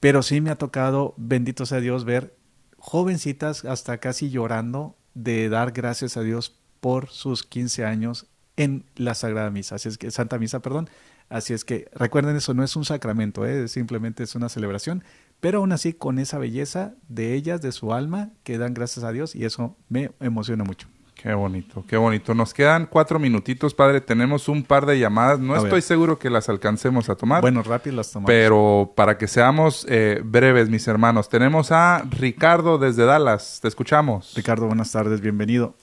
Pero 0.00 0.24
sí 0.24 0.40
me 0.40 0.50
ha 0.50 0.56
tocado, 0.58 1.14
bendito 1.16 1.64
sea 1.64 1.78
Dios, 1.78 2.04
ver 2.04 2.34
jovencitas 2.82 3.64
hasta 3.64 3.98
casi 3.98 4.28
llorando 4.28 4.96
de 5.14 5.48
dar 5.48 5.70
gracias 5.70 6.16
a 6.16 6.22
Dios 6.22 6.58
por 6.80 7.10
sus 7.10 7.44
15 7.44 7.84
años 7.84 8.26
en 8.56 8.84
la 8.96 9.14
Sagrada 9.14 9.50
Misa, 9.50 9.76
así 9.76 9.88
es 9.88 9.98
que 9.98 10.10
Santa 10.10 10.36
Misa, 10.36 10.60
perdón. 10.60 10.90
Así 11.28 11.54
es 11.54 11.64
que 11.64 11.88
recuerden 11.94 12.36
eso 12.36 12.52
no 12.54 12.64
es 12.64 12.74
un 12.74 12.84
sacramento, 12.84 13.46
¿eh? 13.46 13.68
simplemente 13.68 14.24
es 14.24 14.34
una 14.34 14.48
celebración, 14.48 15.04
pero 15.40 15.60
aún 15.60 15.72
así 15.72 15.94
con 15.94 16.18
esa 16.18 16.38
belleza 16.38 16.94
de 17.08 17.34
ellas, 17.34 17.62
de 17.62 17.70
su 17.70 17.94
alma, 17.94 18.32
que 18.42 18.58
dan 18.58 18.74
gracias 18.74 19.04
a 19.04 19.12
Dios 19.12 19.34
y 19.36 19.44
eso 19.44 19.76
me 19.88 20.10
emociona 20.20 20.64
mucho. 20.64 20.88
Qué 21.22 21.34
bonito, 21.34 21.84
qué 21.88 21.96
bonito. 21.96 22.34
Nos 22.34 22.52
quedan 22.52 22.86
cuatro 22.86 23.20
minutitos, 23.20 23.74
padre. 23.74 24.00
Tenemos 24.00 24.48
un 24.48 24.64
par 24.64 24.86
de 24.86 24.98
llamadas. 24.98 25.38
No 25.38 25.54
estoy 25.54 25.80
seguro 25.80 26.18
que 26.18 26.28
las 26.28 26.48
alcancemos 26.48 27.08
a 27.08 27.14
tomar. 27.14 27.40
Bueno, 27.40 27.62
rápido 27.62 27.94
las 27.94 28.12
tomamos. 28.12 28.26
Pero 28.26 28.92
para 28.96 29.16
que 29.16 29.28
seamos 29.28 29.86
eh, 29.88 30.20
breves, 30.24 30.68
mis 30.68 30.88
hermanos, 30.88 31.28
tenemos 31.28 31.70
a 31.70 32.02
Ricardo 32.10 32.76
desde 32.76 33.04
Dallas. 33.04 33.60
Te 33.62 33.68
escuchamos. 33.68 34.34
Ricardo, 34.34 34.66
buenas 34.66 34.90
tardes, 34.90 35.20
bienvenido. 35.20 35.76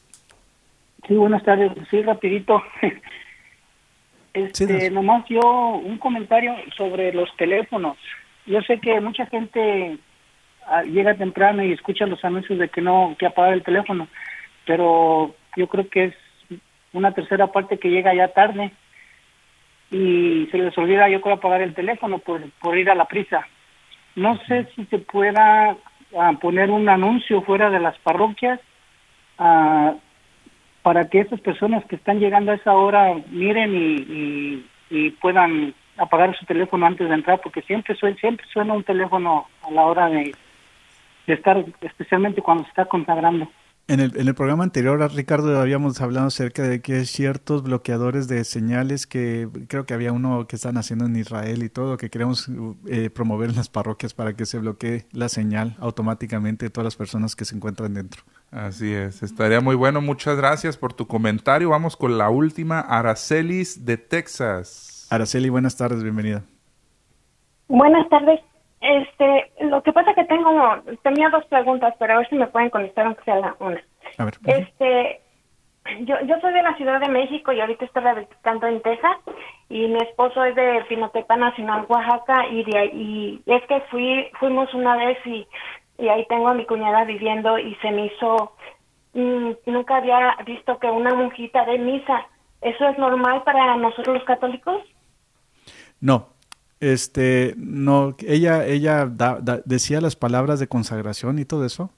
Sí, 1.07 1.13
buenas 1.13 1.41
tardes. 1.43 1.71
Sí, 1.89 2.01
rapidito. 2.01 2.61
Este, 4.31 4.91
nomás 4.91 5.25
yo 5.27 5.41
un 5.41 5.97
comentario 5.97 6.53
sobre 6.77 7.11
los 7.11 7.35
teléfonos. 7.35 7.97
Yo 8.45 8.61
sé 8.61 8.79
que 8.79 9.01
mucha 9.01 9.25
gente 9.25 9.97
ah, 10.67 10.83
llega 10.83 11.15
temprano 11.15 11.63
y 11.63 11.73
escucha 11.73 12.05
los 12.05 12.23
anuncios 12.23 12.59
de 12.59 12.69
que 12.69 12.79
no, 12.79 13.15
que 13.17 13.25
apagar 13.25 13.53
el 13.53 13.63
teléfono 13.63 14.07
pero 14.66 15.36
yo 15.55 15.68
creo 15.68 15.89
que 15.89 16.05
es 16.05 16.16
una 16.93 17.14
tercera 17.14 17.47
parte 17.47 17.78
que 17.78 17.89
llega 17.89 18.14
ya 18.14 18.30
tarde 18.30 18.72
y 19.91 20.47
se 20.51 20.57
les 20.57 20.78
olvida 20.78 21.10
yo 21.10 21.22
creo 21.22 21.36
apagar 21.36 21.62
el 21.62 21.74
teléfono 21.74 22.20
por, 22.20 22.41
por 22.62 22.78
ir 22.78 22.89
a 22.89 22.95
la 22.95 23.05
prisa. 23.05 23.47
No 24.16 24.38
sé 24.47 24.68
si 24.76 24.86
se 24.86 24.99
pueda 24.99 25.76
ah, 26.18 26.34
poner 26.41 26.70
un 26.72 26.89
anuncio 26.89 27.41
fuera 27.41 27.70
de 27.70 27.80
las 27.80 27.97
parroquias 27.99 28.60
ah, 29.38 29.95
para 30.82 31.10
que 31.10 31.22
esas 31.22 31.41
personas 31.41 31.84
que 31.86 31.95
están 31.95 32.20
llegando 32.20 32.51
a 32.51 32.55
esa 32.55 32.74
hora 32.74 33.14
miren 33.30 33.76
y, 33.76 34.66
y, 34.89 35.10
puedan 35.22 35.74
apagar 35.97 36.36
su 36.38 36.45
teléfono 36.45 36.86
antes 36.86 37.07
de 37.07 37.14
entrar 37.14 37.41
porque 37.41 37.62
siempre 37.64 37.95
suena, 37.95 38.16
siempre 38.18 38.45
suena 38.51 38.74
un 38.74 38.84
teléfono 38.84 39.47
a 39.62 39.72
la 39.72 39.86
hora 39.86 40.10
de, 40.10 40.34
de 41.28 41.34
estar 41.34 41.64
especialmente 41.82 42.41
cuando 42.41 42.64
se 42.64 42.70
está 42.70 42.86
consagrando. 42.86 43.47
En 43.89 43.99
el, 43.99 44.15
en 44.15 44.27
el 44.27 44.35
programa 44.35 44.63
anterior, 44.63 44.99
Ricardo, 45.15 45.59
habíamos 45.59 45.99
hablado 45.99 46.27
acerca 46.27 46.61
de 46.61 46.79
que 46.79 46.97
hay 46.97 47.05
ciertos 47.05 47.63
bloqueadores 47.63 48.27
de 48.27 48.43
señales 48.43 49.07
que 49.07 49.49
creo 49.67 49.87
que 49.87 49.95
había 49.95 50.11
uno 50.11 50.45
que 50.45 50.57
están 50.57 50.77
haciendo 50.77 51.05
en 51.05 51.15
Israel 51.15 51.63
y 51.63 51.69
todo, 51.69 51.97
que 51.97 52.11
queremos 52.11 52.47
eh, 52.87 53.09
promover 53.09 53.49
en 53.49 53.55
las 53.55 53.67
parroquias 53.67 54.13
para 54.13 54.35
que 54.35 54.45
se 54.45 54.59
bloquee 54.59 55.07
la 55.11 55.27
señal 55.27 55.75
automáticamente 55.79 56.67
de 56.67 56.69
todas 56.69 56.85
las 56.85 56.95
personas 56.97 57.35
que 57.35 57.45
se 57.45 57.55
encuentran 57.55 57.95
dentro. 57.95 58.21
Así 58.51 58.93
es, 58.93 59.23
estaría 59.23 59.59
muy 59.59 59.73
bueno. 59.73 60.01
Muchas 60.01 60.37
gracias 60.37 60.77
por 60.77 60.93
tu 60.93 61.07
comentario. 61.07 61.71
Vamos 61.71 61.97
con 61.97 62.19
la 62.19 62.29
última, 62.29 62.81
Aracelis 62.81 63.87
de 63.87 63.97
Texas. 63.97 65.07
Araceli, 65.09 65.49
buenas 65.49 65.75
tardes, 65.75 66.03
bienvenida. 66.03 66.43
Buenas 67.67 68.07
tardes. 68.09 68.39
Este, 68.82 69.51
lo 69.61 69.84
que 69.84 69.91
pasa 69.91 70.13
que 70.13 70.23
tengo, 70.25 70.51
tenía 71.03 71.30
dos 71.30 71.45
preguntas, 71.45 71.93
pero 71.99 72.13
a 72.13 72.17
ver 72.17 72.30
si 72.30 72.36
me 72.36 72.47
pueden 72.47 72.69
contestar 72.69 73.07
aunque 73.07 73.23
sea 73.23 73.36
la 73.36 73.55
una. 73.59 73.84
A 74.17 74.25
ver. 74.25 74.34
Este, 74.45 75.21
yo, 76.01 76.15
yo 76.25 76.39
soy 76.39 76.53
de 76.53 76.61
la 76.61 76.75
Ciudad 76.75 76.99
de 76.99 77.09
México 77.09 77.51
y 77.51 77.59
ahorita 77.59 77.86
estoy 77.86 78.03
rehabilitando 78.03 78.67
en 78.67 78.82
Texas 78.82 79.17
y 79.69 79.88
mi 79.88 79.97
esposo 79.97 80.43
es 80.45 80.55
de 80.55 80.84
Pinotepa 80.88 81.36
Nacional, 81.36 81.86
Oaxaca 81.89 82.47
y 82.47 82.63
de 82.63 82.77
ahí, 82.77 83.41
y 83.45 83.51
es 83.51 83.63
que 83.67 83.82
fui, 83.91 84.30
fuimos 84.39 84.73
una 84.73 84.95
vez 84.95 85.17
y, 85.25 85.47
y 85.97 86.07
ahí 86.07 86.25
tengo 86.27 86.47
a 86.47 86.53
mi 86.53 86.65
cuñada 86.65 87.03
viviendo 87.03 87.59
y 87.59 87.75
se 87.75 87.91
me 87.91 88.05
hizo, 88.07 88.53
mm, 89.13 89.51
nunca 89.65 89.97
había 89.97 90.38
visto 90.45 90.80
que 90.80 90.88
una 90.88 91.13
monjita 91.13 91.65
de 91.65 91.77
misa, 91.77 92.27
¿eso 92.61 92.88
es 92.88 92.97
normal 92.97 93.43
para 93.43 93.75
nosotros 93.75 94.15
los 94.15 94.25
católicos? 94.25 94.82
No, 96.01 96.30
este, 96.80 97.53
no, 97.57 98.15
ella, 98.25 98.65
ella 98.65 99.07
decía 99.65 100.01
las 100.01 100.15
palabras 100.15 100.59
de 100.59 100.67
consagración 100.67 101.39
y 101.39 101.45
todo 101.45 101.65
eso. 101.65 101.89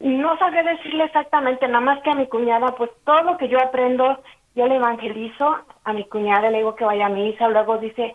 No 0.00 0.36
sabría 0.38 0.62
decirle 0.62 1.04
exactamente, 1.04 1.66
nada 1.66 1.80
más 1.80 2.02
que 2.02 2.10
a 2.10 2.14
mi 2.14 2.26
cuñada, 2.26 2.74
pues 2.76 2.90
todo 3.04 3.22
lo 3.22 3.38
que 3.38 3.48
yo 3.48 3.58
aprendo, 3.58 4.20
yo 4.54 4.66
le 4.66 4.76
evangelizo 4.76 5.56
a 5.84 5.92
mi 5.92 6.04
cuñada, 6.04 6.50
le 6.50 6.58
digo 6.58 6.74
que 6.74 6.84
vaya 6.84 7.06
a 7.06 7.10
misa, 7.10 7.48
luego 7.48 7.78
dice, 7.78 8.14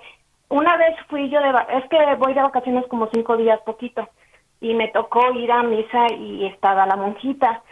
una 0.49 0.77
vez 0.77 0.95
fui 1.09 1.29
yo 1.29 1.39
de, 1.41 1.49
es 1.49 1.89
que 1.89 1.97
voy 2.19 2.33
de 2.33 2.41
vacaciones 2.41 2.85
como 2.87 3.09
cinco 3.11 3.35
días, 3.37 3.59
poquito, 3.65 4.07
y 4.59 4.75
me 4.75 4.89
tocó 4.89 5.31
ir 5.33 5.51
a 5.51 5.63
misa 5.63 6.13
y 6.13 6.45
estaba 6.45 6.85
la 6.85 6.97
monjita, 6.97 7.63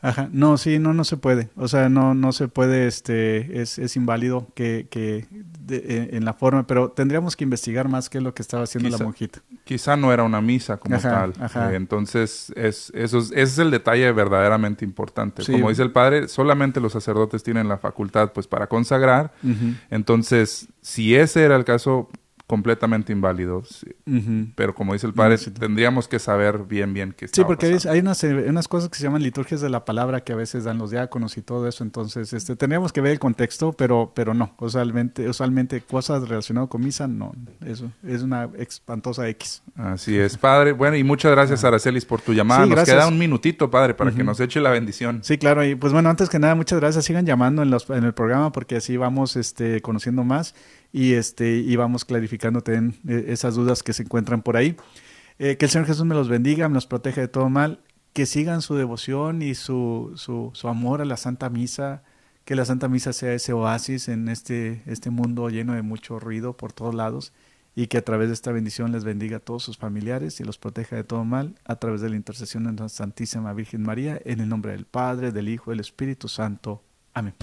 Ajá, 0.00 0.28
no, 0.32 0.56
sí, 0.58 0.78
no, 0.78 0.94
no 0.94 1.04
se 1.04 1.16
puede. 1.16 1.50
O 1.56 1.66
sea, 1.66 1.88
no, 1.88 2.14
no 2.14 2.32
se 2.32 2.46
puede, 2.48 2.86
este, 2.86 3.60
es, 3.60 3.78
es 3.78 3.96
inválido 3.96 4.46
que, 4.54 4.86
que 4.90 5.26
eh, 5.70 6.10
en 6.12 6.24
la 6.24 6.34
forma, 6.34 6.66
pero 6.66 6.90
tendríamos 6.90 7.34
que 7.34 7.44
investigar 7.44 7.88
más 7.88 8.08
qué 8.08 8.18
es 8.18 8.24
lo 8.24 8.32
que 8.32 8.42
estaba 8.42 8.62
haciendo 8.62 8.90
la 8.90 8.98
monjita. 8.98 9.40
Quizá 9.64 9.96
no 9.96 10.12
era 10.12 10.22
una 10.22 10.40
misa 10.40 10.76
como 10.76 10.98
tal. 10.98 11.32
Eh, 11.32 11.74
entonces, 11.74 12.52
es, 12.54 12.92
eso 12.94 13.18
ese 13.18 13.42
es 13.42 13.58
el 13.58 13.70
detalle 13.70 14.10
verdaderamente 14.12 14.84
importante. 14.84 15.42
Como 15.44 15.68
dice 15.68 15.82
el 15.82 15.90
padre, 15.90 16.28
solamente 16.28 16.80
los 16.80 16.92
sacerdotes 16.92 17.42
tienen 17.42 17.68
la 17.68 17.78
facultad, 17.78 18.32
pues, 18.32 18.46
para 18.46 18.68
consagrar. 18.68 19.32
Entonces, 19.90 20.68
si 20.80 21.16
ese 21.16 21.42
era 21.42 21.56
el 21.56 21.64
caso, 21.64 22.08
completamente 22.48 23.12
inválidos. 23.12 23.84
Pero 24.56 24.74
como 24.74 24.94
dice 24.94 25.06
el 25.06 25.12
padre, 25.12 25.36
tendríamos 25.36 26.08
que 26.08 26.18
saber 26.18 26.64
bien, 26.66 26.94
bien 26.94 27.14
qué 27.16 27.28
Sí, 27.28 27.44
porque 27.44 27.78
hay 27.86 27.98
unas, 28.00 28.24
eh, 28.24 28.46
unas, 28.48 28.66
cosas 28.66 28.88
que 28.88 28.96
se 28.96 29.04
llaman 29.04 29.22
liturgias 29.22 29.60
de 29.60 29.68
la 29.68 29.84
palabra 29.84 30.22
que 30.22 30.32
a 30.32 30.36
veces 30.36 30.64
dan 30.64 30.78
los 30.78 30.90
diáconos 30.90 31.36
y 31.36 31.42
todo 31.42 31.68
eso. 31.68 31.84
Entonces, 31.84 32.32
este, 32.32 32.56
tendríamos 32.56 32.90
que 32.90 33.02
ver 33.02 33.12
el 33.12 33.18
contexto, 33.18 33.74
pero, 33.74 34.12
pero 34.14 34.32
no. 34.32 34.54
Usualmente, 34.58 35.28
usualmente 35.28 35.82
cosas 35.82 36.26
relacionadas 36.26 36.70
con 36.70 36.82
misa, 36.82 37.06
no. 37.06 37.34
Eso 37.66 37.92
es 38.02 38.22
una 38.22 38.48
espantosa 38.56 39.28
X. 39.28 39.62
Así 39.76 40.18
es, 40.18 40.38
padre. 40.38 40.72
Bueno, 40.72 40.96
y 40.96 41.04
muchas 41.04 41.30
gracias, 41.32 41.64
ah. 41.64 41.68
Aracelis, 41.68 42.06
por 42.06 42.22
tu 42.22 42.32
llamada. 42.32 42.64
nos 42.64 42.82
queda 42.82 43.06
un 43.08 43.18
minutito, 43.18 43.70
padre, 43.70 43.92
para 43.92 44.10
que 44.10 44.24
nos 44.24 44.40
eche 44.40 44.58
la 44.58 44.70
bendición. 44.70 45.20
Sí, 45.22 45.36
claro. 45.36 45.66
Y 45.66 45.74
pues 45.74 45.92
bueno, 45.92 46.08
antes 46.08 46.30
que 46.30 46.38
nada, 46.38 46.54
muchas 46.54 46.80
gracias. 46.80 47.04
Sigan 47.04 47.26
llamando 47.26 47.62
en, 47.62 47.68
los, 47.68 47.90
en 47.90 48.04
el 48.04 48.14
programa 48.14 48.52
porque 48.52 48.76
así 48.76 48.96
vamos 48.96 49.36
este, 49.36 49.82
conociendo 49.82 50.24
más 50.24 50.54
y, 50.92 51.14
este, 51.14 51.56
y 51.56 51.76
vamos 51.76 52.04
clarificando 52.04 52.60
también 52.60 52.94
eh, 53.08 53.26
esas 53.28 53.54
dudas 53.54 53.82
que 53.82 53.92
se 53.92 54.02
encuentran 54.02 54.42
por 54.42 54.56
ahí. 54.56 54.76
Eh, 55.38 55.56
que 55.56 55.66
el 55.66 55.70
Señor 55.70 55.86
Jesús 55.86 56.04
me 56.04 56.14
los 56.14 56.28
bendiga, 56.28 56.68
me 56.68 56.74
los 56.74 56.86
proteja 56.86 57.20
de 57.20 57.28
todo 57.28 57.48
mal, 57.48 57.80
que 58.12 58.26
sigan 58.26 58.62
su 58.62 58.74
devoción 58.74 59.42
y 59.42 59.54
su, 59.54 60.12
su, 60.16 60.50
su 60.54 60.68
amor 60.68 61.00
a 61.00 61.04
la 61.04 61.16
Santa 61.16 61.50
Misa, 61.50 62.02
que 62.44 62.56
la 62.56 62.64
Santa 62.64 62.88
Misa 62.88 63.12
sea 63.12 63.34
ese 63.34 63.52
oasis 63.52 64.08
en 64.08 64.28
este, 64.28 64.82
este 64.86 65.10
mundo 65.10 65.48
lleno 65.50 65.74
de 65.74 65.82
mucho 65.82 66.18
ruido 66.18 66.56
por 66.56 66.72
todos 66.72 66.94
lados 66.94 67.32
y 67.76 67.86
que 67.86 67.98
a 67.98 68.02
través 68.02 68.26
de 68.28 68.34
esta 68.34 68.50
bendición 68.50 68.90
les 68.90 69.04
bendiga 69.04 69.36
a 69.36 69.40
todos 69.40 69.62
sus 69.62 69.76
familiares 69.76 70.40
y 70.40 70.44
los 70.44 70.58
proteja 70.58 70.96
de 70.96 71.04
todo 71.04 71.24
mal 71.24 71.54
a 71.64 71.76
través 71.76 72.00
de 72.00 72.10
la 72.10 72.16
intercesión 72.16 72.64
de 72.64 72.82
la 72.82 72.88
Santísima 72.88 73.52
Virgen 73.52 73.82
María, 73.82 74.20
en 74.24 74.40
el 74.40 74.48
nombre 74.48 74.72
del 74.72 74.84
Padre, 74.84 75.30
del 75.30 75.48
Hijo 75.48 75.70
del 75.70 75.78
Espíritu 75.78 76.26
Santo. 76.26 76.82
Amén. 77.14 77.34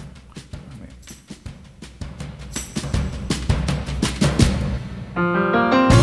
EWTN 5.16 5.96